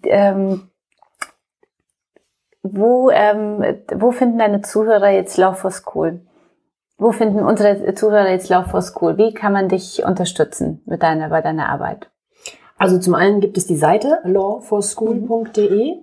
Ähm, 0.04 0.70
wo, 2.64 3.10
ähm, 3.12 3.64
wo 3.94 4.12
finden 4.12 4.40
deine 4.40 4.62
Zuhörer 4.62 5.10
jetzt 5.10 5.38
Law 5.38 5.54
for 5.54 5.70
School? 5.72 6.22
Wo 6.98 7.12
finden 7.12 7.40
unsere 7.40 7.94
Zuhörer 7.94 8.30
jetzt 8.30 8.50
Law 8.50 8.64
for 8.64 8.82
School? 8.82 9.18
Wie 9.18 9.34
kann 9.34 9.54
man 9.54 9.68
dich 9.68 10.04
unterstützen 10.06 10.82
mit 10.86 11.04
deiner, 11.04 11.30
bei 11.30 11.42
deiner 11.42 11.70
Arbeit? 11.70 12.10
Also 12.84 13.00
zum 13.00 13.16
einen 13.16 13.40
gibt 13.40 13.58
es 13.58 13.66
die 13.66 13.78
Seite 13.78 14.20
lawforschool.de. 14.26 16.00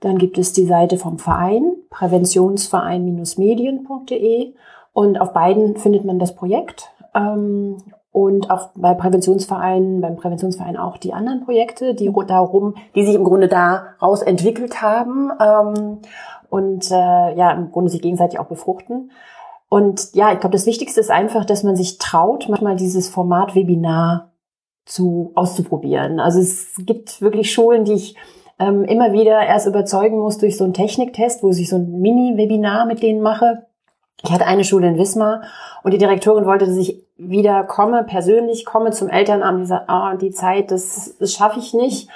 Dann 0.00 0.16
gibt 0.16 0.38
es 0.38 0.54
die 0.54 0.64
Seite 0.64 0.96
vom 0.96 1.18
Verein, 1.18 1.74
präventionsverein-medien.de. 1.90 4.54
Und 4.94 5.20
auf 5.20 5.34
beiden 5.34 5.76
findet 5.76 6.06
man 6.06 6.18
das 6.18 6.34
Projekt. 6.34 6.88
Ähm, 7.14 7.76
und 8.10 8.50
auch 8.50 8.70
bei 8.74 8.94
Präventionsvereinen, 8.94 10.00
beim 10.00 10.16
Präventionsverein 10.16 10.78
auch 10.78 10.96
die 10.96 11.12
anderen 11.12 11.44
Projekte, 11.44 11.94
die 11.94 12.10
darum, 12.26 12.74
die 12.94 13.04
sich 13.04 13.16
im 13.16 13.24
Grunde 13.24 13.48
daraus 13.48 14.22
entwickelt 14.22 14.80
haben 14.80 15.30
ähm, 15.38 15.98
und 16.48 16.90
äh, 16.90 17.36
ja 17.36 17.52
im 17.52 17.70
Grunde 17.70 17.90
sich 17.90 18.00
gegenseitig 18.00 18.40
auch 18.40 18.46
befruchten. 18.46 19.10
Und 19.68 20.14
ja, 20.14 20.32
ich 20.32 20.40
glaube, 20.40 20.56
das 20.56 20.64
Wichtigste 20.64 21.00
ist 21.00 21.10
einfach, 21.10 21.44
dass 21.44 21.64
man 21.64 21.76
sich 21.76 21.98
traut, 21.98 22.48
manchmal 22.48 22.76
dieses 22.76 23.10
Format 23.10 23.54
Webinar 23.54 24.29
zu 24.84 25.32
auszuprobieren. 25.34 26.20
Also 26.20 26.40
es 26.40 26.74
gibt 26.78 27.20
wirklich 27.20 27.52
Schulen, 27.52 27.84
die 27.84 27.92
ich 27.92 28.16
ähm, 28.58 28.84
immer 28.84 29.12
wieder 29.12 29.40
erst 29.40 29.66
überzeugen 29.66 30.18
muss 30.18 30.38
durch 30.38 30.56
so 30.56 30.64
einen 30.64 30.74
Techniktest, 30.74 31.42
wo 31.42 31.50
ich 31.50 31.68
so 31.68 31.76
ein 31.76 32.00
Mini-Webinar 32.00 32.86
mit 32.86 33.02
denen 33.02 33.22
mache. 33.22 33.66
Ich 34.22 34.30
hatte 34.30 34.46
eine 34.46 34.64
Schule 34.64 34.88
in 34.88 34.98
Wismar 34.98 35.42
und 35.82 35.92
die 35.92 35.98
Direktorin 35.98 36.44
wollte, 36.44 36.66
dass 36.66 36.76
ich 36.76 37.02
wieder 37.16 37.64
komme, 37.64 38.04
persönlich 38.04 38.66
komme 38.66 38.90
zum 38.90 39.08
Elternabend. 39.08 39.62
Die 39.62 39.66
sagt, 39.66 39.90
oh, 39.90 40.16
die 40.18 40.30
Zeit, 40.30 40.70
das, 40.70 41.16
das 41.18 41.32
schaffe 41.32 41.58
ich 41.58 41.72
nicht. 41.72 42.08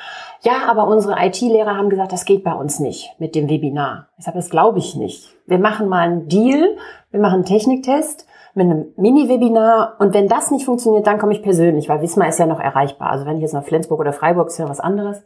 Ja, 0.42 0.68
aber 0.68 0.87
unsere 0.87 1.16
IT-Lehrer 1.24 1.77
haben 1.77 1.88
gesagt, 1.88 2.12
das 2.12 2.27
geht 2.27 2.44
bei 2.44 2.53
uns 2.53 2.79
nicht 2.79 3.14
mit 3.18 3.35
dem 3.35 3.48
Webinar. 3.48 4.09
Ich 4.18 4.27
sage, 4.27 4.37
das 4.37 4.50
glaube 4.50 4.79
ich 4.79 4.94
nicht. 4.96 5.35
Wir 5.46 5.59
machen 5.59 5.88
mal 5.88 6.00
einen 6.00 6.29
Deal, 6.29 6.77
wir 7.11 7.20
machen 7.20 7.37
einen 7.37 7.44
Techniktest 7.46 8.27
mit 8.55 8.67
einem 8.67 8.93
Mini-Webinar. 8.97 9.97
Und 9.99 10.14
wenn 10.14 10.29
das 10.29 10.51
nicht 10.51 10.64
funktioniert, 10.64 11.07
dann 11.07 11.19
komme 11.19 11.33
ich 11.33 11.43
persönlich, 11.43 11.88
weil 11.88 12.01
Wismar 12.01 12.29
ist 12.29 12.38
ja 12.38 12.47
noch 12.47 12.61
erreichbar. 12.61 13.11
Also 13.11 13.27
wenn 13.27 13.37
ich 13.37 13.43
jetzt 13.43 13.55
nach 13.55 13.64
Flensburg 13.64 14.01
oder 14.01 14.12
Freiburg, 14.12 14.49
ist 14.49 14.59
ja 14.59 14.69
was 14.69 14.81
anderes. 14.81 15.23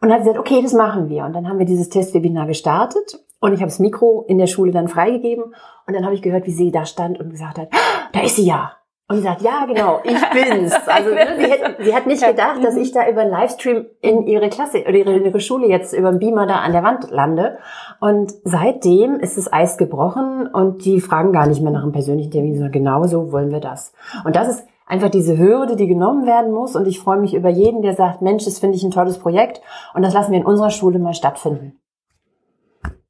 Und 0.00 0.10
hat 0.12 0.20
gesagt, 0.20 0.38
okay, 0.38 0.62
das 0.62 0.72
machen 0.72 1.08
wir. 1.08 1.24
Und 1.24 1.34
dann 1.34 1.48
haben 1.48 1.58
wir 1.58 1.66
dieses 1.66 1.88
Testwebinar 1.90 2.46
gestartet 2.46 3.20
und 3.40 3.52
ich 3.52 3.60
habe 3.60 3.70
das 3.70 3.78
Mikro 3.78 4.24
in 4.28 4.38
der 4.38 4.46
Schule 4.46 4.70
dann 4.70 4.88
freigegeben 4.88 5.44
und 5.86 5.94
dann 5.94 6.04
habe 6.04 6.14
ich 6.14 6.22
gehört, 6.22 6.46
wie 6.46 6.52
sie 6.52 6.70
da 6.70 6.86
stand 6.86 7.18
und 7.18 7.30
gesagt 7.30 7.58
hat, 7.58 7.68
ah, 7.72 8.08
da 8.12 8.20
ist 8.20 8.36
sie 8.36 8.46
ja. 8.46 8.72
Und 9.10 9.16
sie 9.16 9.22
sagt, 9.22 9.42
ja, 9.42 9.66
genau, 9.66 9.98
ich 10.04 10.20
bin's. 10.32 10.72
Also 10.86 11.10
sie, 11.10 11.50
hat, 11.50 11.76
sie 11.80 11.94
hat 11.96 12.06
nicht 12.06 12.24
gedacht, 12.24 12.62
dass 12.62 12.76
ich 12.76 12.92
da 12.92 13.08
über 13.08 13.22
einen 13.22 13.32
Livestream 13.32 13.86
in 14.00 14.24
ihre 14.28 14.48
Klasse 14.48 14.82
oder 14.82 14.94
ihre, 14.94 15.18
ihre 15.18 15.40
Schule 15.40 15.66
jetzt 15.66 15.92
über 15.92 16.12
den 16.12 16.20
Beamer 16.20 16.46
da 16.46 16.60
an 16.60 16.70
der 16.70 16.84
Wand 16.84 17.10
lande. 17.10 17.58
Und 17.98 18.32
seitdem 18.44 19.16
ist 19.16 19.36
das 19.36 19.52
Eis 19.52 19.78
gebrochen 19.78 20.46
und 20.46 20.84
die 20.84 21.00
fragen 21.00 21.32
gar 21.32 21.48
nicht 21.48 21.60
mehr 21.60 21.72
nach 21.72 21.82
einem 21.82 21.90
persönlichen 21.90 22.30
Termin, 22.30 22.54
sondern 22.54 22.70
genau 22.70 23.02
so 23.08 23.32
wollen 23.32 23.50
wir 23.50 23.58
das. 23.58 23.92
Und 24.24 24.36
das 24.36 24.48
ist 24.48 24.64
einfach 24.86 25.10
diese 25.10 25.36
Hürde, 25.36 25.74
die 25.74 25.88
genommen 25.88 26.24
werden 26.24 26.52
muss. 26.52 26.76
Und 26.76 26.86
ich 26.86 27.00
freue 27.00 27.18
mich 27.18 27.34
über 27.34 27.48
jeden, 27.48 27.82
der 27.82 27.96
sagt, 27.96 28.22
Mensch, 28.22 28.44
das 28.44 28.60
finde 28.60 28.76
ich 28.76 28.84
ein 28.84 28.92
tolles 28.92 29.18
Projekt 29.18 29.60
und 29.92 30.02
das 30.02 30.14
lassen 30.14 30.30
wir 30.30 30.38
in 30.38 30.46
unserer 30.46 30.70
Schule 30.70 31.00
mal 31.00 31.14
stattfinden. 31.14 31.79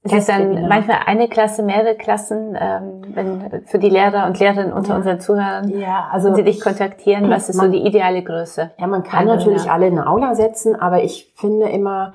Es 0.02 0.12
ist 0.12 0.28
dann 0.30 0.66
manchmal 0.66 1.00
eine 1.04 1.28
Klasse, 1.28 1.62
mehrere 1.62 1.94
Klassen, 1.94 2.56
ähm, 2.58 3.02
wenn 3.14 3.66
für 3.66 3.78
die 3.78 3.90
Lehrer 3.90 4.26
und 4.26 4.38
Lehrerinnen 4.38 4.72
unter 4.72 4.90
ja. 4.90 4.96
unseren 4.96 5.20
Zuhörern, 5.20 5.68
ja, 5.68 6.08
also 6.10 6.28
wenn 6.28 6.36
sie 6.36 6.44
dich 6.44 6.60
kontaktieren, 6.60 7.28
was 7.28 7.50
ist 7.50 7.56
man, 7.56 7.66
so 7.66 7.72
die 7.72 7.86
ideale 7.86 8.22
Größe? 8.22 8.70
Ja, 8.78 8.86
man 8.86 9.02
kann 9.02 9.26
natürlich 9.26 9.66
ja. 9.66 9.72
alle 9.72 9.88
in 9.88 9.98
eine 9.98 10.08
Aula 10.08 10.34
setzen, 10.34 10.74
aber 10.74 11.02
ich 11.02 11.34
finde 11.36 11.68
immer 11.68 12.14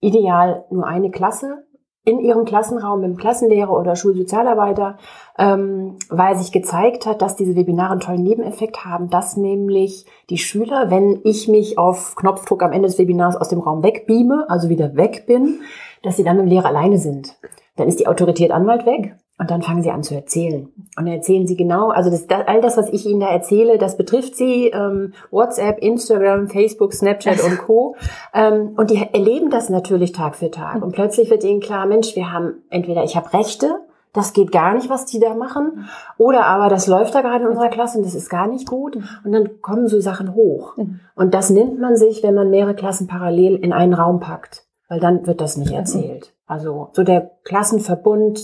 ideal 0.00 0.64
nur 0.70 0.84
eine 0.84 1.12
Klasse 1.12 1.64
in 2.04 2.18
ihrem 2.18 2.44
Klassenraum 2.44 3.00
mit 3.00 3.10
dem 3.10 3.16
Klassenlehrer 3.16 3.78
oder 3.78 3.94
Schulsozialarbeiter, 3.94 4.98
ähm, 5.38 5.98
weil 6.10 6.36
sich 6.36 6.50
gezeigt 6.50 7.06
hat, 7.06 7.22
dass 7.22 7.36
diese 7.36 7.54
Webinare 7.54 7.92
einen 7.92 8.00
tollen 8.00 8.24
Nebeneffekt 8.24 8.84
haben, 8.84 9.08
dass 9.08 9.36
nämlich 9.36 10.06
die 10.28 10.38
Schüler, 10.38 10.90
wenn 10.90 11.20
ich 11.22 11.46
mich 11.46 11.78
auf 11.78 12.16
Knopfdruck 12.16 12.64
am 12.64 12.72
Ende 12.72 12.88
des 12.88 12.98
Webinars 12.98 13.36
aus 13.36 13.48
dem 13.48 13.60
Raum 13.60 13.84
wegbeame, 13.84 14.46
also 14.48 14.68
wieder 14.68 14.96
weg 14.96 15.26
bin, 15.28 15.60
dass 16.02 16.16
sie 16.16 16.24
dann 16.24 16.36
mit 16.36 16.46
dem 16.46 16.50
Lehrer 16.50 16.66
alleine 16.66 16.98
sind. 16.98 17.36
Dann 17.76 17.88
ist 17.88 18.00
die 18.00 18.06
Autorität 18.06 18.50
Anwalt 18.50 18.84
weg 18.84 19.16
und 19.38 19.50
dann 19.50 19.62
fangen 19.62 19.82
sie 19.82 19.90
an 19.90 20.02
zu 20.02 20.14
erzählen. 20.14 20.66
Und 20.96 21.06
dann 21.06 21.14
erzählen 21.14 21.46
sie 21.46 21.56
genau, 21.56 21.88
also 21.88 22.10
das, 22.10 22.26
das, 22.26 22.46
all 22.46 22.60
das, 22.60 22.76
was 22.76 22.90
ich 22.90 23.06
ihnen 23.06 23.20
da 23.20 23.28
erzähle, 23.28 23.78
das 23.78 23.96
betrifft 23.96 24.36
sie, 24.36 24.66
ähm, 24.66 25.14
WhatsApp, 25.30 25.78
Instagram, 25.78 26.48
Facebook, 26.48 26.92
Snapchat 26.92 27.42
und 27.42 27.58
Co. 27.58 27.96
Ähm, 28.34 28.72
und 28.78 28.90
die 28.90 28.96
erleben 29.12 29.50
das 29.50 29.68
natürlich 29.68 30.12
Tag 30.12 30.36
für 30.36 30.50
Tag. 30.50 30.82
Und 30.82 30.92
plötzlich 30.92 31.28
wird 31.28 31.44
ihnen 31.44 31.60
klar, 31.60 31.84
Mensch, 31.84 32.16
wir 32.16 32.32
haben 32.32 32.62
entweder 32.70 33.04
ich 33.04 33.14
habe 33.14 33.30
Rechte, 33.34 33.80
das 34.14 34.32
geht 34.32 34.52
gar 34.52 34.72
nicht, 34.74 34.88
was 34.88 35.04
die 35.04 35.20
da 35.20 35.34
machen, 35.34 35.86
oder 36.16 36.46
aber 36.46 36.70
das 36.70 36.86
läuft 36.86 37.14
da 37.14 37.20
gerade 37.20 37.44
in 37.44 37.50
unserer 37.50 37.68
Klasse 37.68 37.98
und 37.98 38.06
das 38.06 38.14
ist 38.14 38.30
gar 38.30 38.46
nicht 38.46 38.66
gut. 38.66 38.96
Und 38.96 39.32
dann 39.32 39.60
kommen 39.60 39.86
so 39.86 40.00
Sachen 40.00 40.34
hoch. 40.34 40.78
Und 41.14 41.34
das 41.34 41.50
nimmt 41.50 41.78
man 41.78 41.96
sich, 41.96 42.22
wenn 42.22 42.34
man 42.34 42.48
mehrere 42.48 42.74
Klassen 42.74 43.06
parallel 43.06 43.56
in 43.56 43.74
einen 43.74 43.92
Raum 43.92 44.20
packt 44.20 44.64
weil 44.92 45.00
dann 45.00 45.26
wird 45.26 45.40
das 45.40 45.56
nicht 45.56 45.72
erzählt. 45.72 46.34
Also 46.46 46.90
so 46.92 47.02
der 47.02 47.30
Klassenverbund, 47.44 48.38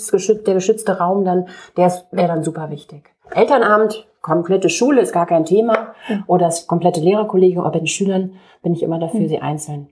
der 0.47 0.55
geschützte 0.55 0.97
Raum 0.97 1.27
dann, 1.27 1.47
der 1.77 1.93
wäre 2.11 2.29
dann 2.29 2.43
super 2.43 2.71
wichtig. 2.71 3.15
Elternabend, 3.35 4.09
komplette 4.23 4.71
Schule 4.71 5.03
ist 5.03 5.13
gar 5.13 5.27
kein 5.27 5.45
Thema 5.45 5.93
oder 6.27 6.47
das 6.47 6.67
komplette 6.67 7.01
Lehrerkollegium, 7.01 7.67
aber 7.67 7.79
den 7.79 7.87
Schülern 7.87 8.33
bin 8.63 8.73
ich 8.73 8.83
immer 8.83 8.99
dafür, 8.99 9.29
sie 9.29 9.41
einzeln 9.41 9.91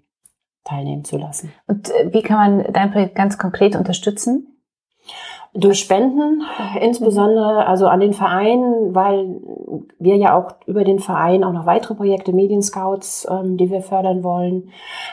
teilnehmen 0.64 1.04
zu 1.04 1.18
lassen. 1.18 1.52
Und 1.66 1.90
äh, 1.90 2.10
wie 2.14 2.22
kann 2.22 2.38
man 2.38 2.72
dein 2.72 2.90
Projekt 2.90 3.16
ganz 3.16 3.36
konkret 3.36 3.76
unterstützen? 3.76 4.55
Durch 5.58 5.80
Spenden, 5.80 6.42
insbesondere 6.80 7.66
also 7.66 7.86
an 7.86 8.00
den 8.00 8.12
Verein, 8.12 8.94
weil 8.94 9.40
wir 9.98 10.16
ja 10.16 10.36
auch 10.36 10.56
über 10.66 10.84
den 10.84 10.98
Verein 10.98 11.44
auch 11.44 11.52
noch 11.52 11.64
weitere 11.64 11.94
Projekte, 11.94 12.32
Medienscouts, 12.32 13.26
ähm, 13.30 13.56
die 13.56 13.70
wir 13.70 13.80
fördern 13.80 14.22
wollen, 14.22 14.70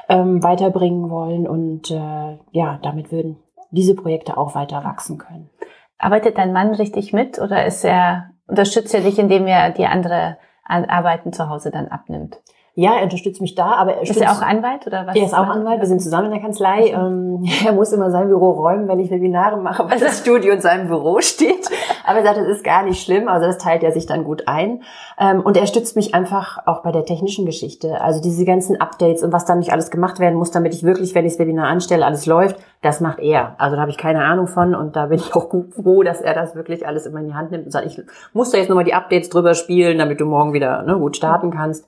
ähm, 0.10 0.43
weiterbringen 0.43 1.10
wollen 1.10 1.47
und 1.47 1.91
äh, 1.91 2.38
ja, 2.51 2.79
damit 2.82 3.12
würden 3.12 3.38
diese 3.71 3.95
Projekte 3.95 4.38
auch 4.38 4.53
weiter 4.53 4.84
wachsen 4.84 5.17
können. 5.17 5.49
Arbeitet 5.97 6.38
dein 6.38 6.51
Mann 6.51 6.73
richtig 6.75 7.13
mit 7.13 7.39
oder 7.39 7.65
ist 7.65 7.86
er 7.86 8.32
unterstützt 8.47 8.93
er 8.93 9.01
dich, 9.01 9.19
indem 9.19 9.47
er 9.47 9.71
die 9.71 9.86
andere 9.86 10.38
Arbeiten 10.65 11.34
zu 11.34 11.49
Hause 11.49 11.71
dann 11.71 11.88
abnimmt? 11.88 12.38
Ja, 12.75 12.95
er 12.95 13.03
unterstützt 13.03 13.39
mich 13.39 13.53
da, 13.53 13.73
aber 13.73 13.97
er 13.97 14.01
ist 14.01 14.19
er 14.19 14.31
auch 14.31 14.41
Anwalt 14.41 14.88
oder 14.88 15.05
was? 15.05 15.15
Er 15.15 15.25
ist 15.25 15.36
auch 15.36 15.47
Anwalt. 15.47 15.79
Wir 15.79 15.86
sind 15.86 16.01
zusammen 16.01 16.25
in 16.25 16.31
der 16.31 16.41
Kanzlei. 16.41 16.88
Ähm, 16.88 17.45
er 17.63 17.71
muss 17.71 17.91
immer 17.93 18.09
sein 18.09 18.29
Büro 18.29 18.49
räumen, 18.49 18.88
wenn 18.88 18.99
ich 18.99 19.12
Webinare 19.12 19.57
mache, 19.57 19.88
weil 19.88 19.99
das 19.99 20.21
Studio 20.21 20.53
in 20.53 20.62
seinem 20.62 20.88
Büro 20.88 21.21
steht. 21.21 21.69
Aber 22.03 22.19
er 22.19 22.25
sagt, 22.25 22.38
das 22.38 22.47
ist 22.47 22.63
gar 22.63 22.81
nicht 22.83 23.03
schlimm. 23.03 23.27
Also 23.27 23.45
das 23.45 23.59
teilt 23.59 23.83
er 23.83 23.91
sich 23.91 24.07
dann 24.07 24.23
gut 24.23 24.47
ein. 24.47 24.81
Ähm, 25.19 25.41
und 25.41 25.55
er 25.55 25.67
stützt 25.67 25.95
mich 25.95 26.15
einfach 26.15 26.65
auch 26.65 26.81
bei 26.81 26.91
der 26.91 27.05
technischen 27.05 27.45
Geschichte. 27.45 28.01
Also 28.01 28.23
diese 28.23 28.43
ganzen 28.43 28.81
Updates 28.81 29.21
und 29.21 29.31
was 29.31 29.45
dann 29.45 29.59
nicht 29.59 29.71
alles 29.71 29.91
gemacht 29.91 30.19
werden 30.19 30.39
muss, 30.39 30.49
damit 30.49 30.73
ich 30.73 30.81
wirklich, 30.81 31.13
wenn 31.13 31.27
ich 31.27 31.33
das 31.33 31.39
Webinar 31.39 31.67
anstelle, 31.67 32.03
alles 32.03 32.25
läuft, 32.25 32.55
das 32.81 33.01
macht 33.01 33.19
er. 33.19 33.53
Also 33.59 33.75
da 33.75 33.81
habe 33.83 33.91
ich 33.91 33.97
keine 33.97 34.23
Ahnung 34.23 34.47
von 34.47 34.73
und 34.73 34.95
da 34.95 35.05
bin 35.05 35.19
ich 35.19 35.36
auch 35.36 35.47
gut 35.47 35.75
froh, 35.75 36.01
dass 36.01 36.21
er 36.21 36.33
das 36.33 36.55
wirklich 36.55 36.88
alles 36.88 37.05
immer 37.05 37.19
in 37.19 37.27
die 37.27 37.36
Hand 37.36 37.51
nimmt 37.51 37.65
und 37.65 37.71
sagt, 37.71 37.86
ich 37.86 38.01
muss 38.33 38.49
da 38.49 38.57
jetzt 38.57 38.69
nochmal 38.69 38.83
die 38.83 38.95
Updates 38.95 39.29
drüber 39.29 39.53
spielen, 39.53 39.99
damit 39.99 40.19
du 40.19 40.25
morgen 40.25 40.53
wieder 40.53 40.81
ne, 40.81 40.97
gut 40.97 41.15
starten 41.15 41.51
kannst. 41.51 41.88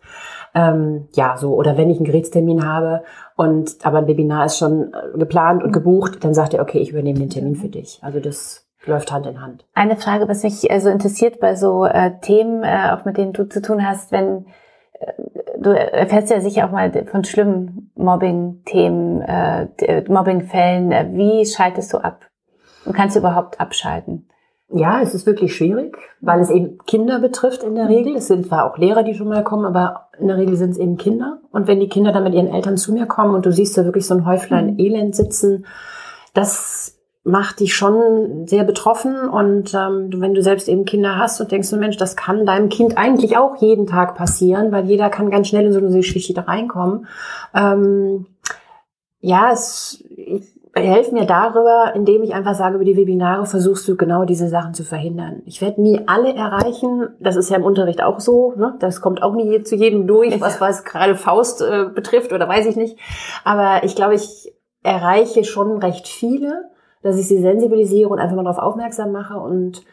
Ähm, 0.56 1.10
ja, 1.14 1.36
so. 1.38 1.54
Oder 1.54 1.78
wenn 1.78 1.90
ich 1.90 1.98
einen 1.98 2.06
Gerätstermin 2.06 2.66
habe 2.66 3.04
und 3.36 3.76
aber 3.84 4.00
ein 4.00 4.08
Webinar 4.08 4.46
ist 4.46 4.58
schon 4.58 4.94
äh, 4.94 5.18
geplant 5.18 5.64
und 5.64 5.74
gebucht, 5.74 6.24
dann 6.24 6.34
sagt 6.34 6.54
er, 6.54 6.62
okay, 6.62 6.80
ich 6.80 6.92
übernehme 6.92 7.20
den 7.20 7.30
Termin 7.30 7.56
für 7.56 7.68
dich. 7.68 8.00
Also 8.02 8.22
das 8.22 8.66
läuft 8.86 9.12
Hand 9.12 9.28
in 9.28 9.42
Hand. 9.42 9.66
Eine 9.74 9.98
Frage, 9.98 10.30
was 10.30 10.44
mich 10.44 10.70
äh, 10.72 10.80
so 10.80 10.90
interessiert 10.90 11.42
bei 11.42 11.56
so 11.56 11.86
äh, 11.86 12.20
Themen, 12.22 12.64
äh, 12.64 12.92
auch 12.94 13.04
mit 13.04 13.18
denen 13.18 13.34
du 13.34 13.50
zu 13.50 13.62
tun 13.62 13.86
hast, 13.86 14.14
wenn 14.14 14.46
äh, 14.94 15.12
du 15.60 15.72
erfährst 15.72 16.30
ja 16.30 16.40
sicher 16.40 16.66
auch 16.66 16.72
mal 16.72 16.92
von 17.06 17.26
schlimmen 17.26 17.92
Mobbing-Themen, 17.96 19.22
äh, 19.22 20.04
Mobbing-Fällen. 20.08 21.18
Wie 21.18 21.46
schaltest 21.46 21.92
du 21.92 21.98
ab? 21.98 22.26
Und 22.86 22.94
kannst 22.94 23.16
du 23.16 23.20
überhaupt 23.20 23.60
abschalten? 23.60 24.30
Ja, 24.78 25.02
es 25.02 25.14
ist 25.14 25.26
wirklich 25.26 25.56
schwierig, 25.56 25.98
weil 26.20 26.42
es 26.42 26.50
eben 26.50 26.80
Kinder 26.86 27.20
betrifft 27.20 27.64
in 27.64 27.76
der 27.76 27.88
Regel. 27.88 28.18
Es 28.18 28.28
sind 28.28 28.48
zwar 28.48 28.70
auch 28.70 28.78
Lehrer, 28.78 29.04
die 29.04 29.14
schon 29.14 29.30
mal 29.30 29.42
kommen, 29.42 29.64
aber 29.64 30.10
in 30.20 30.28
der 30.28 30.36
Regel 30.36 30.58
sind 30.58 30.72
es 30.72 30.78
eben 30.78 30.98
Kinder. 30.98 31.40
Und 31.54 31.68
wenn 31.68 31.80
die 31.80 31.88
Kinder 31.88 32.12
dann 32.12 32.26
mit 32.26 32.34
ihren 32.34 32.54
Eltern 32.54 32.76
zu 32.76 32.92
mir 32.92 33.06
kommen 33.06 33.36
und 33.36 33.46
du 33.46 33.54
siehst 33.54 33.78
da 33.78 33.86
wirklich 33.86 34.06
so 34.06 34.16
ein 34.16 34.26
Häuflein 34.26 34.74
mhm. 34.74 34.80
Elend 34.80 35.16
sitzen, 35.16 35.66
das 36.34 37.00
macht 37.24 37.62
dich 37.62 37.74
schon 37.74 38.48
sehr 38.48 38.66
betroffen. 38.66 39.30
Und 39.30 39.74
ähm, 39.74 40.10
wenn 40.18 40.34
du 40.34 40.44
selbst 40.44 40.68
eben 40.68 40.84
Kinder 40.84 41.18
hast 41.18 41.40
und 41.40 41.54
denkst, 41.54 41.72
Mensch, 41.72 41.96
das 41.96 42.18
kann 42.18 42.46
deinem 42.46 42.68
Kind 42.68 42.98
eigentlich 42.98 43.38
auch 43.38 43.56
jeden 43.62 43.88
Tag 43.88 44.16
passieren, 44.16 44.74
weil 44.74 44.88
jeder 44.88 45.10
kann 45.10 45.32
ganz 45.32 45.48
schnell 45.48 45.68
in 45.68 45.72
so 45.72 45.80
eine 45.80 45.90
Geschichte 45.90 46.34
da 46.34 46.42
reinkommen. 46.42 47.08
Ähm, 47.54 48.26
ja, 49.22 49.54
es, 49.54 50.04
ich, 50.10 50.44
helf 50.84 51.12
mir 51.12 51.26
darüber, 51.26 51.94
indem 51.96 52.24
ich 52.24 52.34
einfach 52.34 52.56
sage, 52.56 52.76
über 52.76 52.84
die 52.84 52.98
Webinare 52.98 53.46
versuchst 53.46 53.88
du 53.88 53.96
genau 53.96 54.26
diese 54.26 54.50
Sachen 54.50 54.74
zu 54.74 54.84
verhindern. 54.84 55.42
Ich 55.46 55.62
werde 55.62 55.82
nie 55.82 56.02
alle 56.06 56.36
erreichen. 56.36 57.08
Das 57.20 57.38
ist 57.38 57.50
ja 57.50 57.56
im 57.56 57.64
Unterricht 57.64 58.04
auch 58.04 58.20
so. 58.20 58.54
Ne? 58.58 58.76
Das 58.80 59.00
kommt 59.00 59.24
auch 59.24 59.34
nie 59.34 59.64
zu 59.64 59.76
jedem 59.76 60.06
durch, 60.06 60.40
was 60.42 60.60
was 60.60 60.84
gerade 60.84 61.16
Faust 61.16 61.62
äh, 61.62 61.86
betrifft 61.86 62.34
oder 62.34 62.48
weiß 62.50 62.66
ich 62.66 62.76
nicht. 62.76 62.98
Aber 63.46 63.84
ich 63.84 63.96
glaube, 63.96 64.16
ich 64.16 64.54
erreiche 64.84 65.46
schon 65.46 65.78
recht 65.78 66.08
viele, 66.08 66.70
dass 67.02 67.18
ich 67.18 67.28
sie 67.28 67.40
sensibilisiere 67.40 68.10
und 68.10 68.20
einfach 68.20 68.36
mal 68.36 68.44
darauf 68.44 68.60
aufmerksam 68.60 69.12
mache 69.12 69.38
und 69.38 69.84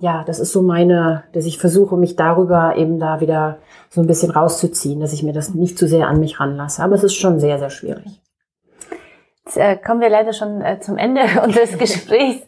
ja, 0.00 0.22
das 0.24 0.38
ist 0.38 0.52
so 0.52 0.62
meine, 0.62 1.24
dass 1.32 1.44
ich 1.44 1.58
versuche, 1.58 1.96
mich 1.96 2.14
darüber 2.14 2.76
eben 2.76 3.00
da 3.00 3.20
wieder 3.20 3.58
so 3.90 4.00
ein 4.00 4.06
bisschen 4.06 4.30
rauszuziehen, 4.30 5.00
dass 5.00 5.12
ich 5.12 5.24
mir 5.24 5.32
das 5.32 5.54
nicht 5.54 5.76
zu 5.76 5.88
sehr 5.88 6.06
an 6.06 6.20
mich 6.20 6.38
ranlasse. 6.38 6.84
Aber 6.84 6.94
es 6.94 7.02
ist 7.02 7.14
schon 7.14 7.40
sehr, 7.40 7.58
sehr 7.58 7.70
schwierig. 7.70 8.20
Jetzt 9.48 9.56
äh, 9.56 9.76
kommen 9.76 10.02
wir 10.02 10.10
leider 10.10 10.34
schon 10.34 10.60
äh, 10.60 10.78
zum 10.78 10.98
Ende 10.98 11.22
unseres 11.42 11.78
Gesprächs. 11.78 12.46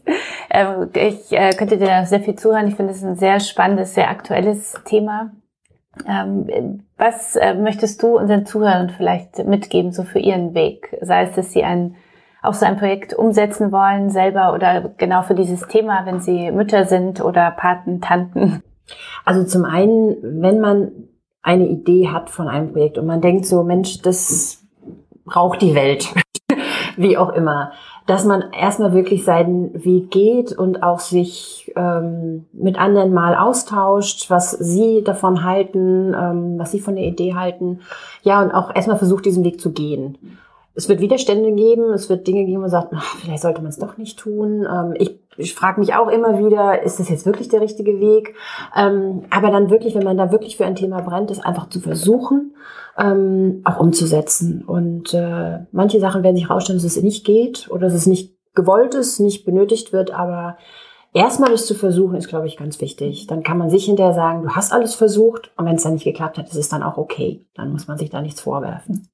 Ähm, 0.50 0.90
ich 0.94 1.32
äh, 1.32 1.52
könnte 1.52 1.78
dir 1.78 2.04
sehr 2.04 2.20
viel 2.20 2.34
zuhören. 2.34 2.68
Ich 2.68 2.74
finde 2.74 2.92
es 2.92 3.02
ein 3.02 3.16
sehr 3.16 3.40
spannendes, 3.40 3.94
sehr 3.94 4.10
aktuelles 4.10 4.74
Thema. 4.84 5.30
Ähm, 6.06 6.84
was 6.98 7.38
möchtest 7.58 8.02
du 8.02 8.18
unseren 8.18 8.46
Zuhörern 8.46 8.90
vielleicht 8.90 9.44
mitgeben, 9.46 9.92
so 9.92 10.02
für 10.02 10.18
ihren 10.18 10.54
Weg? 10.54 10.96
Sei 11.00 11.24
es, 11.24 11.34
dass 11.34 11.52
sie 11.52 11.64
ein, 11.64 11.96
auch 12.42 12.54
so 12.54 12.66
ein 12.66 12.76
Projekt 12.76 13.14
umsetzen 13.14 13.72
wollen, 13.72 14.10
selber 14.10 14.52
oder 14.54 14.92
genau 14.98 15.22
für 15.22 15.34
dieses 15.34 15.66
Thema, 15.66 16.04
wenn 16.04 16.20
sie 16.20 16.52
Mütter 16.52 16.84
sind 16.84 17.24
oder 17.24 17.50
Paten, 17.50 18.00
Tanten? 18.00 18.62
Also 19.24 19.44
zum 19.44 19.64
einen, 19.64 20.42
wenn 20.42 20.60
man 20.60 20.92
eine 21.42 21.66
Idee 21.66 22.08
hat 22.08 22.30
von 22.30 22.48
einem 22.48 22.72
Projekt 22.72 22.98
und 22.98 23.06
man 23.06 23.20
denkt 23.22 23.46
so, 23.46 23.62
Mensch, 23.62 24.02
das 24.02 24.62
braucht 25.24 25.62
die 25.62 25.74
Welt 25.74 26.12
wie 27.00 27.16
auch 27.18 27.30
immer, 27.30 27.72
dass 28.06 28.24
man 28.24 28.52
erstmal 28.52 28.92
wirklich 28.92 29.24
seinen 29.24 29.84
Weg 29.84 30.10
geht 30.10 30.52
und 30.52 30.82
auch 30.82 31.00
sich 31.00 31.72
ähm, 31.76 32.46
mit 32.52 32.78
anderen 32.78 33.12
mal 33.12 33.36
austauscht, 33.36 34.30
was 34.30 34.50
sie 34.50 35.02
davon 35.04 35.44
halten, 35.44 36.14
ähm, 36.14 36.58
was 36.58 36.72
sie 36.72 36.80
von 36.80 36.96
der 36.96 37.04
Idee 37.04 37.34
halten. 37.34 37.80
Ja, 38.22 38.42
und 38.42 38.52
auch 38.52 38.74
erstmal 38.74 38.98
versucht, 38.98 39.24
diesen 39.24 39.44
Weg 39.44 39.60
zu 39.60 39.72
gehen. 39.72 40.18
Es 40.74 40.88
wird 40.88 41.00
Widerstände 41.00 41.52
geben, 41.52 41.92
es 41.92 42.08
wird 42.08 42.26
Dinge 42.26 42.44
geben, 42.44 42.58
wo 42.58 42.60
man 42.62 42.70
sagt, 42.70 42.92
ach, 42.94 43.16
vielleicht 43.16 43.42
sollte 43.42 43.60
man 43.60 43.70
es 43.70 43.78
doch 43.78 43.96
nicht 43.96 44.18
tun. 44.18 44.66
Ähm, 44.70 44.94
ich 44.96 45.20
ich 45.40 45.54
frage 45.54 45.80
mich 45.80 45.94
auch 45.94 46.08
immer 46.08 46.38
wieder, 46.38 46.82
ist 46.82 47.00
das 47.00 47.08
jetzt 47.08 47.26
wirklich 47.26 47.48
der 47.48 47.60
richtige 47.60 47.98
Weg? 48.00 48.34
Ähm, 48.76 49.22
aber 49.30 49.50
dann 49.50 49.70
wirklich, 49.70 49.94
wenn 49.94 50.04
man 50.04 50.16
da 50.16 50.30
wirklich 50.32 50.56
für 50.56 50.66
ein 50.66 50.76
Thema 50.76 51.00
brennt, 51.00 51.30
ist 51.30 51.44
einfach 51.44 51.68
zu 51.68 51.80
versuchen, 51.80 52.54
ähm, 52.98 53.62
auch 53.64 53.80
umzusetzen. 53.80 54.62
Und 54.64 55.14
äh, 55.14 55.60
manche 55.72 56.00
Sachen 56.00 56.22
werden 56.22 56.36
sich 56.36 56.48
herausstellen, 56.48 56.78
dass 56.78 56.96
es 56.96 57.02
nicht 57.02 57.24
geht 57.24 57.70
oder 57.70 57.82
dass 57.82 57.94
es 57.94 58.06
nicht 58.06 58.36
gewollt 58.54 58.94
ist, 58.94 59.20
nicht 59.20 59.44
benötigt 59.44 59.92
wird, 59.92 60.12
aber 60.12 60.58
erstmal 61.14 61.50
das 61.50 61.66
zu 61.66 61.74
versuchen, 61.74 62.16
ist, 62.16 62.28
glaube 62.28 62.46
ich, 62.46 62.56
ganz 62.56 62.80
wichtig. 62.80 63.26
Dann 63.26 63.42
kann 63.42 63.58
man 63.58 63.70
sich 63.70 63.84
hinterher 63.84 64.14
sagen, 64.14 64.42
du 64.42 64.50
hast 64.50 64.72
alles 64.72 64.94
versucht 64.94 65.52
und 65.56 65.66
wenn 65.66 65.76
es 65.76 65.84
dann 65.84 65.94
nicht 65.94 66.04
geklappt 66.04 66.36
hat, 66.36 66.48
ist 66.48 66.56
es 66.56 66.68
dann 66.68 66.82
auch 66.82 66.98
okay. 66.98 67.46
Dann 67.54 67.72
muss 67.72 67.88
man 67.88 67.96
sich 67.96 68.10
da 68.10 68.20
nichts 68.20 68.40
vorwerfen. 68.40 69.08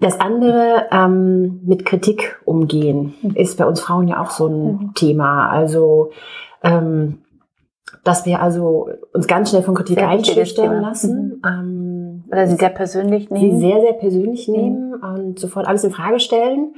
Das 0.00 0.20
andere 0.20 0.86
ähm, 0.92 1.60
mit 1.64 1.84
Kritik 1.84 2.40
umgehen 2.44 3.14
ist 3.34 3.58
bei 3.58 3.66
uns 3.66 3.80
Frauen 3.80 4.06
ja 4.06 4.20
auch 4.22 4.30
so 4.30 4.46
ein 4.46 4.62
mhm. 4.66 4.94
Thema. 4.94 5.48
Also 5.48 6.10
ähm, 6.62 7.18
dass 8.04 8.26
wir 8.26 8.40
also 8.40 8.88
uns 9.12 9.26
ganz 9.26 9.50
schnell 9.50 9.62
von 9.62 9.74
Kritik 9.74 9.98
einschüchtern 9.98 10.82
lassen. 10.82 11.40
Mhm. 11.42 11.48
Ähm, 11.48 12.24
Oder 12.30 12.46
sie 12.46 12.56
sehr 12.56 12.70
persönlich 12.70 13.30
nehmen. 13.30 13.58
Sie 13.58 13.66
sehr, 13.66 13.80
sehr 13.80 13.92
persönlich 13.94 14.48
nehmen 14.48 14.90
mhm. 14.90 15.02
und 15.02 15.38
sofort 15.38 15.66
alles 15.66 15.84
in 15.84 15.90
Frage 15.90 16.20
stellen 16.20 16.74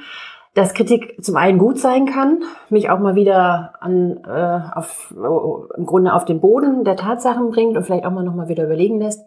dass 0.55 0.75
Kritik 0.75 1.23
zum 1.23 1.37
einen 1.37 1.59
gut 1.59 1.79
sein 1.79 2.07
kann, 2.07 2.43
mich 2.71 2.91
auch 2.91 2.99
mal 2.99 3.15
wieder 3.15 3.75
an, 3.81 4.21
äh, 4.27 4.61
auf, 4.75 5.15
im 5.77 5.87
Grunde 5.87 6.13
auf 6.13 6.25
den 6.25 6.41
Boden 6.41 6.83
der 6.83 6.97
Tatsachen 6.97 7.51
bringt 7.51 7.77
und 7.77 7.85
vielleicht 7.85 8.05
auch 8.05 8.11
mal 8.11 8.25
nochmal 8.25 8.49
wieder 8.49 8.65
überlegen 8.65 8.99
lässt, 8.99 9.25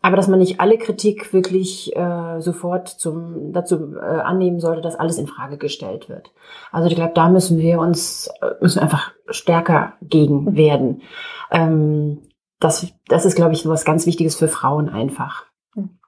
aber 0.00 0.14
dass 0.16 0.28
man 0.28 0.38
nicht 0.38 0.60
alle 0.60 0.78
Kritik 0.78 1.32
wirklich 1.32 1.96
äh, 1.96 2.40
sofort 2.40 2.86
zum, 2.88 3.52
dazu 3.52 3.96
äh, 3.96 4.20
annehmen 4.20 4.60
sollte, 4.60 4.80
dass 4.80 4.94
alles 4.94 5.18
in 5.18 5.26
Frage 5.26 5.58
gestellt 5.58 6.08
wird. 6.08 6.30
Also 6.70 6.88
ich 6.88 6.94
glaube, 6.94 7.14
da 7.14 7.28
müssen 7.28 7.58
wir 7.58 7.80
uns 7.80 8.30
äh, 8.40 8.52
müssen 8.60 8.76
wir 8.76 8.82
einfach 8.82 9.10
stärker 9.28 9.94
gegen 10.02 10.56
werden. 10.56 11.02
Ähm, 11.50 12.18
das, 12.60 12.86
das 13.08 13.24
ist, 13.24 13.34
glaube 13.34 13.54
ich, 13.54 13.66
was 13.66 13.84
ganz 13.84 14.06
Wichtiges 14.06 14.36
für 14.36 14.46
Frauen 14.46 14.88
einfach. 14.88 15.46
Hm. 15.74 15.98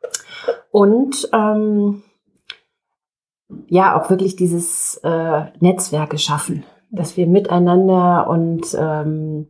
Und 0.70 1.28
ähm, 1.32 2.02
ja 3.68 4.00
auch 4.00 4.10
wirklich 4.10 4.36
dieses 4.36 4.96
äh, 5.02 5.44
Netzwerke 5.60 6.18
schaffen, 6.18 6.64
dass 6.90 7.16
wir 7.16 7.26
miteinander 7.26 8.28
und 8.28 8.76
ähm, 8.78 9.48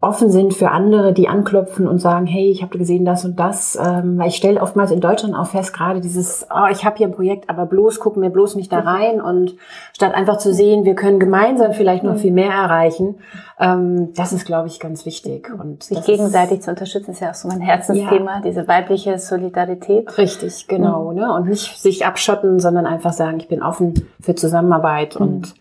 offen 0.00 0.30
sind 0.30 0.54
für 0.54 0.70
andere, 0.70 1.12
die 1.12 1.26
anklopfen 1.26 1.88
und 1.88 1.98
sagen, 1.98 2.26
hey, 2.26 2.52
ich 2.52 2.62
habe 2.62 2.78
gesehen 2.78 3.04
das 3.04 3.24
und 3.24 3.40
das. 3.40 3.76
Ähm, 3.76 4.16
weil 4.16 4.28
ich 4.28 4.36
stelle 4.36 4.60
oftmals 4.60 4.92
in 4.92 5.00
Deutschland 5.00 5.34
auch 5.34 5.48
fest, 5.48 5.74
gerade 5.74 6.00
dieses, 6.00 6.46
oh, 6.54 6.68
ich 6.70 6.84
habe 6.84 6.96
hier 6.96 7.08
ein 7.08 7.14
Projekt, 7.14 7.50
aber 7.50 7.66
bloß 7.66 7.98
gucken 7.98 8.22
wir 8.22 8.30
bloß 8.30 8.54
nicht 8.54 8.72
da 8.72 8.78
rein 8.78 9.20
und 9.20 9.56
statt 9.92 10.14
einfach 10.14 10.38
zu 10.38 10.54
sehen, 10.54 10.84
wir 10.84 10.94
können 10.94 11.18
gemeinsam 11.18 11.72
vielleicht 11.72 12.04
noch 12.04 12.14
mhm. 12.14 12.18
viel 12.18 12.32
mehr 12.32 12.52
erreichen, 12.52 13.16
ähm, 13.58 14.12
das 14.14 14.32
ist, 14.32 14.46
glaube 14.46 14.68
ich, 14.68 14.78
ganz 14.78 15.04
wichtig. 15.04 15.50
Und 15.52 15.82
sich 15.82 16.04
gegenseitig 16.04 16.58
ist, 16.58 16.64
zu 16.66 16.70
unterstützen 16.70 17.10
ist 17.10 17.20
ja 17.20 17.30
auch 17.30 17.34
so 17.34 17.48
mein 17.48 17.60
Herzensthema, 17.60 18.36
ja. 18.36 18.40
diese 18.40 18.68
weibliche 18.68 19.18
Solidarität. 19.18 20.16
Richtig, 20.16 20.68
genau. 20.68 21.10
Mhm. 21.10 21.16
Ne? 21.16 21.34
Und 21.34 21.48
nicht 21.48 21.76
sich 21.76 22.06
abschotten, 22.06 22.60
sondern 22.60 22.86
einfach 22.86 23.12
sagen, 23.12 23.40
ich 23.40 23.48
bin 23.48 23.64
offen 23.64 24.06
für 24.20 24.36
Zusammenarbeit 24.36 25.18
mhm. 25.18 25.26
und 25.26 25.54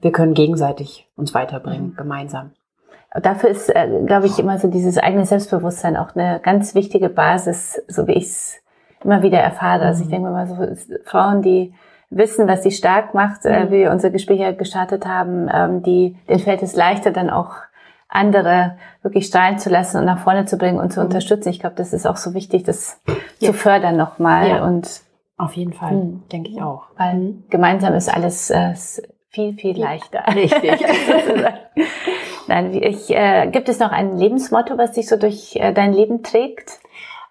wir 0.00 0.12
können 0.12 0.32
gegenseitig 0.32 1.10
uns 1.14 1.34
weiterbringen, 1.34 1.90
mhm. 1.90 1.96
gemeinsam. 1.96 2.52
Dafür 3.20 3.50
ist, 3.50 3.68
äh, 3.68 3.88
glaube 4.06 4.26
ich, 4.26 4.38
immer 4.38 4.58
so 4.58 4.68
dieses 4.68 4.96
eigene 4.96 5.26
Selbstbewusstsein 5.26 5.96
auch 5.96 6.14
eine 6.14 6.40
ganz 6.42 6.74
wichtige 6.74 7.10
Basis, 7.10 7.82
so 7.88 8.06
wie 8.06 8.12
ich 8.12 8.24
es 8.24 8.62
immer 9.04 9.22
wieder 9.22 9.38
erfahre. 9.38 9.84
Also 9.84 10.02
ich 10.02 10.08
mhm. 10.08 10.12
denke 10.12 10.30
mal 10.30 10.46
so, 10.46 10.56
Frauen, 11.04 11.42
die 11.42 11.74
wissen, 12.08 12.48
was 12.48 12.62
sie 12.62 12.70
stark 12.70 13.14
macht, 13.14 13.44
äh, 13.44 13.64
mhm. 13.64 13.70
wie 13.70 13.78
wir 13.80 13.90
unser 13.90 14.10
Gespräch 14.10 14.40
ja 14.40 14.52
gestartet 14.52 15.06
haben, 15.06 15.48
ähm, 15.52 15.82
die, 15.82 16.16
denen 16.28 16.40
fällt 16.40 16.62
es 16.62 16.74
leichter, 16.74 17.10
dann 17.10 17.30
auch 17.30 17.56
andere 18.08 18.76
wirklich 19.02 19.26
strahlen 19.26 19.58
zu 19.58 19.70
lassen 19.70 19.98
und 19.98 20.04
nach 20.04 20.18
vorne 20.18 20.44
zu 20.44 20.56
bringen 20.58 20.78
und 20.78 20.92
zu 20.92 21.00
mhm. 21.00 21.06
unterstützen. 21.06 21.48
Ich 21.48 21.60
glaube, 21.60 21.76
das 21.76 21.92
ist 21.92 22.06
auch 22.06 22.16
so 22.16 22.34
wichtig, 22.34 22.64
das 22.64 23.00
ja. 23.40 23.48
zu 23.48 23.54
fördern 23.54 23.96
nochmal. 23.96 24.48
Ja. 24.48 24.64
Und 24.64 25.02
auf 25.36 25.54
jeden 25.54 25.72
Fall, 25.72 25.92
mhm. 25.92 26.22
denke 26.30 26.50
ich 26.50 26.62
auch. 26.62 26.84
Weil 26.96 27.14
mhm. 27.14 27.44
gemeinsam 27.50 27.94
ist 27.94 28.14
alles 28.14 28.50
äh, 28.50 28.74
viel, 29.30 29.54
viel 29.54 29.78
leichter. 29.78 30.24
Richtig. 30.34 30.72
Nein, 32.48 32.74
ich, 32.74 33.10
äh, 33.10 33.48
gibt 33.50 33.68
es 33.68 33.78
noch 33.78 33.92
ein 33.92 34.16
Lebensmotto, 34.16 34.78
was 34.78 34.92
dich 34.92 35.08
so 35.08 35.16
durch 35.16 35.56
äh, 35.56 35.72
dein 35.72 35.92
Leben 35.92 36.22
trägt? 36.22 36.80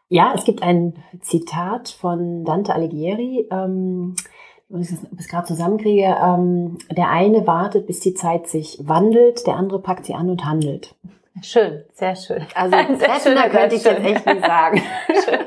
Ja, 0.09 0.34
es 0.36 0.43
gibt 0.43 0.62
ein 0.62 0.95
Zitat 1.22 1.89
von 1.89 2.43
Dante 2.43 2.74
Alighieri. 2.74 3.47
Ähm, 3.51 4.16
wenn 4.72 4.82
ich 4.82 4.89
es 5.20 5.28
gerade 5.28 5.47
zusammenkriege, 5.47 6.16
ähm, 6.22 6.78
der 6.89 7.09
eine 7.09 7.45
wartet, 7.45 7.88
bis 7.88 7.99
die 7.99 8.14
Zeit 8.14 8.47
sich 8.47 8.80
wandelt, 8.82 9.45
der 9.45 9.55
andere 9.55 9.82
packt 9.82 10.05
sie 10.05 10.14
an 10.14 10.30
und 10.30 10.45
handelt. 10.45 10.95
Schön, 11.41 11.84
sehr 11.93 12.16
schön. 12.16 12.45
Also 12.55 12.76
sehr 12.97 13.20
schöner 13.20 13.49
könnte 13.49 13.76
ich 13.76 13.84
jetzt 13.84 14.03
echt 14.03 14.26
nicht 14.26 14.45
sagen. 14.45 14.82
Schön. 15.26 15.39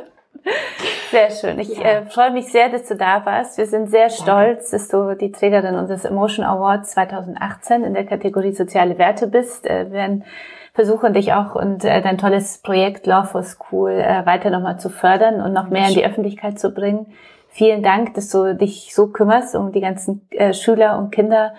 Sehr 1.10 1.30
schön. 1.30 1.58
Ich 1.58 1.76
ja. 1.76 1.84
äh, 1.84 2.06
freue 2.06 2.32
mich 2.32 2.50
sehr, 2.50 2.68
dass 2.68 2.88
du 2.88 2.96
da 2.96 3.24
warst. 3.24 3.56
Wir 3.56 3.66
sind 3.66 3.88
sehr 3.88 4.10
stolz, 4.10 4.70
dass 4.70 4.88
du 4.88 5.14
die 5.14 5.30
Trägerin 5.30 5.76
unseres 5.76 6.04
Emotion 6.04 6.44
Awards 6.44 6.90
2018 6.92 7.84
in 7.84 7.94
der 7.94 8.04
Kategorie 8.04 8.52
soziale 8.52 8.98
Werte 8.98 9.28
bist. 9.28 9.66
Äh, 9.66 9.86
wir 9.86 9.92
werden 9.92 10.24
versuchen, 10.72 11.12
dich 11.12 11.32
auch 11.32 11.54
und 11.54 11.84
äh, 11.84 12.02
dein 12.02 12.18
tolles 12.18 12.58
Projekt 12.58 13.06
Law 13.06 13.24
for 13.24 13.44
School 13.44 13.92
äh, 13.92 14.26
weiter 14.26 14.50
nochmal 14.50 14.80
zu 14.80 14.90
fördern 14.90 15.40
und 15.40 15.52
noch 15.52 15.70
mehr 15.70 15.88
in 15.88 15.94
die 15.94 16.04
Öffentlichkeit 16.04 16.58
zu 16.58 16.70
bringen. 16.70 17.06
Vielen 17.48 17.84
Dank, 17.84 18.14
dass 18.14 18.30
du 18.30 18.56
dich 18.56 18.92
so 18.92 19.06
kümmerst 19.06 19.54
um 19.54 19.70
die 19.70 19.80
ganzen 19.80 20.26
äh, 20.30 20.52
Schüler 20.52 20.98
und 20.98 21.12
Kinder 21.12 21.54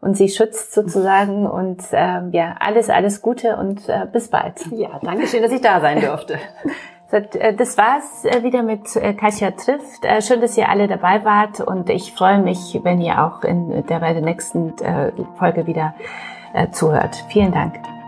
und 0.00 0.16
sie 0.16 0.28
schützt 0.28 0.72
sozusagen. 0.72 1.48
Und 1.48 1.82
ähm, 1.92 2.30
ja, 2.30 2.54
alles, 2.60 2.88
alles 2.88 3.20
Gute 3.20 3.56
und 3.56 3.88
äh, 3.88 4.06
bis 4.10 4.28
bald. 4.28 4.60
Ja, 4.70 5.00
danke 5.02 5.26
schön, 5.26 5.42
dass 5.42 5.52
ich 5.52 5.60
da 5.60 5.80
sein 5.80 6.00
durfte. 6.06 6.38
Äh, 7.10 7.54
das 7.54 7.76
war's 7.76 8.24
äh, 8.24 8.42
wieder 8.42 8.62
mit 8.62 8.96
äh, 8.96 9.14
Kasia 9.14 9.52
trifft. 9.52 10.06
Schön, 10.20 10.40
dass 10.40 10.56
ihr 10.56 10.68
alle 10.68 10.88
dabei 10.88 11.24
wart 11.24 11.60
und 11.60 11.90
ich 11.90 12.12
freue 12.12 12.40
mich, 12.40 12.80
wenn 12.82 13.00
ihr 13.00 13.24
auch 13.24 13.42
in 13.42 13.86
der 13.86 14.00
bei 14.00 14.12
der 14.12 14.22
nächsten 14.22 14.74
Folge 15.38 15.66
wieder 15.66 15.94
zuhört. 16.72 17.24
Vielen 17.28 17.52
Dank. 17.52 17.99